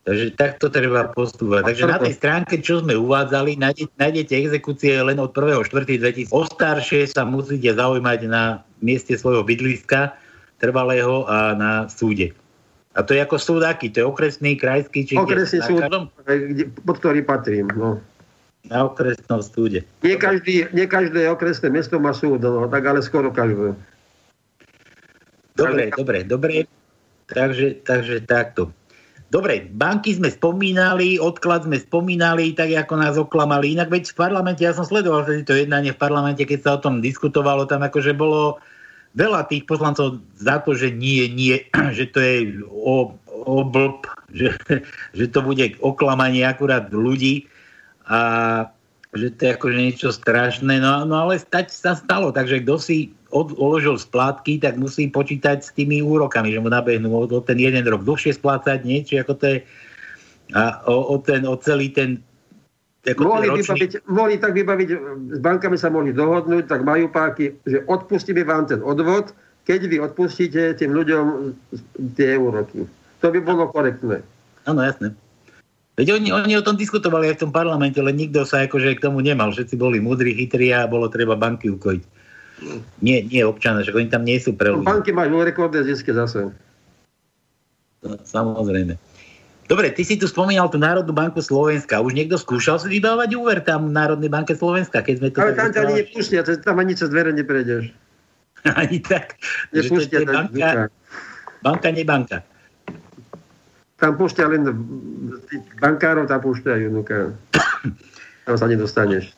Takže 0.08 0.40
takto 0.40 0.72
treba 0.72 1.12
postupovať. 1.12 1.68
Takže 1.68 1.86
na 1.86 2.00
tej 2.00 2.16
stránke, 2.16 2.56
čo 2.64 2.80
sme 2.80 2.96
uvádzali, 2.96 3.60
nájdete, 3.60 3.92
nájdete 4.00 4.34
exekúcie 4.40 4.96
len 5.04 5.20
od 5.20 5.36
1.4.2000. 5.36 6.32
O 6.32 6.48
staršie 6.48 7.12
sa 7.12 7.28
musíte 7.28 7.76
zaujímať 7.76 8.20
na 8.26 8.64
mieste 8.80 9.20
svojho 9.20 9.44
bydliska 9.44 10.16
trvalého 10.64 11.28
a 11.28 11.54
na 11.54 11.72
súde. 11.92 12.32
A 12.98 13.06
to 13.06 13.14
je 13.14 13.22
ako 13.22 13.38
súd 13.38 13.62
aký? 13.62 13.94
To 13.94 14.02
je 14.02 14.06
okresný, 14.10 14.58
krajský? 14.58 15.06
Či 15.06 15.22
okresný 15.22 15.62
súd, 15.62 15.86
pod 16.82 16.96
ktorý 16.98 17.22
patrím. 17.22 17.70
No. 17.78 18.02
Na 18.66 18.90
okresnom 18.90 19.40
súde. 19.46 19.86
Nie, 20.02 20.18
každý, 20.18 20.66
nie 20.74 20.90
každé 20.90 21.30
okresné 21.30 21.70
mesto 21.70 22.02
má 22.02 22.12
súd, 22.12 22.42
no, 22.42 22.66
tak 22.66 22.84
ale 22.90 23.06
skoro 23.06 23.30
každé. 23.30 23.78
Dobre, 25.54 25.94
dobre, 25.94 26.26
dobre. 26.26 26.66
Takže, 27.30 27.86
takže 27.86 28.26
takto. 28.26 28.74
Dobre, 29.28 29.68
banky 29.68 30.16
sme 30.16 30.32
spomínali, 30.32 31.20
odklad 31.20 31.68
sme 31.68 31.76
spomínali, 31.76 32.56
tak 32.56 32.72
ako 32.72 32.94
nás 32.96 33.20
oklamali. 33.20 33.76
Inak 33.76 33.92
veď 33.92 34.16
v 34.16 34.20
parlamente, 34.24 34.64
ja 34.64 34.72
som 34.72 34.88
sledoval 34.88 35.28
to 35.44 35.52
jednanie 35.52 35.92
v 35.92 36.00
parlamente, 36.00 36.48
keď 36.48 36.60
sa 36.64 36.72
o 36.80 36.84
tom 36.84 37.04
diskutovalo, 37.04 37.68
tam 37.68 37.84
akože 37.84 38.16
bolo 38.16 38.58
veľa 39.16 39.48
tých 39.48 39.64
poslancov 39.70 40.20
za 40.36 40.60
to, 40.66 40.76
že 40.76 40.92
nie, 40.92 41.30
nie, 41.32 41.64
že 41.98 42.10
to 42.12 42.20
je 42.20 42.36
o, 42.68 43.14
o 43.28 43.58
blb, 43.64 44.04
že, 44.34 44.58
že 45.18 45.26
to 45.32 45.40
bude 45.46 45.64
oklamanie 45.80 46.44
akurát 46.44 46.90
ľudí 46.92 47.48
a 48.08 48.20
že 49.16 49.32
to 49.34 49.40
je 49.48 49.52
akože 49.56 49.78
niečo 49.80 50.10
strašné. 50.12 50.84
No, 50.84 51.08
no 51.08 51.16
ale 51.28 51.40
stať 51.40 51.72
sa 51.72 51.96
stalo, 51.96 52.36
takže 52.36 52.62
kto 52.64 52.76
si 52.78 52.98
od, 53.32 53.56
odložil 53.56 54.00
splátky, 54.00 54.60
tak 54.60 54.76
musí 54.76 55.08
počítať 55.08 55.64
s 55.64 55.72
tými 55.72 56.04
úrokami, 56.04 56.52
že 56.52 56.60
mu 56.60 56.68
nabehnú 56.72 57.12
o, 57.12 57.24
o 57.28 57.40
ten 57.44 57.60
jeden 57.60 57.84
rok 57.88 58.04
dlhšie 58.04 58.36
splácať, 58.36 58.84
niečo 58.84 59.20
ako 59.20 59.34
to 59.40 59.46
je 59.48 59.58
a 60.56 60.80
o, 60.88 61.12
o, 61.12 61.16
ten, 61.20 61.44
o 61.44 61.60
celý 61.60 61.92
ten 61.92 62.24
mohli, 63.22 63.48
vybaviť, 63.52 63.92
mohli 64.10 64.36
tak 64.42 64.52
vybaviť, 64.58 64.90
s 65.36 65.40
bankami 65.40 65.78
sa 65.80 65.94
mohli 65.94 66.12
dohodnúť, 66.12 66.66
tak 66.68 66.84
majú 66.84 67.08
páky, 67.12 67.56
že 67.64 67.84
odpustíme 67.88 68.44
vám 68.44 68.68
ten 68.68 68.82
odvod, 68.84 69.32
keď 69.68 69.80
vy 69.88 69.98
odpustíte 70.00 70.76
tým 70.80 70.96
ľuďom 70.96 71.26
tie 72.16 72.40
úroky. 72.40 72.88
To 73.24 73.28
by 73.32 73.40
bolo 73.44 73.68
korektné. 73.72 74.24
Áno, 74.68 74.82
jasné. 74.84 75.16
Veď 75.98 76.22
oni, 76.22 76.30
oni 76.30 76.54
o 76.54 76.62
tom 76.62 76.78
diskutovali 76.78 77.34
aj 77.34 77.42
v 77.42 77.44
tom 77.48 77.52
parlamente, 77.52 77.98
ale 77.98 78.14
nikto 78.14 78.46
sa 78.46 78.62
akože 78.70 79.02
k 79.02 79.04
tomu 79.04 79.26
nemal. 79.26 79.50
Všetci 79.50 79.76
boli 79.82 79.98
múdri, 79.98 80.38
chytrí 80.38 80.70
a 80.70 80.86
bolo 80.86 81.10
treba 81.10 81.34
banky 81.34 81.74
ukojiť. 81.74 82.04
Nie, 83.02 83.26
nie 83.26 83.42
občania, 83.42 83.82
že 83.82 83.94
oni 83.94 84.06
tam 84.06 84.22
nie 84.22 84.38
sú 84.38 84.54
pre 84.54 84.70
ľudí. 84.70 84.86
No, 84.86 84.94
banky 84.94 85.10
majú 85.10 85.42
rekordné 85.42 85.82
zisky 85.90 86.14
zase. 86.14 86.54
No, 88.06 88.14
samozrejme. 88.22 88.94
Dobre, 89.68 89.92
ty 89.92 90.08
si 90.08 90.16
tu 90.16 90.32
spomínal 90.32 90.72
tú 90.72 90.80
Národnú 90.80 91.12
banku 91.12 91.44
Slovenska. 91.44 92.00
Už 92.00 92.16
niekto 92.16 92.40
skúšal 92.40 92.80
si 92.80 92.88
vybávať 92.88 93.36
úver 93.36 93.60
tam 93.60 93.92
v 93.92 94.00
Národnej 94.00 94.32
banke 94.32 94.56
Slovenska? 94.56 95.04
Keď 95.04 95.16
sme 95.20 95.30
to 95.36 95.44
Ale 95.44 95.60
tam 95.60 95.76
ťa 95.76 95.82
ani 95.84 95.94
nepustia, 96.08 96.40
tam 96.44 96.80
ani 96.80 96.96
cez 96.96 97.12
dvere 97.12 97.36
neprejdeš. 97.36 97.92
ani 98.82 99.04
tak. 99.04 99.36
Nepustia 99.76 100.24
to 100.24 100.32
banka, 100.32 100.88
banka, 101.60 101.90
nebanka. 101.92 102.38
Tam 104.00 104.16
púšťa 104.16 104.46
len 104.48 104.62
bankárov, 105.84 106.32
tam 106.32 106.40
púšťajú. 106.40 106.88
Tam 108.48 108.56
sa 108.56 108.66
nedostaneš. 108.72 109.36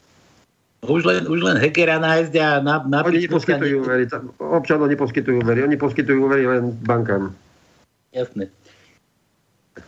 Už 0.85 1.03
len, 1.03 1.27
už 1.27 1.43
len 1.43 1.57
hackera 1.59 1.99
nájsť 1.99 2.33
a 2.39 2.47
na, 2.63 2.79
na 2.87 3.03
Oni 3.03 3.27
neposkytujú 3.27 3.83
úvery, 3.83 4.07
občanov 4.39 4.87
neposkytujú 4.87 5.43
úvery, 5.43 5.59
oni 5.65 5.75
poskytujú 5.75 6.23
úvery 6.23 6.47
len 6.47 6.71
bankám. 6.87 7.35
Jasné. 8.15 8.47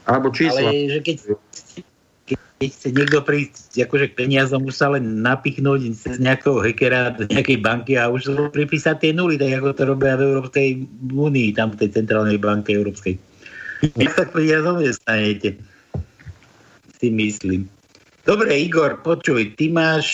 Alebo 0.07 0.31
čísla. 0.33 0.71
Ale 0.71 0.91
že 0.91 0.99
keď, 1.01 1.17
keď 2.61 2.69
chce 2.69 2.87
niekto 2.93 3.19
prísť 3.25 3.73
akože 3.73 4.05
k 4.13 4.17
peniazom, 4.21 4.61
už 4.69 4.75
sa 4.77 4.93
len 4.93 5.25
napichnúť 5.25 5.81
cez 5.97 6.15
nejakého 6.21 6.61
hackera 6.61 7.15
do 7.17 7.25
nejakej 7.25 7.57
banky 7.57 7.97
a 7.97 8.11
už 8.11 8.21
sa 8.29 8.33
pripísať 8.53 9.01
tie 9.01 9.11
nuly, 9.11 9.41
tak 9.41 9.57
ako 9.57 9.73
to 9.73 9.83
robia 9.89 10.13
v 10.13 10.29
Európskej 10.29 10.67
únii, 11.09 11.57
tam 11.57 11.73
v 11.73 11.85
tej 11.85 11.89
centrálnej 11.97 12.37
banke 12.37 12.77
Európskej. 12.77 13.17
Vy 13.97 14.05
sa 14.13 14.29
k 14.29 14.35
peniazom 14.37 14.77
nestanete. 14.77 15.57
Si 17.01 17.09
myslím. 17.09 17.65
Dobre, 18.21 18.53
Igor, 18.53 19.01
počuj, 19.01 19.57
ty 19.57 19.73
máš 19.73 20.05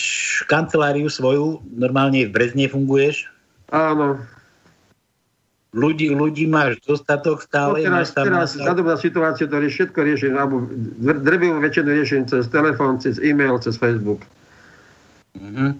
kanceláriu 0.48 1.12
svoju, 1.12 1.60
normálne 1.76 2.24
v 2.24 2.32
Brezne 2.32 2.64
funguješ? 2.64 3.28
Áno, 3.68 4.16
ľudí, 5.76 6.12
ľudí 6.12 6.48
máš 6.48 6.80
dostatok 6.84 7.44
stále. 7.44 7.84
No 7.84 8.00
teraz, 8.00 8.16
teraz 8.16 8.56
na 8.56 8.96
situáciu, 8.96 9.48
to 9.48 9.60
je 9.60 9.68
všetko 9.68 9.98
riešim, 10.00 10.34
alebo 10.36 10.64
drvivú 11.00 11.60
väčšinu 11.60 11.88
riešim 11.92 12.22
cez 12.24 12.48
telefón, 12.48 12.96
cez 13.02 13.20
e-mail, 13.20 13.60
cez 13.60 13.76
Facebook. 13.76 14.24
Mm-hmm. 15.36 15.70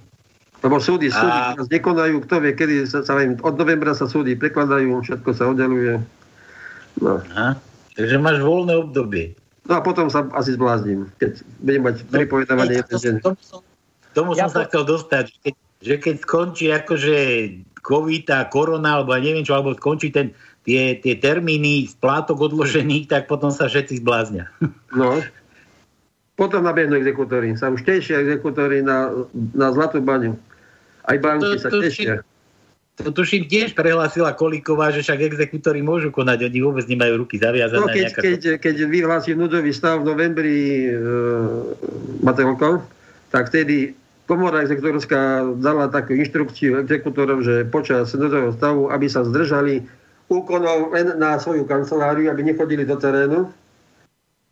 Lebo 0.59 0.77
súdy, 0.83 1.09
súdy 1.09 1.31
a... 1.31 1.55
teraz 1.55 1.69
nekonajú, 1.71 2.27
kto 2.27 2.35
vie, 2.43 2.53
kedy 2.53 2.75
sa, 2.85 3.07
sa 3.07 3.15
viem, 3.15 3.39
od 3.41 3.55
novembra 3.55 3.95
sa 3.95 4.11
súdy 4.11 4.35
prekladajú, 4.35 4.91
všetko 5.07 5.31
sa 5.31 5.55
oddeluje. 5.55 6.03
No. 6.99 7.23
Aha. 7.23 7.55
Takže 7.95 8.17
máš 8.19 8.43
voľné 8.43 8.75
obdobie. 8.75 9.39
No 9.71 9.79
a 9.79 9.81
potom 9.85 10.09
sa 10.09 10.27
asi 10.35 10.57
zblázním, 10.57 11.07
keď 11.21 11.45
budem 11.63 11.83
mať 11.85 11.97
no, 12.09 12.11
pripovedávanie 12.11 12.75
jeden 12.83 12.99
deň. 12.99 13.15
Tomu 13.23 13.43
som, 13.45 13.61
tomu 14.17 14.31
ja 14.35 14.49
som 14.49 14.51
po... 14.51 14.57
sa 14.57 14.63
chcel 14.67 14.83
dostať, 14.89 15.27
keď, 15.45 15.55
že 15.79 15.95
keď 16.01 16.15
skončí 16.25 16.67
akože 16.75 17.17
COVID 17.89 18.29
a 18.37 18.45
korona, 18.53 19.01
alebo 19.01 19.17
neviem 19.17 19.41
čo, 19.41 19.57
alebo 19.57 19.73
skončí 19.73 20.13
ten, 20.13 20.37
tie, 20.69 21.01
tie 21.01 21.17
termíny 21.17 21.89
splátok 21.89 22.53
odložených, 22.53 23.09
tak 23.09 23.25
potom 23.25 23.49
sa 23.49 23.65
všetci 23.73 24.05
zbláznia. 24.05 24.53
No. 24.89 25.21
Potom 26.33 26.65
nabehnú 26.65 26.97
exekútory. 26.97 27.53
Sa 27.61 27.69
už 27.69 27.85
tešia 27.85 28.25
exekútory 28.25 28.81
na, 28.81 29.13
na 29.53 29.69
Zlatú 29.69 30.01
baňu. 30.01 30.33
Aj 31.05 31.19
banky 31.21 31.59
to, 31.59 31.61
sa 31.61 31.69
to 31.69 31.85
tešia. 31.85 32.25
To 33.05 33.13
tuším 33.13 33.47
tiež 33.47 33.77
prehlásila 33.77 34.33
Kolíková, 34.33 34.89
že 34.91 35.05
však 35.05 35.29
exekútory 35.29 35.85
môžu 35.85 36.09
konať, 36.09 36.49
oni 36.49 36.59
vôbec 36.65 36.89
nemajú 36.89 37.21
ruky 37.21 37.37
zaviazané. 37.37 37.85
No, 37.85 37.93
keď, 37.93 38.07
keď, 38.17 38.41
keď 38.59 38.77
vyhlási 38.89 39.37
núdzový 39.37 39.71
stav 39.77 40.03
v 40.03 40.09
novembri 40.09 40.59
e, 40.89 40.93
Matelko, 42.25 42.83
tak 43.31 43.53
vtedy 43.53 43.93
komora 44.29 44.61
exekutorská 44.61 45.57
dala 45.57 45.89
takú 45.89 46.13
inštrukciu 46.13 46.85
exekutorov, 46.85 47.41
že 47.41 47.65
počas 47.65 48.13
núdzového 48.13 48.53
stavu, 48.55 48.93
aby 48.93 49.09
sa 49.09 49.25
zdržali 49.25 49.89
úkonov 50.29 50.93
na 51.17 51.41
svoju 51.41 51.65
kanceláriu, 51.65 52.29
aby 52.29 52.45
nechodili 52.45 52.85
do 52.85 53.01
terénu. 53.01 53.49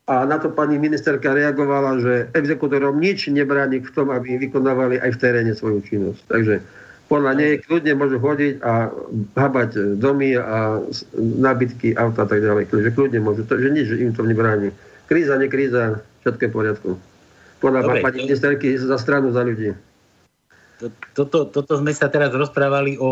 A 0.07 0.25
na 0.25 0.39
to 0.39 0.49
pani 0.55 0.79
ministerka 0.81 1.35
reagovala, 1.35 2.01
že 2.01 2.15
exekutorom 2.33 2.97
nič 2.97 3.29
nebráni 3.29 3.85
v 3.85 3.91
tom, 3.93 4.09
aby 4.09 4.39
vykonávali 4.39 5.03
aj 5.03 5.11
v 5.13 5.21
teréne 5.21 5.53
svoju 5.53 5.83
činnosť. 5.83 6.23
Takže 6.31 6.55
podľa 7.11 7.33
nej 7.37 7.53
kľudne 7.63 7.93
môžu 7.99 8.17
chodiť 8.23 8.63
a 8.63 8.89
habať 9.35 9.99
domy 9.99 10.39
a 10.39 10.81
nábytky, 11.19 11.99
auta 11.99 12.23
a 12.25 12.29
tak 12.31 12.39
ďalej. 12.39 12.71
Takže 12.71 12.91
kľudne 12.95 13.21
môžu, 13.21 13.43
to, 13.45 13.59
že 13.59 13.69
nič 13.71 13.91
im 13.99 14.15
to 14.15 14.23
nebráni. 14.23 14.71
Kríza, 15.11 15.39
nekríza, 15.39 16.03
všetko 16.23 16.43
je 16.43 16.51
v 16.51 16.55
poriadku. 16.55 16.91
Podľa 17.59 17.81
Dobre, 17.83 18.05
pani 18.05 18.19
ministerky 18.29 18.77
za 18.77 18.99
stranu 19.01 19.33
za 19.33 19.41
ľudí 19.41 19.73
toto, 21.17 21.49
toto 21.49 21.73
sme 21.81 21.89
sa 21.97 22.13
teraz 22.13 22.29
rozprávali 22.37 23.01
o 23.01 23.11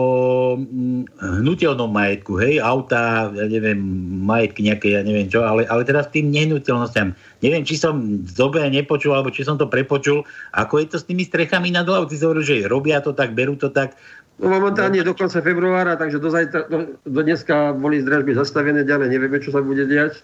mm, 0.60 1.16
hnutelnom 1.40 1.88
majetku, 1.88 2.36
hej, 2.36 2.60
auta, 2.60 3.32
ja 3.32 3.46
neviem, 3.48 3.80
majetky 4.20 4.68
nejaké, 4.68 4.92
ja 4.92 5.00
neviem 5.00 5.32
čo, 5.32 5.40
ale, 5.40 5.64
ale 5.72 5.88
teraz 5.88 6.12
tým 6.12 6.28
nehnuteľnostiam. 6.28 7.16
Neviem, 7.40 7.64
či 7.64 7.80
som 7.80 8.20
dobe 8.36 8.60
nepočul, 8.68 9.16
alebo 9.16 9.32
či 9.32 9.48
som 9.48 9.56
to 9.56 9.64
prepočul, 9.64 10.28
ako 10.52 10.84
je 10.84 10.86
to 10.92 10.96
s 11.00 11.08
tými 11.08 11.24
strechami 11.24 11.72
nad 11.72 11.88
hlavou. 11.88 12.04
Ty 12.04 12.14
si 12.20 12.24
hovoril, 12.28 12.44
že 12.44 12.68
robia 12.68 13.00
to 13.00 13.16
tak, 13.16 13.32
berú 13.32 13.56
to 13.56 13.72
tak. 13.72 13.96
No 14.36 14.52
momentálne 14.52 15.00
do 15.00 15.16
konca 15.16 15.40
februára, 15.40 15.96
takže 15.96 16.20
do, 16.20 16.28
zajtra, 16.28 16.68
do, 16.68 17.00
do 17.00 17.20
dneska 17.24 17.72
boli 17.72 18.04
zdražby 18.04 18.36
zastavené, 18.36 18.84
ďalej 18.84 19.08
nevieme, 19.08 19.40
čo 19.40 19.54
sa 19.54 19.64
bude 19.64 19.88
diať. 19.88 20.20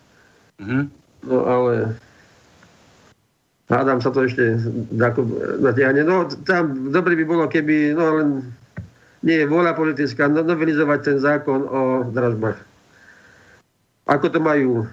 Uh-huh. 0.60 0.92
No 1.24 1.36
ale 1.48 1.96
hádam 3.70 4.02
sa 4.02 4.10
to 4.10 4.26
ešte 4.26 4.58
natiahne. 5.62 6.02
No 6.02 6.26
tam 6.42 6.90
dobre 6.90 7.14
by 7.14 7.24
bolo, 7.24 7.44
keby, 7.46 7.94
no 7.94 8.04
len 8.18 8.28
nie 9.22 9.38
je 9.40 9.46
vôľa 9.46 9.78
politická, 9.78 10.26
no, 10.26 10.42
novelizovať 10.42 10.98
ten 11.06 11.16
zákon 11.22 11.60
o 11.70 11.80
dražbách. 12.10 12.58
Ako 14.10 14.26
to 14.26 14.42
majú 14.42 14.90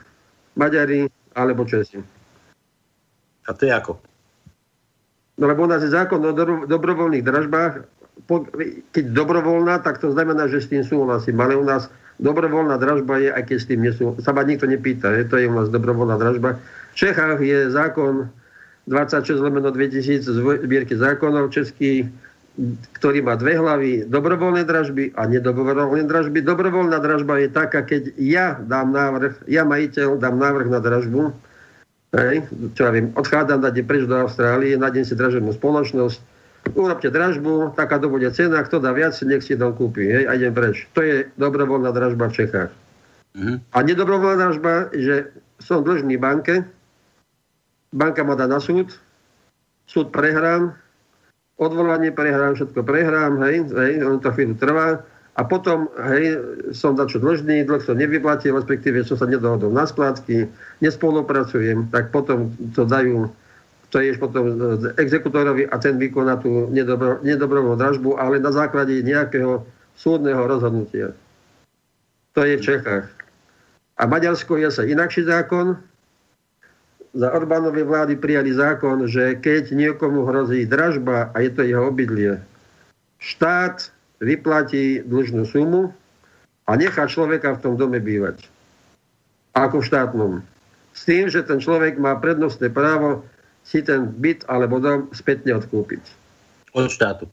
Maďari 0.54 1.10
alebo 1.34 1.66
Česi. 1.66 1.98
A 3.48 3.52
to 3.56 3.66
je 3.66 3.74
ako? 3.74 3.98
No 5.38 5.50
lebo 5.50 5.66
u 5.66 5.70
nás 5.70 5.82
je 5.82 5.94
zákon 5.94 6.22
o 6.22 6.34
dobrovoľných 6.66 7.26
dražbách. 7.26 7.74
Keď 8.94 9.06
dobrovoľná, 9.14 9.86
tak 9.86 10.02
to 10.02 10.10
znamená, 10.12 10.50
že 10.50 10.66
s 10.66 10.70
tým 10.70 10.82
súhlasím. 10.82 11.38
Ale 11.38 11.54
u 11.56 11.66
nás 11.66 11.88
dobrovoľná 12.18 12.82
dražba 12.82 13.22
je, 13.22 13.30
aj 13.30 13.44
keď 13.46 13.58
s 13.58 13.70
tým 13.70 13.82
nesú. 13.86 14.18
Sa 14.20 14.34
ma 14.34 14.42
nikto 14.42 14.66
nepýta, 14.66 15.14
je, 15.14 15.30
to 15.30 15.38
je 15.38 15.46
u 15.46 15.54
nás 15.54 15.70
dobrovoľná 15.70 16.18
dražba. 16.18 16.58
V 16.94 16.96
Čechách 16.98 17.38
je 17.40 17.70
zákon 17.70 18.28
26 18.88 19.44
lomeno 19.44 19.70
2000 19.70 20.24
zbierky 20.64 20.96
zákonov 20.96 21.52
český, 21.52 22.08
ktorý 22.98 23.22
má 23.22 23.38
dve 23.38 23.60
hlavy, 23.60 23.92
dobrovoľné 24.10 24.66
dražby 24.66 25.14
a 25.14 25.30
nedobrovoľné 25.30 26.10
dražby. 26.10 26.42
Dobrovoľná 26.42 26.98
dražba 26.98 27.38
je 27.44 27.50
taká, 27.54 27.86
keď 27.86 28.18
ja 28.18 28.58
dám 28.58 28.90
návrh, 28.96 29.46
ja 29.46 29.62
majiteľ 29.62 30.18
dám 30.18 30.42
návrh 30.42 30.68
na 30.74 30.80
dražbu, 30.82 31.30
hej, 32.18 32.42
čo 32.74 32.82
ja 32.88 32.92
viem, 32.96 33.14
odchádzam 33.14 33.62
dať 33.62 33.76
preč 33.86 34.10
do 34.10 34.16
Austrálie, 34.18 34.74
nájdem 34.74 35.06
si 35.06 35.14
dražebnú 35.14 35.54
spoločnosť, 35.54 36.18
urobte 36.74 37.14
dražbu, 37.14 37.78
taká 37.78 38.02
to 38.02 38.10
bude 38.10 38.26
cena, 38.34 38.66
kto 38.66 38.82
dá 38.82 38.90
viac, 38.96 39.14
nech 39.22 39.46
si 39.46 39.54
tam 39.54 39.78
kúpi, 39.78 40.10
hej, 40.10 40.24
a 40.26 40.34
idem 40.34 40.56
preč. 40.56 40.90
To 40.98 41.06
je 41.06 41.30
dobrovoľná 41.38 41.94
dražba 41.94 42.34
v 42.34 42.36
Čechách. 42.42 42.72
Uh-huh. 43.38 43.62
A 43.76 43.78
nedobrovoľná 43.86 44.50
dražba, 44.50 44.90
že 44.98 45.30
som 45.62 45.86
dlžný 45.86 46.18
banke, 46.18 46.66
banka 47.92 48.24
ma 48.24 48.36
dá 48.36 48.48
na 48.48 48.60
súd, 48.60 48.96
súd 49.88 50.12
prehrám, 50.12 50.76
odvolanie 51.58 52.14
prehrám, 52.14 52.56
všetko 52.56 52.84
prehrám, 52.84 53.42
hej, 53.48 53.66
hej, 53.72 53.92
on 54.06 54.22
to 54.22 54.30
chvíľu 54.34 54.56
trvá 54.60 55.02
a 55.38 55.42
potom, 55.46 55.86
hej, 56.10 56.42
som 56.74 56.98
za 56.98 57.06
čo 57.06 57.22
dlžný, 57.22 57.62
dlh 57.66 57.82
som 57.82 57.98
nevyplatil, 57.98 58.58
respektíve 58.58 59.06
som 59.06 59.22
sa 59.22 59.30
nedohodol 59.30 59.70
na 59.70 59.86
splátky, 59.86 60.50
nespolupracujem, 60.82 61.94
tak 61.94 62.10
potom 62.10 62.50
to 62.74 62.90
dajú, 62.90 63.30
to 63.94 64.02
je 64.02 64.18
potom 64.18 64.58
exekutorovi 64.98 65.70
a 65.70 65.78
ten 65.78 66.02
vykoná 66.02 66.42
tú 66.42 66.68
nedobro, 66.74 67.22
nedobrovnú 67.22 67.78
dražbu, 67.78 68.18
ale 68.18 68.42
na 68.42 68.50
základe 68.50 68.98
nejakého 69.06 69.62
súdneho 69.94 70.42
rozhodnutia. 70.42 71.14
To 72.34 72.46
je 72.46 72.58
v 72.58 72.66
Čechách. 72.66 73.06
A 73.98 74.04
Maďarsko 74.06 74.62
je 74.62 74.70
sa 74.70 74.86
inakší 74.86 75.26
zákon, 75.26 75.78
za 77.18 77.34
Orbánovej 77.34 77.82
vlády 77.90 78.14
prijali 78.22 78.54
zákon, 78.54 79.10
že 79.10 79.42
keď 79.42 79.74
niekomu 79.74 80.30
hrozí 80.30 80.70
dražba 80.70 81.34
a 81.34 81.42
je 81.42 81.50
to 81.50 81.66
jeho 81.66 81.90
obydlie, 81.90 82.38
štát 83.18 83.90
vyplatí 84.22 85.02
dlžnú 85.02 85.50
sumu 85.50 85.90
a 86.70 86.78
nechá 86.78 87.10
človeka 87.10 87.58
v 87.58 87.62
tom 87.66 87.74
dome 87.74 87.98
bývať. 87.98 88.46
Ako 89.58 89.82
v 89.82 89.88
štátnom. 89.90 90.32
S 90.94 91.10
tým, 91.10 91.26
že 91.34 91.42
ten 91.42 91.58
človek 91.58 91.98
má 91.98 92.14
prednostné 92.22 92.70
právo 92.70 93.26
si 93.66 93.82
ten 93.82 94.14
byt 94.14 94.46
alebo 94.46 94.78
dom 94.78 95.10
spätne 95.10 95.58
odkúpiť. 95.58 96.02
Od 96.78 96.86
štátu. 96.86 97.26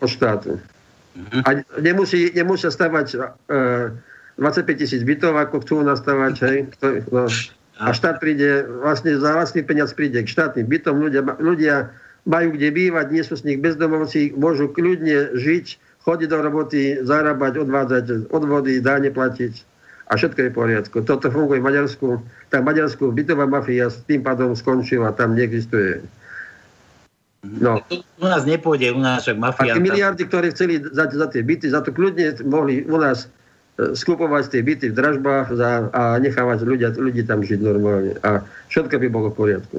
Od 0.00 0.08
štátu. 0.08 0.56
Uh-huh. 0.56 1.42
A 1.44 1.60
nemusí, 1.84 2.32
nemusia 2.32 2.72
stavať 2.72 3.06
uh, 3.20 3.92
25 4.40 4.80
tisíc 4.80 5.00
bytov, 5.04 5.36
ako 5.36 5.64
chcú 5.64 5.84
nastavať. 5.84 6.34
Hej, 6.44 6.58
kto, 6.76 6.86
no, 7.12 7.24
a 7.76 7.92
štát 7.92 8.16
príde, 8.16 8.64
vlastne 8.80 9.20
za 9.20 9.36
vlastný 9.36 9.60
peniaz 9.60 9.92
príde 9.92 10.24
k 10.24 10.32
štátnym 10.32 10.64
bytom. 10.64 10.96
Ľudia, 10.96 11.22
ľudia 11.36 11.74
majú 12.24 12.56
kde 12.56 12.72
bývať, 12.72 13.06
nie 13.12 13.20
sú 13.20 13.36
z 13.36 13.52
nich 13.52 13.58
bezdomovci, 13.60 14.32
môžu 14.32 14.72
kľudne 14.72 15.36
žiť, 15.36 15.66
chodiť 16.00 16.28
do 16.32 16.38
roboty, 16.40 16.82
zarábať, 17.04 17.68
odvádzať 17.68 18.04
odvody, 18.32 18.80
dáne 18.80 19.12
platiť. 19.12 19.76
A 20.06 20.14
všetko 20.14 20.38
je 20.38 20.50
v 20.54 20.56
poriadku. 20.56 20.96
Toto 21.02 21.26
funguje 21.28 21.58
v 21.58 21.66
Maďarsku. 21.66 22.22
Tá 22.48 22.62
Maďarsku 22.62 23.10
bytová 23.10 23.44
mafia 23.44 23.90
s 23.90 24.00
tým 24.06 24.22
pádom 24.22 24.54
skončila, 24.54 25.10
tam 25.12 25.34
neexistuje. 25.34 25.98
No. 27.42 27.82
U 28.22 28.26
nás 28.26 28.46
nepôjde, 28.46 28.94
u 28.94 29.02
nás 29.02 29.26
však 29.26 29.36
mafia. 29.38 29.74
A 29.74 29.76
tie 29.76 29.82
miliardy, 29.82 30.22
ktoré 30.26 30.54
chceli 30.54 30.78
za, 30.80 31.10
za 31.10 31.26
tie 31.28 31.42
byty, 31.42 31.70
za 31.70 31.82
to 31.82 31.90
kľudne 31.90 32.38
mohli 32.46 32.86
u 32.86 32.96
nás 32.96 33.28
skupovať 33.76 34.56
tie 34.56 34.60
byty 34.64 34.86
v 34.92 34.96
dražbách 34.96 35.52
za, 35.52 35.92
a 35.92 36.16
nechávať 36.16 36.64
ľudia, 36.64 36.96
ľudí 36.96 37.22
tam 37.28 37.44
žiť 37.44 37.60
normálne. 37.60 38.16
A 38.24 38.40
všetko 38.72 38.96
by 38.96 39.08
bolo 39.12 39.28
v 39.28 39.36
poriadku. 39.36 39.78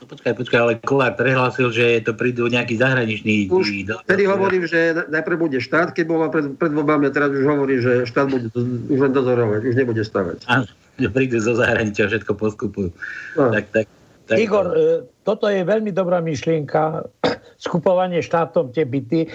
No 0.00 0.04
počkaj, 0.08 0.32
počkaj, 0.36 0.60
ale 0.60 0.72
Kolár 0.84 1.16
prehlásil, 1.16 1.68
že 1.72 2.04
to 2.04 2.16
prídu 2.16 2.48
nejaký 2.48 2.80
zahraničný... 2.80 3.48
Už 3.52 3.88
vtedy 4.04 4.24
hovorím, 4.28 4.64
že 4.68 5.08
najprv 5.08 5.36
bude 5.36 5.58
štát, 5.60 5.92
keď 5.92 6.04
bolo 6.08 6.28
pred, 6.32 6.56
pred 6.56 6.72
voľbami, 6.72 7.08
teraz 7.12 7.32
už 7.32 7.44
hovorí, 7.44 7.80
že 7.80 8.08
štát 8.08 8.28
bude 8.28 8.48
už 8.88 8.98
len 9.00 9.12
dozorovať, 9.12 9.60
už 9.64 9.76
nebude 9.76 10.00
stavať. 10.04 10.44
Áno, 10.48 10.68
že 10.96 11.08
prídu 11.08 11.40
zo 11.40 11.56
zahraničia, 11.56 12.08
všetko 12.08 12.32
poskupujú. 12.36 12.92
No. 13.36 13.48
Tak, 13.52 13.64
tak, 13.72 13.86
tak, 14.24 14.40
Igor, 14.40 14.72
e, 14.72 15.04
toto 15.20 15.52
je 15.52 15.60
veľmi 15.64 15.92
dobrá 15.92 16.24
myšlienka, 16.24 17.04
skupovanie 17.64 18.24
štátom 18.24 18.72
tie 18.72 18.88
byty, 18.88 19.24
e, 19.24 19.28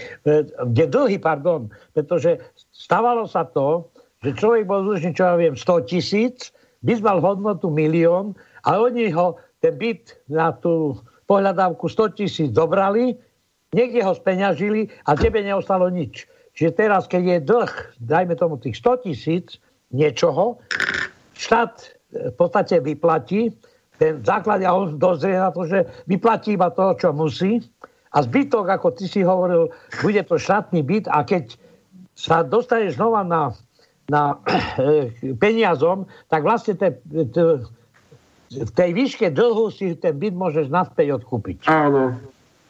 kde 0.50 0.86
dlhy, 0.90 1.18
pardon, 1.22 1.70
pretože 1.94 2.42
stávalo 2.74 3.30
sa 3.30 3.46
to, 3.46 3.90
že 4.24 4.36
človek 4.36 4.68
bol 4.68 4.84
dlžný, 4.84 5.16
čo 5.16 5.24
ja 5.24 5.36
viem, 5.40 5.56
100 5.56 5.90
tisíc, 5.90 6.52
by 6.84 7.00
mal 7.04 7.20
hodnotu 7.20 7.68
milión 7.72 8.36
a 8.68 8.80
oni 8.80 9.12
ho 9.12 9.40
ten 9.60 9.76
byt 9.76 10.16
na 10.32 10.56
tú 10.56 10.96
pohľadávku 11.28 11.88
100 11.88 12.20
tisíc 12.20 12.50
dobrali, 12.52 13.16
niekde 13.76 14.04
ho 14.04 14.16
speňažili 14.16 14.88
a 15.08 15.16
tebe 15.16 15.44
neostalo 15.44 15.92
nič. 15.92 16.28
Čiže 16.56 16.72
teraz, 16.76 17.08
keď 17.08 17.24
je 17.24 17.38
dlh, 17.48 17.72
dajme 18.04 18.34
tomu 18.36 18.60
tých 18.60 18.80
100 18.80 19.08
tisíc 19.08 19.46
niečoho, 19.92 20.60
štát 21.36 22.00
v 22.10 22.36
podstate 22.36 22.82
vyplatí 22.82 23.54
ten 24.00 24.24
základ 24.24 24.64
a 24.64 24.72
on 24.74 24.96
dozrie 24.96 25.36
na 25.36 25.52
to, 25.52 25.68
že 25.68 25.88
vyplatí 26.08 26.56
iba 26.56 26.72
to, 26.72 26.96
čo 26.96 27.12
musí 27.12 27.60
a 28.16 28.24
zbytok, 28.26 28.66
ako 28.68 28.96
ty 28.96 29.06
si 29.06 29.22
hovoril, 29.22 29.70
bude 30.02 30.24
to 30.26 30.40
štátny 30.40 30.82
byt 30.82 31.06
a 31.12 31.22
keď 31.22 31.54
sa 32.18 32.42
dostaneš 32.42 32.98
znova 32.98 33.22
na 33.24 33.54
na 34.10 34.36
peniazom, 35.38 36.10
tak 36.28 36.42
vlastne 36.44 36.74
te, 36.76 36.98
te, 37.30 37.44
v 38.50 38.72
tej 38.74 38.90
výške 38.98 39.30
dlhu 39.30 39.70
si 39.70 39.94
ten 39.96 40.18
byt 40.18 40.34
môžeš 40.34 40.74
naspäť 40.74 41.22
odkúpiť. 41.22 41.70
Áno. 41.70 42.18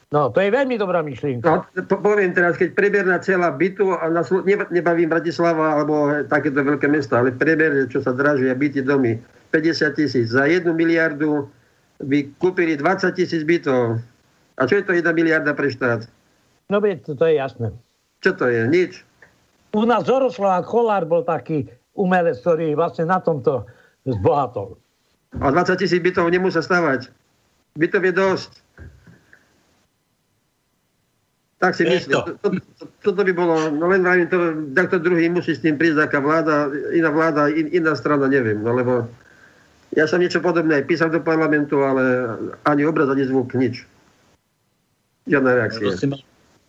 No, 0.10 0.34
to 0.34 0.42
je 0.42 0.50
veľmi 0.50 0.74
dobrá 0.82 1.06
myšlienka. 1.06 1.46
No, 1.46 1.62
poviem 1.86 2.34
teraz, 2.34 2.58
keď 2.58 2.74
preberná 2.74 3.22
celá 3.22 3.54
bytu, 3.54 3.94
a 3.94 4.10
na, 4.10 4.26
nebavím 4.74 5.06
Bratislava 5.06 5.78
alebo 5.78 6.10
takéto 6.26 6.66
veľké 6.66 6.90
mesta, 6.90 7.22
ale 7.22 7.30
preber, 7.30 7.86
čo 7.94 8.02
sa 8.02 8.12
dražia 8.18 8.58
byty 8.58 8.82
domy, 8.82 9.22
50 9.54 9.94
tisíc. 9.94 10.34
Za 10.34 10.50
jednu 10.50 10.74
miliardu 10.74 11.46
by 12.02 12.26
kúpili 12.42 12.74
20 12.74 13.14
tisíc 13.14 13.46
bytov. 13.46 14.02
A 14.58 14.62
čo 14.66 14.82
je 14.82 14.84
to 14.84 14.98
jedna 14.98 15.14
miliarda 15.14 15.54
pre 15.54 15.70
štát? 15.70 16.10
No, 16.74 16.82
to, 16.82 17.14
to 17.14 17.26
je 17.30 17.36
jasné. 17.38 17.70
Čo 18.26 18.34
to 18.34 18.50
je? 18.50 18.66
Nič. 18.66 19.06
U 19.74 19.86
nás 19.86 20.06
Zoroslav 20.06 20.66
Kolár 20.66 21.06
bol 21.06 21.22
taký 21.22 21.70
umelec, 21.94 22.42
ktorý 22.42 22.74
vlastne 22.74 23.06
na 23.06 23.22
tomto 23.22 23.70
zbohatol. 24.08 24.80
A 25.38 25.54
20 25.54 25.78
tisíc 25.78 26.02
bytov 26.02 26.32
nemusia 26.34 26.66
stavať. 26.66 27.14
Bytov 27.78 28.02
je 28.02 28.14
dosť. 28.14 28.52
Tak 31.60 31.76
si 31.76 31.84
myslím. 31.84 32.16
To. 32.16 32.22
To, 32.40 32.48
to, 32.56 32.84
toto 33.04 33.22
by 33.22 33.34
bolo, 33.36 33.68
no 33.68 33.92
len 33.92 34.00
vravím, 34.00 34.32
to, 34.32 34.38
takto 34.72 34.96
druhý 34.98 35.28
musí 35.28 35.54
s 35.54 35.62
tým 35.62 35.76
prísť, 35.76 36.08
aká 36.08 36.24
vláda, 36.24 36.72
iná 36.96 37.12
vláda, 37.12 37.52
in, 37.52 37.68
iná 37.76 37.94
strana, 38.00 38.32
neviem, 38.32 38.64
no 38.64 38.72
lebo 38.72 39.12
ja 39.92 40.08
som 40.08 40.24
niečo 40.24 40.40
podobné 40.40 40.80
aj 40.80 40.88
písal 40.88 41.12
do 41.12 41.20
parlamentu, 41.20 41.84
ale 41.84 42.38
ani 42.64 42.88
obraz, 42.88 43.12
ani 43.12 43.28
zvuk, 43.28 43.52
nič. 43.60 43.84
Žiadna 45.28 45.52
reakcia. 45.52 46.00
Si 46.00 46.08
mal, 46.08 46.24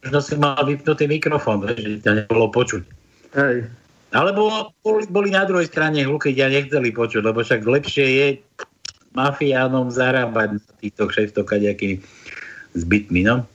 možno 0.05 0.19
si 0.21 0.35
mal 0.37 0.61
vypnutý 0.65 1.05
mikrofón, 1.07 1.69
že 1.69 2.01
ťa 2.01 2.25
nebolo 2.25 2.49
počuť. 2.53 2.83
Hej. 3.37 3.69
Alebo 4.11 4.75
boli, 4.83 5.07
boli 5.07 5.31
na 5.31 5.47
druhej 5.47 5.71
strane 5.71 6.03
hluky, 6.03 6.35
ťa 6.35 6.51
nechceli 6.51 6.91
počuť, 6.91 7.23
lebo 7.23 7.47
však 7.47 7.63
lepšie 7.63 8.07
je 8.07 8.27
mafiánom 9.15 9.91
zarábať 9.91 10.59
na 10.59 10.73
týchto 10.83 11.07
kšeftoch 11.07 11.47
kaďakými 11.47 12.03
zbytmi, 12.75 13.23
no. 13.27 13.47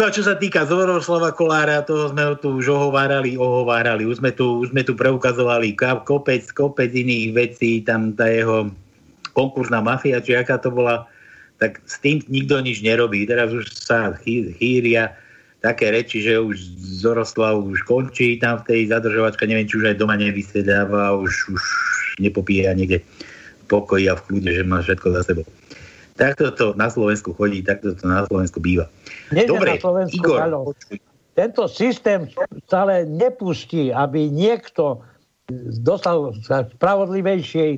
No 0.00 0.08
a 0.08 0.14
čo 0.16 0.24
sa 0.24 0.32
týka 0.32 0.64
Zoroslava 0.64 1.28
Kolára, 1.36 1.84
toho 1.84 2.08
sme 2.08 2.24
tu 2.40 2.56
už 2.56 2.72
ohovárali, 2.72 3.36
ohovárali. 3.36 4.08
Už 4.08 4.24
sme 4.24 4.32
tu, 4.32 4.64
už 4.64 4.72
sme 4.72 4.80
tu 4.80 4.96
preukazovali 4.96 5.76
kopec, 5.76 6.40
kopec 6.56 6.88
iných 6.88 7.36
vecí, 7.36 7.84
tam 7.84 8.16
tá 8.16 8.24
jeho 8.24 8.72
konkursná 9.36 9.84
mafia, 9.84 10.24
či 10.24 10.40
aká 10.40 10.56
to 10.56 10.72
bola, 10.72 11.04
tak 11.60 11.84
s 11.84 12.00
tým 12.00 12.24
nikto 12.32 12.64
nič 12.64 12.80
nerobí. 12.80 13.28
Teraz 13.28 13.52
už 13.52 13.68
sa 13.76 14.16
chýria 14.24 15.19
také 15.60 15.92
reči, 15.92 16.24
že 16.24 16.40
už 16.40 16.56
Zoroslav 17.04 17.60
už 17.60 17.84
končí 17.84 18.40
tam 18.40 18.60
v 18.64 18.66
tej 18.66 18.80
zadržovačke, 18.92 19.44
neviem, 19.44 19.68
či 19.68 19.76
už 19.80 19.92
aj 19.92 19.96
doma 20.00 20.16
nevysedáva, 20.16 21.16
už, 21.20 21.32
už 21.52 21.62
nepopíja 22.20 22.72
niekde 22.72 23.04
pokoji 23.68 24.10
a 24.10 24.18
v 24.18 24.24
kľude, 24.26 24.50
že 24.56 24.64
má 24.66 24.80
všetko 24.82 25.08
za 25.14 25.22
sebou. 25.22 25.46
Takto 26.18 26.52
to 26.52 26.66
na 26.76 26.92
Slovensku 26.92 27.32
chodí, 27.32 27.64
takto 27.64 27.96
to 27.96 28.04
na 28.04 28.28
Slovensku 28.28 28.60
býva. 28.60 28.90
Nie, 29.32 29.48
Dobre, 29.48 29.76
na 29.76 29.80
Slovensku, 29.80 30.20
Igor, 30.20 30.36
ale 30.42 30.56
tento 31.32 31.64
systém 31.70 32.28
stále 32.68 33.08
nepustí, 33.08 33.88
aby 33.88 34.28
niekto 34.28 35.00
dostal 35.80 36.36
sa 36.44 36.68
spravodlivejšej 36.76 37.70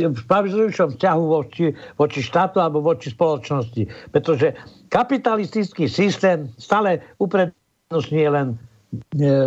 v 0.00 0.16
spravodlivejšom 0.16 0.96
vzťahu 0.96 1.22
voči, 1.26 1.74
voči 1.98 2.20
štátu 2.22 2.62
alebo 2.62 2.80
voči 2.80 3.12
spoločnosti. 3.12 4.12
Pretože 4.14 4.56
kapitalistický 4.90 5.86
systém 5.88 6.50
stále 6.58 7.00
uprednostňuje 7.22 8.28
len, 8.28 8.58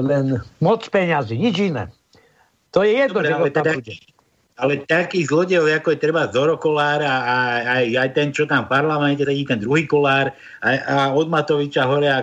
len 0.01 0.39
moc 0.63 0.87
peňazí, 0.89 1.35
nič 1.35 1.69
iné. 1.69 1.91
To 2.73 2.81
je 2.81 2.97
jedno, 3.05 3.21
Dobre, 3.21 3.29
že 3.29 3.53
tam 3.53 3.65
teda, 3.67 3.73
bude 3.77 3.93
ale 4.53 4.85
takých 4.85 5.33
zlodejov, 5.33 5.65
ako 5.65 5.97
je 5.97 5.99
treba 5.99 6.29
Zoro 6.29 6.61
Kolár 6.61 7.01
a, 7.01 7.15
a 7.25 7.37
aj, 7.81 7.85
aj 7.97 8.09
ten, 8.13 8.29
čo 8.29 8.45
tam 8.45 8.69
v 8.69 8.71
parlamente, 8.77 9.25
taký 9.25 9.49
ten 9.49 9.57
druhý 9.57 9.89
Kolár 9.89 10.29
a, 10.61 10.67
a 10.85 10.95
od 11.09 11.25
Matoviča 11.25 11.89
hore 11.89 12.05
a 12.05 12.21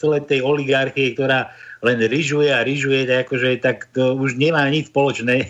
celé 0.00 0.18
tej 0.24 0.40
oligarchie, 0.40 1.12
ktorá 1.12 1.52
len 1.84 2.00
ryžuje 2.00 2.48
a 2.50 2.64
ryžuje, 2.64 3.04
tak, 3.04 3.28
akože, 3.28 3.50
tak 3.60 3.76
to 3.92 4.16
už 4.16 4.40
nemá 4.40 4.64
nič 4.72 4.88
spoločné 4.88 5.44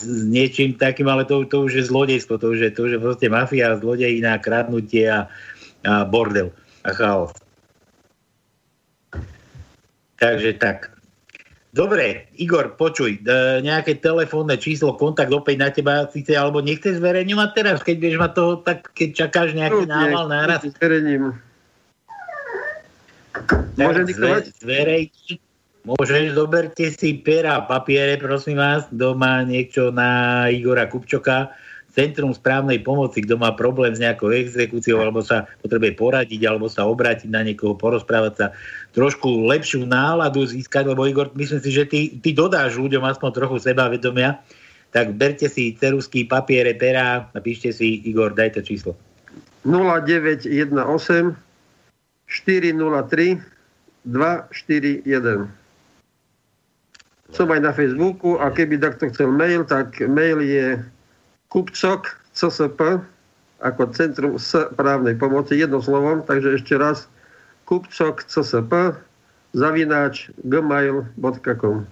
s 0.00 0.24
niečím 0.26 0.74
takým, 0.74 1.06
ale 1.06 1.28
to, 1.28 1.44
to 1.46 1.68
už 1.68 1.72
je 1.76 1.84
zlodejstvo, 1.86 2.40
to 2.40 2.56
už 2.56 2.58
je, 2.58 2.70
to 2.72 2.88
už 2.88 2.90
je 2.96 3.00
proste 3.04 3.26
mafia, 3.28 3.76
zlodejina, 3.76 4.40
kradnutie 4.40 5.04
a, 5.06 5.28
a 5.28 5.57
bordel 5.84 6.50
a 6.84 6.90
chaos. 6.94 7.32
Takže 10.18 10.58
tak. 10.58 10.98
Dobre, 11.68 12.26
Igor, 12.34 12.74
počuj, 12.74 13.22
e, 13.22 13.60
nejaké 13.62 14.00
telefónne 14.02 14.58
číslo, 14.58 14.96
kontakt 14.98 15.30
opäť 15.30 15.56
na 15.60 15.68
teba 15.70 15.94
síce, 16.10 16.34
alebo 16.34 16.58
nechceš 16.58 16.98
zverejňovať 16.98 17.50
teraz, 17.54 17.78
keď 17.84 17.96
vieš 18.02 18.16
ma 18.18 18.32
toho, 18.32 18.64
tak 18.64 18.90
keď 18.96 19.28
čakáš 19.28 19.54
nejaký 19.54 19.84
no, 19.84 19.92
nával 19.92 20.24
náraz. 20.26 20.64
Zverejním. 20.64 21.38
Môžem. 23.78 24.10
Môžeš, 25.86 26.36
zoberte 26.36 26.90
si 26.92 27.16
pera 27.22 27.62
a 27.62 27.64
papiere, 27.64 28.18
prosím 28.18 28.58
vás, 28.58 28.90
má 28.92 29.40
niečo 29.46 29.88
na 29.94 30.44
Igora 30.50 30.84
Kupčoka, 30.90 31.54
Centrum 31.88 32.30
správnej 32.36 32.84
pomoci, 32.84 33.24
kto 33.24 33.40
má 33.40 33.56
problém 33.56 33.96
s 33.96 33.98
nejakou 33.98 34.30
exekúciou, 34.30 35.00
alebo 35.00 35.24
sa 35.24 35.48
potrebuje 35.64 35.96
poradiť, 35.96 36.40
alebo 36.44 36.68
sa 36.68 36.84
obrátiť 36.84 37.32
na 37.32 37.42
niekoho, 37.42 37.74
porozprávať 37.74 38.32
sa, 38.36 38.46
trošku 38.92 39.48
lepšiu 39.48 39.88
náladu 39.88 40.44
získať, 40.44 40.84
lebo 40.92 41.08
Igor, 41.08 41.32
myslím 41.34 41.60
si, 41.64 41.70
že 41.72 41.84
ty, 41.88 42.00
ty 42.20 42.30
dodáš 42.36 42.76
ľuďom 42.76 43.02
aspoň 43.08 43.30
trochu 43.32 43.56
sebavedomia, 43.64 44.38
tak 44.92 45.16
berte 45.16 45.48
si 45.48 45.76
cerusky, 45.76 46.24
papiere, 46.28 46.76
pera 46.76 47.28
a 47.28 47.38
píšte 47.40 47.72
si, 47.72 48.04
Igor, 48.04 48.36
daj 48.36 48.56
to 48.56 48.60
číslo. 48.64 48.92
0918 49.64 50.48
403 52.28 53.40
241 54.04 55.48
som 57.28 57.44
aj 57.52 57.60
na 57.60 57.72
Facebooku 57.76 58.40
a 58.40 58.48
keby 58.48 58.80
takto 58.80 59.08
chcel 59.12 59.28
mail, 59.28 59.60
tak 59.68 60.00
mail 60.08 60.40
je 60.40 60.80
Kupčok, 61.48 62.12
CSP, 62.36 63.02
ako 63.58 63.80
Centrum 63.96 64.36
s 64.38 64.54
právnej 64.76 65.16
pomoci, 65.18 65.58
jedno 65.58 65.82
slovom, 65.82 66.22
takže 66.22 66.60
ešte 66.60 66.76
raz 66.76 67.08
Kupčok, 67.64 68.24
CSP, 68.28 68.94
zavináč 69.56 70.30
gmail.com 70.44 71.88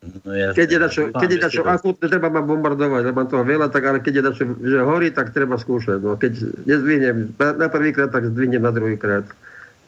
No, 0.00 0.32
keď 0.56 0.68
je 0.72 0.78
dačo, 0.80 1.02
keď 1.12 1.28
je 1.28 1.38
dačo 1.44 1.60
akútne, 1.68 2.08
treba 2.08 2.32
ma 2.32 2.40
bombardovať, 2.40 3.12
lebo 3.12 3.20
toho 3.28 3.44
veľa, 3.44 3.68
tak 3.68 3.84
ale 3.84 4.00
keď 4.00 4.12
je 4.16 4.22
dačo, 4.24 4.42
že 4.64 4.80
horí, 4.80 5.12
tak 5.12 5.36
treba 5.36 5.60
skúšať. 5.60 6.00
No, 6.00 6.16
keď 6.16 6.40
nezdvihnem 6.64 7.36
na 7.36 7.68
prvýkrát, 7.68 8.08
tak 8.08 8.32
zdvihnem 8.32 8.64
na 8.64 8.72
druhýkrát. 8.72 9.28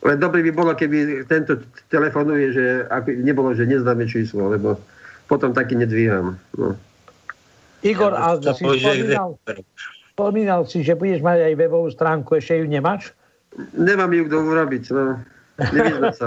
Len 0.05 0.21
dobrý 0.21 0.45
by 0.45 0.53
bolo, 0.53 0.77
keby 0.77 1.25
tento 1.33 1.65
telefonuje, 1.89 2.53
že 2.53 2.65
aby 2.93 3.25
nebolo, 3.25 3.57
že 3.57 3.65
neznáme 3.65 4.05
číslo, 4.05 4.53
lebo 4.53 4.77
potom 5.33 5.57
taky 5.57 5.81
nedvíham. 5.81 6.37
No. 6.61 6.77
Igor, 7.83 8.15
ja, 8.15 8.39
a 8.39 8.55
si 8.55 8.63
spomínal, 8.63 9.29
spomínal 10.15 10.61
si, 10.71 10.87
že 10.87 10.95
budeš 10.95 11.21
mať 11.23 11.51
aj 11.51 11.55
webovú 11.59 11.91
stránku, 11.91 12.39
ešte 12.39 12.63
ju 12.63 12.67
nemáš? 12.71 13.11
Nemám 13.75 14.15
ju 14.15 14.23
kto 14.31 14.37
urobiť, 14.39 14.85
no. 14.95 15.19
Nevyzna 15.59 16.11
sa. 16.15 16.27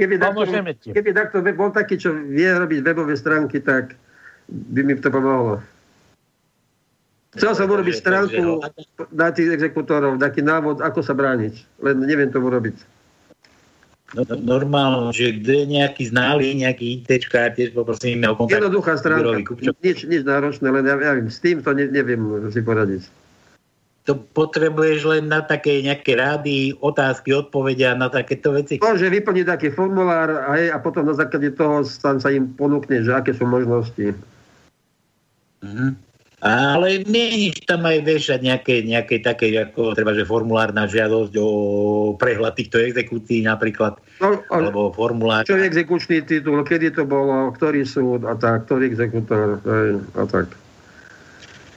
Keby 0.00 0.18
takto, 0.18 0.42
keby 0.90 1.10
takto 1.14 1.36
bol 1.54 1.70
taký, 1.70 1.94
čo 2.00 2.14
vie 2.14 2.48
robiť 2.48 2.80
webové 2.82 3.14
stránky, 3.14 3.60
tak 3.60 3.94
by 4.48 4.80
mi 4.82 4.98
to 4.98 5.12
pomohlo. 5.12 5.62
Chcel 7.32 7.52
som 7.56 7.68
urobiť 7.70 7.96
stránku 7.96 8.60
na 9.12 9.32
tých 9.32 9.56
exekútorov, 9.56 10.20
taký 10.20 10.44
návod, 10.44 10.84
ako 10.84 11.00
sa 11.00 11.16
brániť. 11.16 11.80
Len 11.80 11.96
neviem 12.04 12.28
tomu 12.28 12.52
robiť. 12.52 12.76
No, 14.12 14.28
normálne, 14.36 15.08
že 15.16 15.40
kde 15.40 15.64
je 15.64 15.66
nejaký 15.80 16.12
znalý, 16.12 16.52
nejaký 16.52 17.00
ITčka, 17.00 17.56
tiež 17.56 17.72
poprosím 17.72 18.28
o 18.28 18.36
kontakt. 18.36 18.60
Jednoduchá 18.60 19.00
stránka, 19.00 19.40
nič, 19.80 20.04
nič 20.04 20.22
náročné, 20.28 20.68
len 20.68 20.84
ja, 20.84 20.96
ja 21.00 21.12
s 21.16 21.40
tým 21.40 21.64
to 21.64 21.72
ne, 21.72 21.88
neviem 21.88 22.20
si 22.52 22.60
poradiť. 22.60 23.08
To 24.04 24.18
potrebuješ 24.18 25.06
len 25.08 25.32
na 25.32 25.40
také 25.40 25.80
nejaké 25.80 26.18
rády, 26.18 26.76
otázky, 26.76 27.32
odpovedia 27.32 27.96
na 27.96 28.12
takéto 28.12 28.52
veci? 28.52 28.82
Môže 28.82 29.08
vyplniť 29.08 29.46
taký 29.48 29.72
formulár 29.72 30.44
a, 30.44 30.60
a 30.60 30.78
potom 30.82 31.08
na 31.08 31.16
základe 31.16 31.54
toho 31.54 31.80
tam 32.02 32.20
sa 32.20 32.28
im 32.28 32.52
ponúkne, 32.52 33.00
že 33.00 33.16
aké 33.16 33.32
sú 33.32 33.48
možnosti. 33.48 34.12
Mhm. 35.64 36.11
Ale 36.42 37.06
mieníš 37.06 37.70
tam 37.70 37.86
aj 37.86 38.02
vešať 38.02 38.40
nejaké, 38.42 38.82
nejaké 38.82 39.22
také, 39.22 39.54
ako 39.54 39.94
treba, 39.94 40.10
že 40.10 40.26
formulárna 40.26 40.90
žiadosť 40.90 41.38
o 41.38 41.48
prehľad 42.18 42.58
týchto 42.58 42.82
exekúcií 42.82 43.46
napríklad, 43.46 43.94
no, 44.18 44.42
alebo 44.50 44.90
formulár. 44.90 45.46
Čo 45.46 45.54
je 45.54 45.70
exekučný 45.70 46.26
titul, 46.26 46.66
kedy 46.66 46.98
to 46.98 47.06
bolo, 47.06 47.54
ktorý 47.54 47.86
súd 47.86 48.26
a 48.26 48.34
tak, 48.34 48.66
ktorý 48.66 48.90
exekútor 48.90 49.62
a 50.18 50.24
tak. 50.26 50.50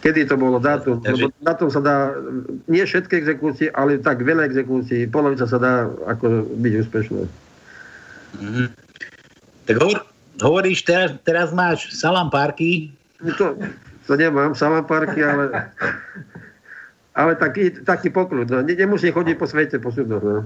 Kedy 0.01 0.33
to 0.33 0.33
bolo 0.33 0.57
dátum? 0.57 0.97
Takže... 0.97 1.29
na 1.45 1.53
tom 1.53 1.69
sa 1.69 1.81
dá, 1.85 2.17
nie 2.65 2.81
všetky 2.81 3.21
exekúcie, 3.21 3.69
ale 3.69 4.01
tak 4.01 4.25
veľa 4.25 4.49
exekúcií, 4.49 5.05
polovica 5.05 5.45
sa 5.45 5.61
dá 5.61 5.73
ako 6.09 6.41
byť 6.57 6.73
úspešné. 6.81 7.21
Mm-hmm. 8.41 8.67
Tak 9.69 9.75
hovor, 9.77 10.09
hovoríš, 10.41 10.81
teraz, 10.89 11.13
teraz 11.21 11.53
máš 11.53 11.93
salam 11.93 12.33
parky. 12.33 12.89
No 13.21 13.29
to, 13.37 13.45
to 14.07 14.13
nemám, 14.15 14.53
parky, 14.85 15.25
ale, 15.25 15.49
ale 17.19 17.35
taký, 17.35 17.69
taký 17.83 18.09
poklud. 18.09 18.49
No. 18.49 18.61
Nemusí 18.61 19.11
chodiť 19.11 19.35
po 19.37 19.45
svete, 19.49 19.77
po 19.81 19.89
súdoch. 19.91 20.23
No. 20.23 20.37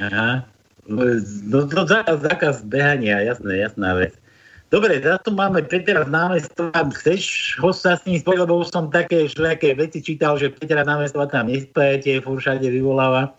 Aha. 0.00 0.44
No, 0.88 1.02
no 1.46 1.58
to 1.70 1.86
zákaz, 1.86 2.18
zákaz 2.26 2.56
behania, 2.66 3.22
jasné, 3.22 3.62
jasná 3.62 3.94
vec. 3.94 4.18
Dobre, 4.72 5.04
za 5.04 5.20
to 5.20 5.30
máme 5.30 5.62
Petra 5.68 6.02
námestva. 6.08 6.72
Chceš 6.96 7.54
ho 7.60 7.76
sa 7.76 8.00
s 8.00 8.08
ním 8.08 8.18
spojiť, 8.24 8.40
lebo 8.40 8.64
už 8.64 8.72
som 8.72 8.88
také 8.88 9.28
všelijaké 9.28 9.76
veci 9.76 10.00
čítal, 10.00 10.40
že 10.40 10.48
Petra 10.48 10.80
námestva 10.80 11.28
tam 11.28 11.52
nespojete, 11.52 12.24
furt 12.24 12.40
všade 12.40 12.66
vyvoláva. 12.72 13.36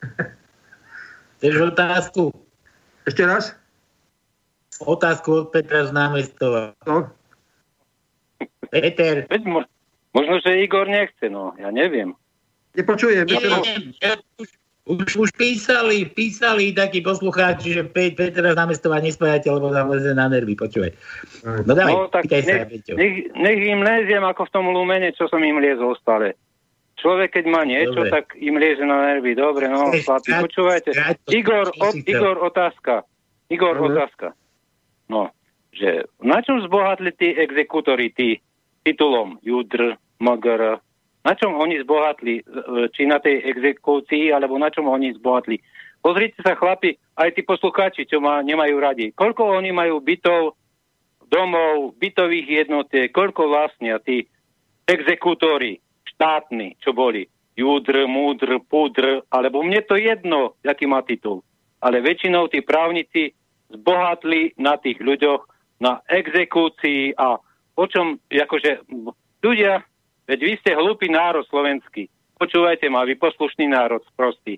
Chceš 1.42 1.74
otázku? 1.74 2.30
Ešte 3.02 3.26
raz? 3.26 3.52
Otázku 4.78 5.42
od 5.42 5.46
Petra 5.50 5.84
z 5.84 5.92
námestova. 5.92 6.72
No? 6.86 7.10
Peter. 8.70 9.26
Veď 9.30 9.42
možno, 10.14 10.34
že 10.42 10.60
Igor 10.62 10.86
nechce, 10.86 11.30
no, 11.30 11.54
ja 11.58 11.70
neviem. 11.70 12.14
Nepočujem. 12.74 13.26
Nie, 13.30 13.38
ja, 14.02 14.14
už, 14.36 14.48
Už, 14.84 15.32
písali, 15.32 16.04
písali 16.04 16.76
takí 16.76 17.00
poslucháči, 17.00 17.72
že 17.72 17.82
Pe- 17.88 18.12
Petra 18.12 18.52
námestová 18.52 19.00
nespájate, 19.00 19.48
lebo 19.48 19.72
tam 19.72 19.88
leze 19.88 20.12
na 20.12 20.28
nervy, 20.28 20.52
počúvaj. 20.52 20.92
No 21.64 21.72
dávaj, 21.72 21.94
no, 21.96 22.12
tak 22.12 22.28
nech, 22.28 22.44
sa, 22.44 22.68
nech, 22.92 23.32
nech, 23.32 23.60
im 23.64 23.80
leziem 23.80 24.20
ako 24.20 24.44
v 24.44 24.52
tom 24.52 24.68
lumene, 24.76 25.08
čo 25.16 25.24
som 25.32 25.40
im 25.40 25.56
liezol 25.56 25.96
stále. 25.96 26.36
Človek, 27.00 27.40
keď 27.40 27.44
má 27.48 27.64
niečo, 27.64 27.96
Dobre. 27.96 28.12
tak 28.12 28.36
im 28.36 28.60
lieze 28.60 28.84
na 28.84 29.08
nervy. 29.08 29.32
Dobre, 29.32 29.72
no, 29.72 29.88
chlapi, 29.88 30.30
počúvajte. 30.36 30.92
Igor, 31.32 31.72
o, 31.80 31.88
Igor, 32.04 32.36
otázka. 32.44 33.08
Igor, 33.48 33.80
uh-huh. 33.80 33.88
otázka. 33.88 34.36
No, 35.08 35.32
že 35.74 36.06
na 36.22 36.38
čom 36.40 36.62
zbohatli 36.62 37.10
tí 37.18 37.34
exekútori, 37.34 38.14
tí 38.14 38.38
titulom 38.86 39.42
Judr, 39.42 39.98
Magr, 40.22 40.78
na 41.24 41.32
čom 41.32 41.56
oni 41.56 41.80
zbohatli, 41.80 42.44
či 42.92 43.02
na 43.08 43.16
tej 43.16 43.42
exekúcii, 43.48 44.28
alebo 44.30 44.60
na 44.60 44.68
čom 44.68 44.92
oni 44.92 45.16
zbohatli. 45.16 45.56
Pozrite 46.04 46.36
sa, 46.44 46.52
chlapi, 46.52 47.00
aj 47.16 47.32
tí 47.32 47.40
poslucháči, 47.40 48.04
čo 48.04 48.20
ma 48.20 48.44
nemajú 48.44 48.76
radi. 48.76 49.08
Koľko 49.16 49.56
oni 49.56 49.72
majú 49.72 50.04
bytov, 50.04 50.52
domov, 51.32 51.96
bytových 51.96 52.68
jednotiek, 52.68 53.08
koľko 53.08 53.48
vlastnia 53.48 53.96
tí 54.04 54.28
exekútori 54.84 55.80
štátni, 56.12 56.76
čo 56.84 56.92
boli. 56.92 57.24
Júdr, 57.56 58.04
múdr, 58.04 58.60
púdr, 58.68 59.24
alebo 59.32 59.64
mne 59.64 59.80
to 59.88 59.96
jedno, 59.96 60.60
aký 60.60 60.84
má 60.84 61.00
titul. 61.06 61.40
Ale 61.80 62.04
väčšinou 62.04 62.52
tí 62.52 62.60
právnici 62.60 63.32
zbohatli 63.72 64.60
na 64.60 64.76
tých 64.76 65.00
ľuďoch, 65.00 65.53
na 65.84 66.00
exekúcii 66.08 67.12
a 67.20 67.36
o 67.76 67.84
čom, 67.84 68.16
akože 68.32 68.88
ľudia 69.44 69.84
Veď 70.24 70.38
vy 70.40 70.52
ste 70.60 70.72
hlúpy 70.72 71.12
národ 71.12 71.44
slovenský. 71.52 72.08
Počúvajte 72.40 72.88
ma, 72.88 73.04
vy 73.04 73.14
poslušný 73.20 73.68
národ, 73.68 74.00
prostý. 74.16 74.56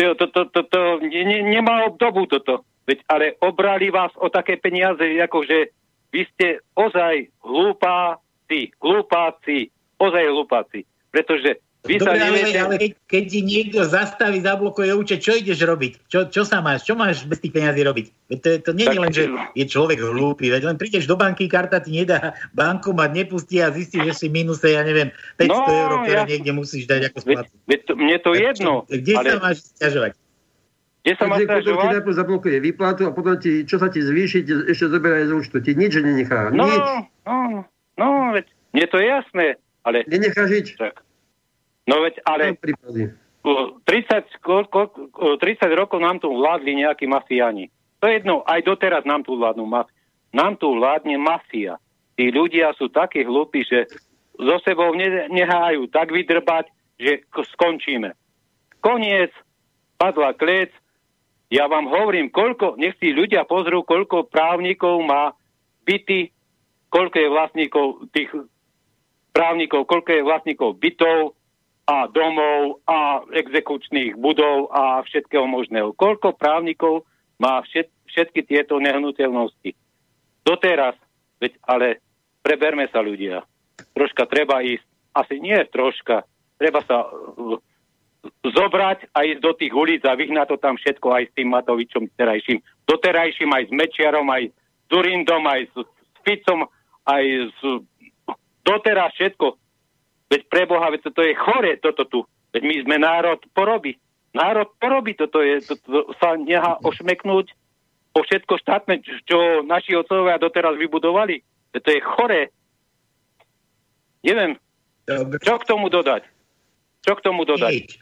To, 0.00 0.16
to, 0.16 0.26
to, 0.32 0.42
to, 0.48 0.60
to 0.64 0.80
ne, 1.04 1.44
nemá 1.44 1.84
obdobu 1.84 2.24
toto. 2.24 2.64
Veď 2.88 3.04
ale 3.06 3.26
obrali 3.44 3.92
vás 3.92 4.10
o 4.16 4.32
také 4.32 4.56
peniaze, 4.56 5.04
ako 5.20 5.44
že 5.44 5.76
vy 6.10 6.24
ste 6.34 6.64
ozaj 6.72 7.28
hlúpáci, 7.44 8.72
hlúpáci, 8.80 9.68
ozaj 10.00 10.24
hlúpáci. 10.32 10.88
Pretože 11.12 11.60
vy 11.80 11.96
Dobre, 11.96 12.20
sa 12.20 12.28
neviete... 12.28 12.60
ale, 12.60 12.60
ale 12.60 12.74
keď, 12.76 12.90
keď 13.08 13.22
ti 13.24 13.40
niekto 13.40 13.80
zastaví, 13.88 14.44
zablokuje 14.44 14.92
účet, 14.92 15.24
čo 15.24 15.32
ideš 15.32 15.64
robiť? 15.64 16.12
Čo, 16.12 16.28
čo 16.28 16.44
sa 16.44 16.60
máš? 16.60 16.84
Čo 16.84 16.92
máš 16.92 17.24
bez 17.24 17.40
tých 17.40 17.56
peniazí 17.56 17.80
robiť? 17.80 18.06
To, 18.36 18.48
to 18.60 18.70
nie 18.76 18.84
je 18.84 18.98
len, 19.00 19.12
že 19.12 19.24
je 19.56 19.64
človek 19.64 19.96
hlúpy, 19.96 20.52
veď 20.52 20.68
len 20.68 20.76
prídeš 20.76 21.08
do 21.08 21.16
banky, 21.16 21.48
karta 21.48 21.80
ti 21.80 21.96
nedá, 21.96 22.36
bankomat 22.52 23.16
nepustí 23.16 23.64
a 23.64 23.72
zistíš, 23.72 24.12
že 24.12 24.14
si 24.14 24.26
minuse, 24.28 24.76
ja 24.76 24.84
neviem, 24.84 25.08
500 25.40 25.48
no, 25.48 25.56
eur, 25.72 25.90
ktoré 26.04 26.20
ja... 26.20 26.28
niekde 26.28 26.52
musíš 26.52 26.84
dať 26.84 27.00
ako 27.08 27.18
splácu. 27.24 27.52
Mne 27.96 28.16
to 28.20 28.30
jedno. 28.36 28.72
Čo, 28.84 29.00
kde 29.00 29.12
ale... 29.16 29.28
sa 29.32 29.36
máš 29.40 29.56
stiažovať? 29.72 30.12
Kde 31.00 31.12
sa 31.16 31.24
máš 31.32 31.38
stiažovať? 31.48 31.80
ti 31.80 31.94
najprv 31.96 32.14
zablokuje 32.20 32.56
výplatu 32.60 33.02
a 33.08 33.10
potom 33.16 33.40
ti, 33.40 33.64
čo 33.64 33.80
sa 33.80 33.88
ti 33.88 34.04
zvýši, 34.04 34.68
ešte 34.68 34.92
zoberá 34.92 35.24
z 35.24 35.32
účtu. 35.32 35.64
Ti 35.64 35.72
nič 35.72 35.96
nenechá. 35.96 36.52
No, 36.52 36.68
nič. 36.68 36.86
no, 37.24 37.64
no, 37.96 38.36
veď 38.36 38.52
mne 38.76 38.86
to 38.92 38.96
je 39.00 39.06
jasné, 39.08 39.46
ale... 39.88 40.04
Nenechá 40.04 40.44
žiť. 40.44 40.76
Tak. 40.76 41.08
No 41.88 42.04
veď, 42.04 42.20
ale 42.28 42.56
30, 42.56 43.84
30 43.84 45.80
rokov 45.80 45.98
nám 46.00 46.20
tu 46.20 46.28
vládli 46.28 46.84
nejakí 46.84 47.08
mafiáni. 47.08 47.72
To 48.00 48.08
je 48.08 48.20
jedno, 48.20 48.44
aj 48.44 48.64
doteraz 48.64 49.04
nám 49.04 49.24
tu 49.24 49.36
vládnu 49.36 49.64
mafia. 49.64 49.96
Nám 50.32 50.56
tu 50.56 50.72
vládne 50.76 51.16
mafia. 51.18 51.76
Tí 52.16 52.28
ľudia 52.30 52.72
sú 52.76 52.92
takí 52.92 53.24
hlúpi, 53.24 53.64
že 53.64 53.88
so 54.36 54.56
sebou 54.64 54.92
nehajú 54.96 55.88
tak 55.88 56.12
vydrbať, 56.12 56.68
že 57.00 57.24
skončíme. 57.56 58.12
Koniec, 58.80 59.32
padla 60.00 60.32
klec. 60.32 60.72
Ja 61.50 61.66
vám 61.66 61.90
hovorím, 61.90 62.30
koľko, 62.30 62.78
nech 62.78 62.94
si 63.02 63.10
ľudia 63.10 63.42
pozrú, 63.44 63.82
koľko 63.82 64.30
právnikov 64.30 65.02
má 65.02 65.34
byty, 65.82 66.30
koľko 66.88 67.16
je 67.18 67.28
vlastníkov 67.28 67.86
tých 68.14 68.30
právnikov, 69.34 69.84
koľko 69.90 70.10
je 70.14 70.22
vlastníkov 70.22 70.78
bytov, 70.78 71.34
a 71.90 72.06
domov 72.06 72.78
a 72.86 73.26
exekučných 73.34 74.14
budov 74.14 74.70
a 74.70 75.02
všetkého 75.02 75.42
možného. 75.42 75.90
Koľko 75.98 76.38
právnikov 76.38 77.02
má 77.42 77.58
všet, 77.66 77.90
všetky 78.06 78.46
tieto 78.46 78.78
nehnuteľnosti? 78.78 79.74
Doteraz, 80.46 80.94
veď, 81.42 81.58
ale 81.66 81.98
preberme 82.46 82.86
sa 82.94 83.02
ľudia. 83.02 83.42
Troška 83.90 84.30
treba 84.30 84.62
ísť, 84.62 84.86
asi 85.18 85.42
nie 85.42 85.58
troška, 85.66 86.22
treba 86.62 86.78
sa 86.86 87.10
uh, 87.10 87.58
zobrať 88.46 89.10
a 89.10 89.26
ísť 89.26 89.40
do 89.42 89.52
tých 89.58 89.74
ulic 89.74 90.06
a 90.06 90.14
vyhnať 90.14 90.54
to 90.54 90.56
tam 90.62 90.78
všetko 90.78 91.10
aj 91.10 91.24
s 91.26 91.34
tým 91.34 91.50
Matovičom 91.50 92.06
terajším. 92.14 92.62
Doterajším 92.86 93.50
aj 93.50 93.64
s 93.66 93.72
Mečiarom, 93.74 94.30
aj 94.30 94.46
s 94.46 94.54
Durindom, 94.86 95.42
aj 95.42 95.66
s, 95.66 95.74
s 95.90 96.16
Ficom, 96.22 96.70
aj 97.02 97.24
s 97.50 97.58
doteraz 98.62 99.10
všetko 99.18 99.58
Veď 100.30 100.46
pre 100.46 100.62
Boha, 100.64 100.86
veď 100.94 101.10
toto 101.10 101.20
je 101.26 101.34
chore, 101.34 101.74
toto 101.82 102.02
tu. 102.06 102.20
Veď 102.54 102.62
my 102.62 102.74
sme 102.86 102.96
národ 103.02 103.42
poroby. 103.50 103.98
Národ 104.30 104.70
poroby, 104.78 105.18
toto 105.18 105.42
je, 105.42 105.58
toto 105.66 106.14
sa 106.22 106.38
nechá 106.38 106.78
ošmeknúť 106.86 107.50
o 108.14 108.18
všetko 108.22 108.62
štátne, 108.62 109.02
čo 109.26 109.66
naši 109.66 109.98
otcovia 109.98 110.38
doteraz 110.38 110.78
vybudovali. 110.78 111.42
Veď 111.74 111.80
to 111.82 111.90
je 111.90 112.00
chore. 112.02 112.40
Neviem, 114.22 114.54
Dobre. 115.06 115.42
čo 115.42 115.54
k 115.58 115.64
tomu 115.66 115.90
dodať? 115.90 116.22
Čo 117.02 117.12
k 117.18 117.24
tomu 117.24 117.42
dodať? 117.42 117.98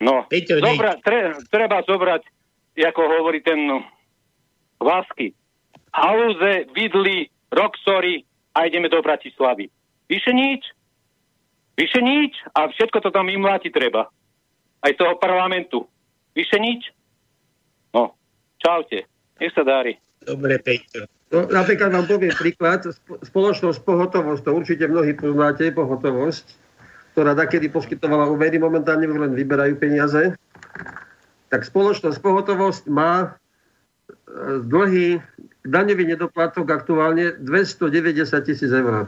No, 0.00 0.24
zobra, 0.64 0.96
tre, 1.04 1.36
treba 1.52 1.84
zobrať, 1.84 2.24
ako 2.76 3.00
hovorí 3.20 3.44
ten 3.44 3.68
no, 3.68 3.84
Vásky. 4.80 5.36
Halúze, 5.92 6.72
vidly, 6.72 7.28
roxory 7.52 8.24
a 8.56 8.64
ideme 8.64 8.88
do 8.88 9.04
Bratislavy. 9.04 9.68
Vyše 10.08 10.32
nič. 10.32 10.64
Vyše 11.78 12.00
nič 12.02 12.32
a 12.54 12.68
všetko 12.68 12.98
to 13.02 13.10
tam 13.10 13.30
imláti 13.30 13.70
treba. 13.70 14.10
Aj 14.80 14.90
z 14.90 14.98
toho 14.98 15.16
parlamentu. 15.20 15.84
Vyše 16.34 16.58
nič. 16.58 16.90
No, 17.92 18.14
čaute. 18.62 19.04
Nech 19.40 19.52
sa 19.56 19.64
dári. 19.64 19.96
Dobre, 20.20 20.60
Peťo. 20.60 21.08
No, 21.30 21.46
napríklad 21.46 21.94
vám 21.94 22.06
poviem 22.10 22.34
príklad. 22.34 22.84
Spoločnosť 23.06 23.80
Pohotovosť, 23.86 24.42
to 24.44 24.50
určite 24.50 24.84
mnohí 24.90 25.14
poznáte, 25.14 25.70
Pohotovosť, 25.70 26.44
ktorá 27.14 27.38
takedy 27.38 27.70
poskytovala 27.70 28.26
úvery, 28.28 28.58
momentálne 28.58 29.06
len 29.06 29.32
vyberajú 29.38 29.78
peniaze. 29.78 30.34
Tak 31.48 31.62
spoločnosť 31.62 32.18
Pohotovosť 32.18 32.90
má 32.90 33.14
e, 33.22 33.28
dlhý 34.66 35.22
daňový 35.62 36.04
nedoplatok 36.18 36.66
aktuálne 36.66 37.38
290 37.38 38.26
tisíc 38.42 38.70
eur. 38.74 39.06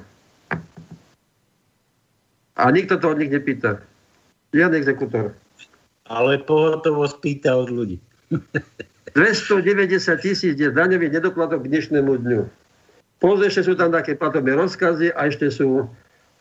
A 2.57 2.69
nikto 2.69 3.01
to 3.01 3.17
od 3.17 3.19
nich 3.19 3.33
nepýta. 3.33 3.81
Žiadny 4.53 4.77
exekútor. 4.85 5.33
Ale 6.09 6.41
pohotovosť 6.45 7.17
pýta 7.25 7.57
od 7.57 7.73
ľudí. 7.73 7.97
290 9.15 10.25
tisíc 10.25 10.57
je 10.57 10.69
daňový 10.73 11.13
nedoplatok 11.13 11.65
k 11.65 11.71
dnešnému 11.77 12.13
dňu. 12.25 12.43
Pozri, 13.21 13.53
ešte 13.53 13.71
sú 13.71 13.75
tam 13.77 13.93
také 13.93 14.17
platobné 14.17 14.57
rozkazy 14.57 15.13
a 15.13 15.29
ešte 15.29 15.53
sú 15.53 15.87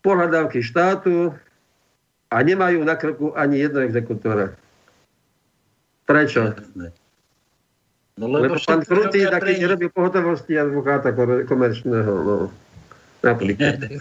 pohľadávky 0.01 0.63
štátu 0.63 1.35
a 2.31 2.35
nemajú 2.41 2.81
na 2.81 2.95
krku 2.95 3.35
ani 3.35 3.61
jedno 3.61 3.83
exekútora. 3.83 4.55
Prečo? 6.07 6.55
No, 8.17 8.25
lebo, 8.27 8.55
lebo 8.55 8.57
pán 8.63 8.81
Krutý 8.87 9.27
taký 9.27 9.61
nerobí 9.61 9.91
pohotovosti 9.91 10.57
advokáta 10.57 11.13
komerčného. 11.45 12.13
No. 12.23 12.35
Napríklad. 13.21 13.83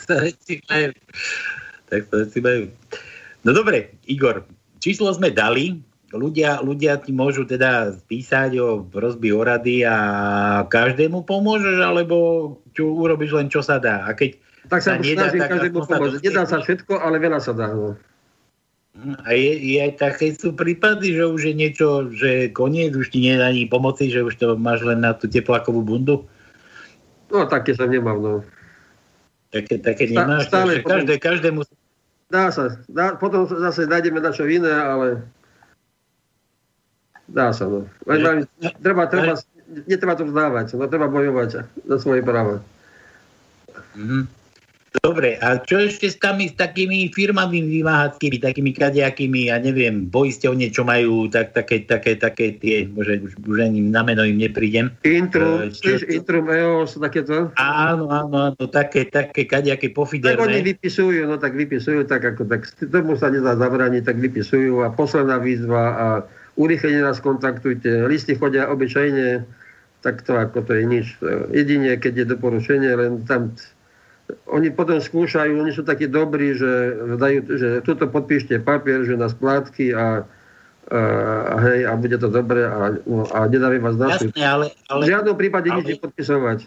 tak 1.90 2.06
to 2.08 2.22
si 2.30 2.38
majú. 2.38 2.70
No 3.42 3.50
dobre, 3.50 3.98
Igor, 4.06 4.46
číslo 4.78 5.10
sme 5.10 5.34
dali, 5.34 5.82
ľudia, 6.14 6.62
ľudia 6.62 7.02
ti 7.02 7.10
môžu 7.14 7.46
teda 7.46 7.94
písať 8.06 8.56
o 8.58 8.86
rozby 8.90 9.30
o 9.34 9.42
rady 9.42 9.86
a 9.86 9.96
každému 10.66 11.26
pomôžeš, 11.26 11.82
alebo 11.82 12.16
čo 12.74 12.90
urobíš 12.90 13.34
len 13.34 13.50
čo 13.50 13.62
sa 13.62 13.82
dá. 13.82 14.06
A 14.06 14.14
keď 14.14 14.38
tak 14.70 14.80
sa, 14.86 14.96
sa 14.96 15.02
nedá, 15.02 15.30
tak 15.30 15.50
každému 15.50 15.86
pomôcť. 15.86 16.22
Nedá 16.22 16.44
sa 16.46 16.62
všetko, 16.62 17.02
ale 17.02 17.16
veľa 17.18 17.40
sa 17.42 17.52
dá. 17.54 17.74
No. 17.74 17.98
A 19.24 19.32
je, 19.32 19.54
je 19.54 19.78
aj 19.80 20.02
také 20.02 20.34
sú 20.34 20.52
prípady, 20.52 21.14
že 21.14 21.24
už 21.24 21.40
je 21.46 21.54
niečo, 21.54 21.88
že 22.12 22.50
koniec, 22.50 22.92
už 22.92 23.08
ti 23.08 23.22
je 23.24 23.38
ani 23.38 23.64
pomoci, 23.70 24.10
že 24.10 24.26
už 24.26 24.34
to 24.36 24.58
máš 24.58 24.82
len 24.82 25.00
na 25.00 25.14
tú 25.14 25.30
teplákovú 25.30 25.80
bundu? 25.80 26.26
No, 27.30 27.46
také 27.46 27.72
som 27.72 27.86
nemal, 27.86 28.18
no. 28.18 28.34
Také, 29.54 29.78
také 29.78 30.10
nemáš, 30.10 30.50
stále, 30.50 30.82
každé, 30.82 31.18
každému 31.22 31.62
Dá 32.30 32.54
sa. 32.54 32.78
Dá, 32.86 33.18
potom 33.18 33.44
zase 33.44 33.90
nájdeme 33.90 34.22
na 34.22 34.30
čo 34.30 34.46
iné, 34.46 34.70
ale 34.70 35.26
dá 37.26 37.50
sa. 37.50 37.66
No. 37.66 37.90
Ne, 38.06 38.46
treba, 38.78 39.10
treba, 39.10 39.34
netreba 39.86 40.14
to 40.14 40.30
vzdávať, 40.30 40.78
no 40.78 40.86
treba 40.86 41.10
bojovať 41.10 41.66
za 41.66 41.96
svoje 41.98 42.22
práva. 42.22 42.62
Mm-hmm. 43.98 44.39
Dobre, 44.90 45.38
a 45.38 45.54
čo 45.62 45.78
ešte 45.78 46.10
s, 46.10 46.18
tami, 46.18 46.50
s 46.50 46.58
takými 46.58 47.14
firmami 47.14 47.62
vymáhackými, 47.62 48.42
takými 48.42 48.74
kadejakými, 48.74 49.46
ja 49.46 49.62
neviem, 49.62 50.10
poisťovne, 50.10 50.66
čo 50.74 50.82
majú 50.82 51.30
tak, 51.30 51.54
také, 51.54 51.86
také, 51.86 52.18
také 52.18 52.58
tie, 52.58 52.90
môže 52.90 53.22
už, 53.22 53.38
už 53.38 53.70
ani 53.70 53.86
na 53.86 54.02
meno 54.02 54.26
im 54.26 54.42
neprídem. 54.42 54.90
Intrum, 55.06 55.70
čo, 55.70 55.94
čo, 55.94 56.10
Intrum 56.10 56.50
EOS, 56.50 56.98
takéto? 56.98 57.54
Áno, 57.54 58.10
áno, 58.10 58.50
áno, 58.50 58.64
také, 58.66 59.06
také 59.06 59.46
kadejaké 59.46 59.94
pofiderné. 59.94 60.34
Tak 60.34 60.50
oni 60.50 60.60
vypisujú, 60.74 61.22
no 61.22 61.38
tak 61.38 61.54
vypisujú, 61.54 62.10
tak 62.10 62.26
ako, 62.26 62.50
tak 62.50 62.66
tomu 62.90 63.14
sa 63.14 63.30
nedá 63.30 63.54
zabrániť, 63.54 64.02
tak 64.02 64.18
vypisujú 64.18 64.82
a 64.82 64.90
posledná 64.90 65.38
výzva 65.38 65.84
a 65.94 66.06
urychlenie 66.58 67.06
nás 67.06 67.22
kontaktujte, 67.22 68.10
listy 68.10 68.34
chodia 68.34 68.66
obyčajne, 68.66 69.46
tak 70.02 70.26
to 70.26 70.34
ako 70.34 70.66
to 70.66 70.74
je 70.74 70.82
nič. 70.82 71.06
Jedine, 71.54 71.94
keď 71.94 72.26
je 72.26 72.26
doporučenie, 72.34 72.90
len 72.90 73.22
tam 73.22 73.54
oni 74.50 74.68
potom 74.74 74.98
skúšajú, 74.98 75.60
oni 75.60 75.72
sú 75.72 75.82
takí 75.82 76.10
dobrí, 76.10 76.54
že 76.54 76.96
dajú, 77.18 77.38
že 77.56 77.68
tuto 77.86 78.10
podpíšte 78.10 78.58
papier, 78.60 79.06
že 79.06 79.14
na 79.14 79.30
splátky 79.30 79.94
a, 79.94 80.22
a, 80.90 81.00
a 81.52 81.56
hej, 81.68 81.80
a 81.86 81.92
bude 81.94 82.16
to 82.18 82.28
dobre 82.28 82.66
a, 82.66 82.98
no, 83.06 83.24
a 83.30 83.46
nedáme 83.46 83.78
vás 83.78 83.96
na 83.96 84.16
ale, 84.16 84.74
ale, 84.90 85.02
v 85.06 85.10
žiadnom 85.10 85.36
prípade 85.38 85.68
ale, 85.70 85.82
nič 85.82 85.98
nepodpisovať. 85.98 86.58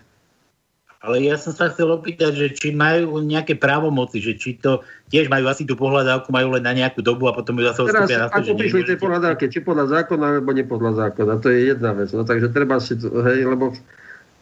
Ale 1.03 1.19
ja 1.19 1.35
som 1.35 1.51
sa 1.51 1.67
chcel 1.67 1.91
opýtať, 1.91 2.31
že 2.31 2.47
či 2.55 2.71
majú 2.71 3.19
nejaké 3.19 3.59
právomoci, 3.59 4.23
že 4.23 4.39
či 4.39 4.55
to 4.55 4.87
tiež 5.11 5.27
majú 5.27 5.51
asi 5.51 5.67
tú 5.67 5.75
pohľadávku, 5.75 6.31
majú 6.31 6.55
len 6.55 6.63
na 6.63 6.71
nejakú 6.71 7.03
dobu 7.03 7.27
a 7.27 7.35
potom 7.35 7.59
ju 7.59 7.67
zase 7.67 7.83
odstúpia 7.83 8.23
na 8.23 8.31
to, 8.31 8.39
ako 8.39 8.55
prišli 8.55 8.87
tie 8.87 8.95
pohľadávky, 8.95 9.51
či 9.51 9.59
podľa 9.59 9.99
zákona, 9.99 10.39
alebo 10.39 10.55
nepodľa 10.55 10.91
zákona, 10.95 11.43
to 11.43 11.51
je 11.51 11.75
jedna 11.75 11.91
vec. 11.91 12.07
No, 12.15 12.23
takže 12.23 12.55
treba 12.55 12.79
si 12.79 12.95
to, 12.95 13.11
hej, 13.19 13.43
lebo 13.43 13.75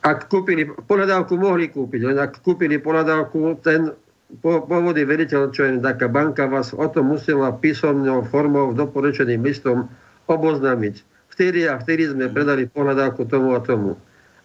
ak 0.02 0.34
kúpili, 0.34 0.66
pohľadávku 0.66 1.38
mohli 1.38 1.70
kúpiť, 1.70 2.02
len 2.02 2.18
ak 2.18 2.42
kúpili 2.42 2.82
pohľadávku, 2.82 3.62
ten 3.62 3.94
pôvodný 4.42 5.04
veriteľ, 5.06 5.54
čo 5.54 5.68
je 5.68 5.78
taká 5.78 6.10
banka, 6.10 6.50
vás 6.50 6.74
o 6.74 6.88
tom 6.90 7.14
musela 7.14 7.54
písomnou 7.54 8.26
formou 8.32 8.74
doporučeným 8.74 9.44
listom 9.46 9.92
oboznámiť. 10.26 11.04
Vtedy 11.32 11.68
a 11.68 11.78
vtedy 11.78 12.10
sme 12.10 12.32
predali 12.32 12.66
pohľadávku 12.68 13.28
tomu 13.28 13.54
a 13.54 13.62
tomu. 13.62 14.00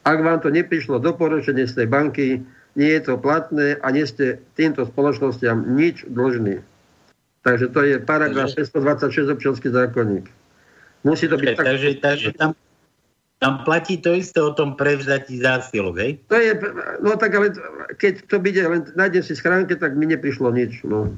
Ak 0.06 0.22
vám 0.22 0.38
to 0.42 0.52
neprišlo 0.52 1.02
doporučenie 1.02 1.66
z 1.66 1.82
tej 1.82 1.86
banky, 1.90 2.26
nie 2.76 2.90
je 2.92 3.02
to 3.08 3.14
platné 3.16 3.80
a 3.80 3.86
nie 3.90 4.04
ste 4.04 4.38
týmto 4.54 4.84
spoločnostiam 4.86 5.74
nič 5.74 6.04
dlžní. 6.06 6.60
Takže 7.42 7.66
to 7.72 7.80
je 7.86 7.96
paragraf 8.02 8.52
626 8.52 9.32
občanský 9.32 9.68
zákonník. 9.70 10.26
Musí 11.06 11.30
to 11.30 11.38
byť 11.38 11.54
takže, 11.54 11.56
tak... 11.56 11.66
Takže, 11.66 11.90
takže 12.02 12.30
tam, 12.34 12.50
tam 13.36 13.60
platí 13.68 14.00
to 14.00 14.16
isté 14.16 14.40
o 14.40 14.56
tom 14.56 14.80
prevzatí 14.80 15.44
zásilok, 15.44 15.96
hej? 16.00 16.12
To 16.32 16.36
je, 16.40 16.56
no 17.04 17.20
tak 17.20 17.36
ale 17.36 17.52
keď 18.00 18.24
to 18.32 18.40
bude, 18.40 18.60
len 18.64 18.88
nájdem 18.96 19.20
si 19.20 19.36
schránke, 19.36 19.76
tak 19.76 19.92
mi 19.92 20.08
neprišlo 20.08 20.48
nič, 20.48 20.80
no. 20.88 21.12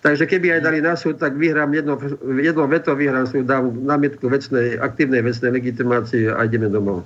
Takže 0.00 0.26
keby 0.26 0.58
aj 0.58 0.64
dali 0.64 0.80
na 0.80 0.96
súd, 0.96 1.20
tak 1.20 1.36
vyhrám 1.36 1.76
jedno, 1.76 1.94
jedno 2.40 2.64
veto, 2.66 2.96
vyhrám 2.96 3.28
súd, 3.28 3.46
dám 3.46 3.84
námietku 3.84 4.26
vecnej, 4.26 4.80
aktívnej 4.80 5.20
vecnej 5.22 5.52
legitimácie 5.54 6.32
a 6.32 6.40
ideme 6.42 6.72
domov. 6.72 7.04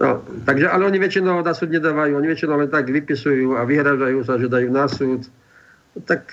No, 0.00 0.24
takže, 0.48 0.70
ale 0.70 0.88
oni 0.88 0.96
väčšinou 0.96 1.44
na 1.44 1.52
súd 1.52 1.74
nedávajú, 1.76 2.16
oni 2.16 2.28
väčšinou 2.30 2.56
len 2.56 2.70
tak 2.72 2.88
vypisujú 2.88 3.58
a 3.58 3.68
vyhražajú 3.68 4.24
sa, 4.24 4.40
že 4.40 4.48
dajú 4.48 4.70
na 4.72 4.88
súd. 4.88 5.28
Tak 6.08 6.30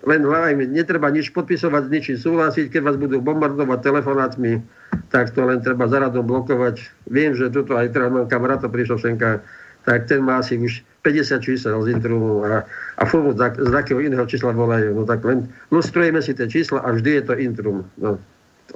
len 0.00 0.24
hlavne, 0.24 0.64
netreba 0.64 1.12
nič 1.12 1.28
podpisovať, 1.36 1.82
s 1.86 1.92
ničím 1.92 2.16
súhlasiť, 2.16 2.72
keď 2.72 2.80
vás 2.80 2.96
budú 2.96 3.20
bombardovať 3.20 3.78
telefonátmi, 3.84 4.64
tak 5.12 5.36
to 5.36 5.44
len 5.44 5.60
treba 5.60 5.84
zaradom 5.92 6.24
blokovať. 6.24 6.80
Viem, 7.12 7.36
že 7.36 7.52
tuto 7.52 7.76
aj 7.76 7.92
teraz 7.92 8.08
mám 8.08 8.24
kamaráta 8.24 8.72
Prišovšenka, 8.72 9.44
tak 9.84 10.08
ten 10.08 10.24
má 10.24 10.40
asi 10.40 10.56
už 10.56 10.80
50 11.04 11.40
čísel 11.40 11.76
z 11.84 11.96
Intrumu 11.96 12.44
a, 12.44 12.64
a 12.96 13.02
furt 13.08 13.36
z, 13.36 13.68
takého 13.72 14.00
iného 14.00 14.24
čísla 14.28 14.52
volajú. 14.52 14.92
No 14.92 15.04
tak 15.08 15.24
len 15.24 15.48
lustrujeme 15.72 16.20
si 16.20 16.36
tie 16.36 16.48
čísla 16.48 16.84
a 16.84 16.92
vždy 16.92 17.20
je 17.20 17.22
to 17.24 17.34
Intrum. 17.36 17.84
No. 17.96 18.20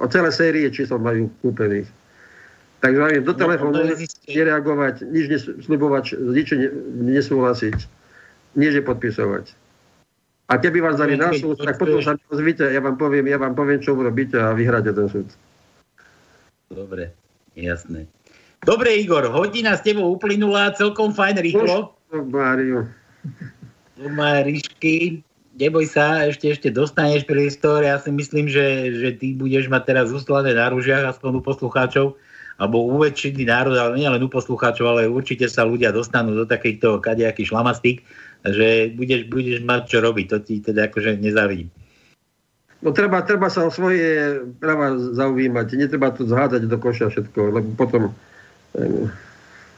O 0.01 0.05
celé 0.09 0.29
série 0.33 0.69
čísel 0.73 0.97
majú 0.97 1.29
kúpených. 1.41 1.89
Takže 2.81 2.97
hlavne 3.01 3.21
do 3.25 3.33
no, 3.33 3.39
telefónu 3.39 3.77
no, 3.81 3.97
nereagovať, 4.29 4.95
nič 5.09 5.25
neslubovať, 5.31 6.05
nič 6.21 6.47
nesúhlasiť, 7.01 7.77
nič 8.57 8.71
nepodpisovať. 8.81 9.64
A 10.45 10.61
keby 10.61 10.77
vás 10.77 11.01
dali 11.01 11.17
na 11.17 11.33
súd, 11.33 11.57
tak 11.57 11.81
potom 11.81 12.05
sa 12.05 12.13
ozvíte, 12.29 12.69
ja 12.69 12.77
vám 12.77 13.01
poviem, 13.01 13.25
ja 13.25 13.41
vám 13.41 13.57
poviem, 13.57 13.81
čo 13.81 13.97
urobíte 13.97 14.37
a 14.37 14.53
vyhráte 14.53 14.93
ten 14.93 15.09
súd. 15.09 15.27
Dobre, 16.69 17.17
jasné. 17.57 18.05
Dobre, 18.61 18.93
Igor, 18.97 19.25
hodina 19.29 19.73
s 19.73 19.81
tebou 19.81 20.09
uplynula 20.13 20.73
celkom 20.77 21.13
fajn 21.13 21.35
rýchlo. 21.41 21.97
Máriu. 22.13 22.85
Do 23.97 24.07
Marišky. 24.13 25.21
Neboj 25.55 25.87
sa, 25.87 26.27
ešte, 26.27 26.51
ešte 26.51 26.69
dostaneš 26.69 27.23
priestor. 27.23 27.81
Ja 27.81 27.95
si 27.97 28.11
myslím, 28.11 28.51
že, 28.51 28.91
že 28.91 29.09
ty 29.15 29.33
budeš 29.33 29.71
mať 29.71 29.83
teraz 29.87 30.11
ústlané 30.11 30.51
na 30.51 30.67
rúžiach, 30.67 31.15
aspoň 31.15 31.39
u 31.39 31.41
poslucháčov, 31.41 32.19
alebo 32.59 32.83
u 32.83 32.99
väčšiny 32.99 33.47
národ, 33.47 33.77
ale 33.79 33.95
nie 33.95 34.09
len 34.09 34.19
u 34.19 34.27
poslucháčov, 34.27 34.83
ale 34.83 35.01
určite 35.07 35.47
sa 35.47 35.63
ľudia 35.63 35.95
dostanú 35.95 36.35
do 36.35 36.43
takejto 36.43 36.99
kadejaký 36.99 37.47
šlamastík, 37.47 38.03
že 38.49 38.93
budeš, 38.93 39.29
budeš 39.29 39.59
mať 39.65 39.81
čo 39.89 39.97
robiť. 40.01 40.25
To 40.29 40.37
ti 40.41 40.61
teda 40.61 40.91
akože 40.91 41.17
nezavidím. 41.17 41.69
No 42.85 42.93
treba, 42.93 43.25
treba 43.25 43.49
sa 43.49 43.65
o 43.65 43.73
svoje 43.73 44.37
práva 44.61 44.93
zaujímať. 44.93 45.67
Netreba 45.73 46.13
to 46.13 46.29
zhádzať 46.29 46.69
do 46.69 46.77
koša 46.77 47.09
všetko, 47.09 47.39
lebo 47.49 47.69
potom 47.73 48.13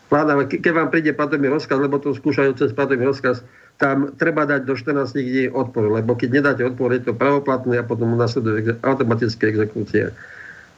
Vláda, 0.07 0.39
keď 0.47 0.71
vám 0.71 0.87
príde 0.87 1.11
platový 1.11 1.51
rozkaz, 1.51 1.83
lebo 1.83 1.99
to 1.99 2.15
skúšajú 2.15 2.55
cez 2.55 2.71
platový 2.71 3.11
rozkaz, 3.11 3.43
tam 3.75 4.15
treba 4.15 4.47
dať 4.47 4.63
do 4.63 4.73
14 4.73 5.11
dní 5.11 5.51
odpor, 5.51 5.91
lebo 5.91 6.15
keď 6.15 6.29
nedáte 6.31 6.63
odpor, 6.63 6.95
je 6.95 7.03
to 7.03 7.13
pravoplatné 7.13 7.83
a 7.83 7.83
potom 7.83 8.15
nasleduje 8.15 8.79
automatické 8.87 9.51
exekúcie. 9.51 10.15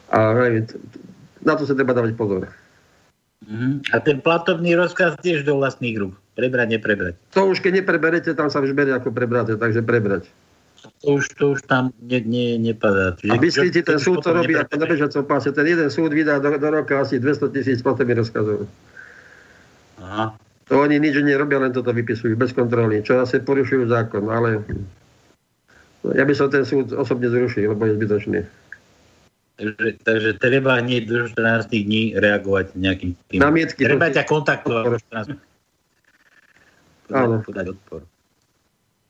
A 0.09 0.33
na 1.45 1.53
to 1.53 1.63
sa 1.69 1.77
treba 1.77 1.93
dávať 1.93 2.17
pozor. 2.17 2.49
Mm-hmm. 3.47 3.95
A 3.95 3.95
ten 4.03 4.19
platovný 4.19 4.75
rozkaz 4.75 5.15
tiež 5.23 5.47
do 5.47 5.55
vlastných 5.57 5.95
rúk. 5.95 6.13
Prebrať, 6.35 6.67
neprebrať. 6.75 7.13
To 7.35 7.47
už 7.47 7.63
keď 7.63 7.83
nepreberete, 7.83 8.29
tam 8.35 8.51
sa 8.51 8.59
už 8.59 8.75
berie 8.75 8.91
ako 8.91 9.15
prebrať, 9.15 9.55
takže 9.55 9.83
prebrať. 9.83 10.27
To 11.03 11.19
už, 11.19 11.35
to 11.35 11.55
už 11.55 11.67
tam 11.67 11.91
ne, 11.99 12.19
ne, 12.23 12.55
nepadá. 12.55 13.15
Čiže, 13.19 13.31
a 13.31 13.35
myslíte, 13.35 13.79
ten 13.83 13.99
súd 13.99 14.23
to 14.23 14.31
robí 14.31 14.55
ako 14.55 14.79
na 14.79 14.87
bežacom 14.87 15.23
páse. 15.27 15.51
Ten 15.51 15.67
jeden 15.67 15.91
súd 15.91 16.15
vydá 16.15 16.39
do, 16.39 16.55
do 16.55 16.69
roka 16.71 17.03
asi 17.03 17.19
200 17.19 17.51
tisíc 17.51 17.79
platových 17.83 18.23
rozkazov. 18.23 18.63
Aha. 19.99 20.35
To 20.71 20.73
oni 20.85 21.01
nič 21.01 21.19
nerobia, 21.19 21.59
len 21.59 21.75
toto 21.75 21.91
vypisujú 21.91 22.37
bez 22.37 22.55
kontroly, 22.55 23.03
čo 23.03 23.19
asi 23.19 23.41
porušujú 23.41 23.89
zákon, 23.89 24.29
ale 24.29 24.63
ja 26.15 26.23
by 26.23 26.33
som 26.37 26.47
ten 26.47 26.63
súd 26.63 26.95
osobne 26.95 27.27
zrušil, 27.27 27.73
lebo 27.73 27.89
je 27.89 27.97
zbytočný. 27.99 28.39
Takže, 29.59 29.89
takže 30.07 30.29
treba 30.39 30.79
hneď 30.79 31.03
do 31.03 31.27
14 31.27 31.67
dní 31.67 32.15
reagovať 32.15 32.79
nejakým 32.79 33.11
tým. 33.27 33.39
Namietky. 33.43 33.83
Treba 33.83 34.07
ťa 34.07 34.23
kontaktovať 34.23 34.83
do 34.87 34.97
14 35.35 35.49
Áno. 37.09 37.41
Podať 37.41 37.73
odpor. 37.75 38.05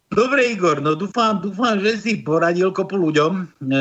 Dobre, 0.09 0.41
Igor, 0.57 0.81
no 0.81 0.97
dúfam, 0.97 1.37
dúfam, 1.37 1.77
že 1.77 2.01
si 2.01 2.17
poradil 2.25 2.73
kopu 2.73 2.97
ľuďom. 2.97 3.45
E, 3.69 3.75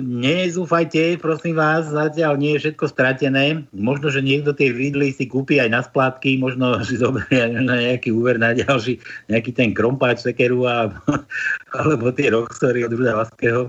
nezúfajte, 0.00 1.20
prosím 1.20 1.60
vás, 1.60 1.92
zatiaľ 1.92 2.40
nie 2.40 2.56
je 2.56 2.64
všetko 2.64 2.88
stratené. 2.88 3.68
Možno, 3.76 4.08
že 4.08 4.24
niekto 4.24 4.56
tie 4.56 4.72
vidly 4.72 5.12
si 5.12 5.28
kúpi 5.28 5.60
aj 5.60 5.68
na 5.68 5.84
splátky, 5.84 6.40
možno 6.40 6.80
si 6.88 6.96
zoberie 6.96 7.52
na 7.60 7.76
nejaký 7.76 8.16
úver 8.16 8.40
na 8.40 8.56
ďalší, 8.56 8.96
nejaký 9.28 9.52
ten 9.52 9.76
krompáč 9.76 10.24
sekeru 10.24 10.64
a, 10.64 10.88
alebo 11.84 12.08
tie 12.16 12.32
roxory 12.32 12.88
od 12.88 12.96
Ruda 12.96 13.20
Vaského. 13.20 13.68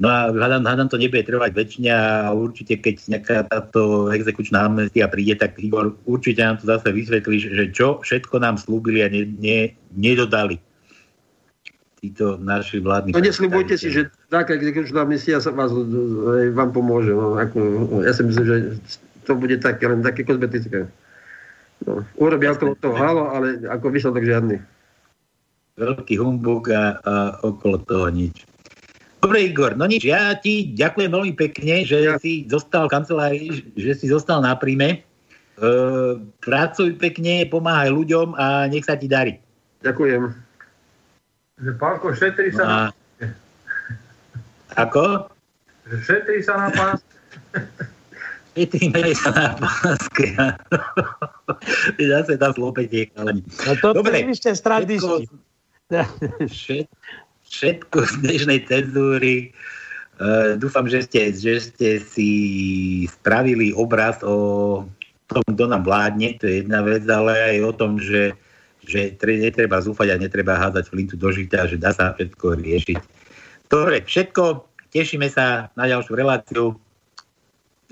No 0.00 0.08
a 0.08 0.32
hľadám, 0.32 0.64
hľadám 0.64 0.88
to 0.88 0.96
nebude 0.96 1.28
trvať 1.28 1.52
väčšine 1.52 1.90
a 1.92 2.32
určite 2.32 2.80
keď 2.80 2.94
nejaká 3.12 3.36
táto 3.52 4.08
exekučná 4.08 4.64
amnestia 4.64 5.04
príde, 5.04 5.36
tak 5.36 5.60
Igor 5.60 5.92
určite 6.08 6.40
nám 6.40 6.56
to 6.56 6.64
zase 6.64 6.88
vysvetlí, 6.88 7.36
že 7.38 7.64
čo 7.76 8.00
všetko 8.00 8.40
nám 8.40 8.56
slúbili 8.56 9.04
a 9.04 9.12
ne, 9.12 9.28
ne, 9.36 9.76
nedodali 9.92 10.56
títo 12.02 12.34
naši 12.34 12.82
vládni... 12.82 13.14
No 13.14 13.22
nesľubujte 13.22 13.78
si, 13.78 13.94
že 13.94 14.10
taká 14.26 14.58
exekučná 14.58 15.06
misia 15.06 15.38
sa 15.38 15.54
vás, 15.54 15.70
vám 16.50 16.70
pomôže. 16.74 17.14
No, 17.14 17.38
ako, 17.38 17.58
ja 18.02 18.10
si 18.10 18.26
myslím, 18.26 18.46
že 18.48 18.56
to 19.22 19.38
bude 19.38 19.54
také, 19.62 19.86
len 19.86 20.02
také 20.02 20.26
kozmetické. 20.26 20.90
No, 21.86 22.02
urobia 22.18 22.58
okolo 22.58 22.74
toho 22.74 22.98
halo, 22.98 23.30
ale 23.30 23.62
ako 23.70 23.94
výsledok 23.94 24.26
žiadny. 24.26 24.58
Veľký 25.78 26.18
humbuk 26.18 26.74
a, 26.74 26.98
a 27.06 27.14
okolo 27.46 27.78
toho 27.86 28.10
nič. 28.10 28.50
Dobre, 29.22 29.46
Igor, 29.46 29.78
no 29.78 29.86
nič, 29.86 30.02
ja 30.02 30.34
ti 30.34 30.74
ďakujem 30.74 31.14
veľmi 31.14 31.32
pekne, 31.38 31.86
že 31.86 32.10
ja. 32.10 32.18
si 32.18 32.42
zostal 32.50 32.90
v 32.90 32.92
kancelárii, 32.98 33.48
že 33.78 33.94
si 33.94 34.10
zostal 34.10 34.42
na 34.42 34.58
príjme. 34.58 34.98
E, 34.98 35.68
pracuj 36.42 36.98
pekne, 36.98 37.46
pomáhaj 37.46 37.94
ľuďom 37.94 38.34
a 38.34 38.66
nech 38.66 38.82
sa 38.82 38.98
ti 38.98 39.06
darí. 39.06 39.38
Ďakujem. 39.86 40.26
Že 41.62 41.70
pánko, 41.78 42.10
šetri 42.18 42.50
sa 42.50 42.64
na... 42.66 42.78
Ako? 44.74 45.30
Že 45.86 45.96
šetri 46.02 46.42
sa 46.42 46.54
na 46.58 46.68
pás. 46.74 46.98
Vytýmaj 48.58 49.14
sa 49.16 49.30
na 49.30 49.48
páske. 49.54 50.34
Zase 52.10 52.34
tam 52.42 52.50
zlopete 52.58 53.06
chalani. 53.14 53.46
No 53.70 53.72
to 53.78 54.02
Dobre, 54.02 54.26
stradisti. 54.34 55.30
Všetko, 55.88 56.90
všetko 57.52 57.98
z 58.08 58.12
dnešnej 58.24 58.60
cenzúry. 58.64 59.52
Uh, 60.16 60.56
dúfam, 60.56 60.88
že 60.88 61.04
ste, 61.04 61.36
že 61.36 61.60
ste 61.60 61.88
si 62.00 62.30
spravili 63.12 63.76
obraz 63.76 64.24
o 64.24 64.82
tom, 65.28 65.44
kto 65.44 65.68
nám 65.68 65.84
vládne, 65.84 66.40
to 66.40 66.48
je 66.48 66.64
jedna 66.64 66.80
vec, 66.80 67.04
ale 67.08 67.32
aj 67.32 67.56
o 67.68 67.72
tom, 67.76 68.00
že, 68.00 68.32
že 68.84 69.12
netreba 69.20 69.80
zúfať 69.80 70.16
a 70.16 70.20
netreba 70.20 70.56
hádať 70.56 70.88
flintu 70.88 71.16
do 71.20 71.28
žita, 71.32 71.68
že 71.68 71.76
dá 71.76 71.92
sa 71.92 72.16
všetko 72.16 72.56
riešiť. 72.60 72.98
Dobre, 73.68 74.04
všetko. 74.04 74.68
Tešíme 74.92 75.28
sa 75.32 75.72
na 75.76 75.88
ďalšiu 75.88 76.12
reláciu 76.12 76.76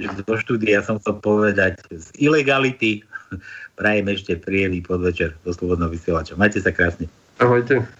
do 0.00 0.34
štúdia 0.40 0.80
som 0.80 0.96
chcel 0.96 1.20
povedať 1.20 1.76
z 1.92 2.08
ilegality. 2.16 3.04
Prajem 3.78 4.06
ešte 4.08 4.36
príjemný 4.40 4.80
podvečer 4.80 5.36
do 5.44 5.52
Slobodného 5.52 5.92
vysielača. 5.92 6.40
Majte 6.40 6.64
sa 6.64 6.72
krásne. 6.72 7.08
Ahojte. 7.36 7.99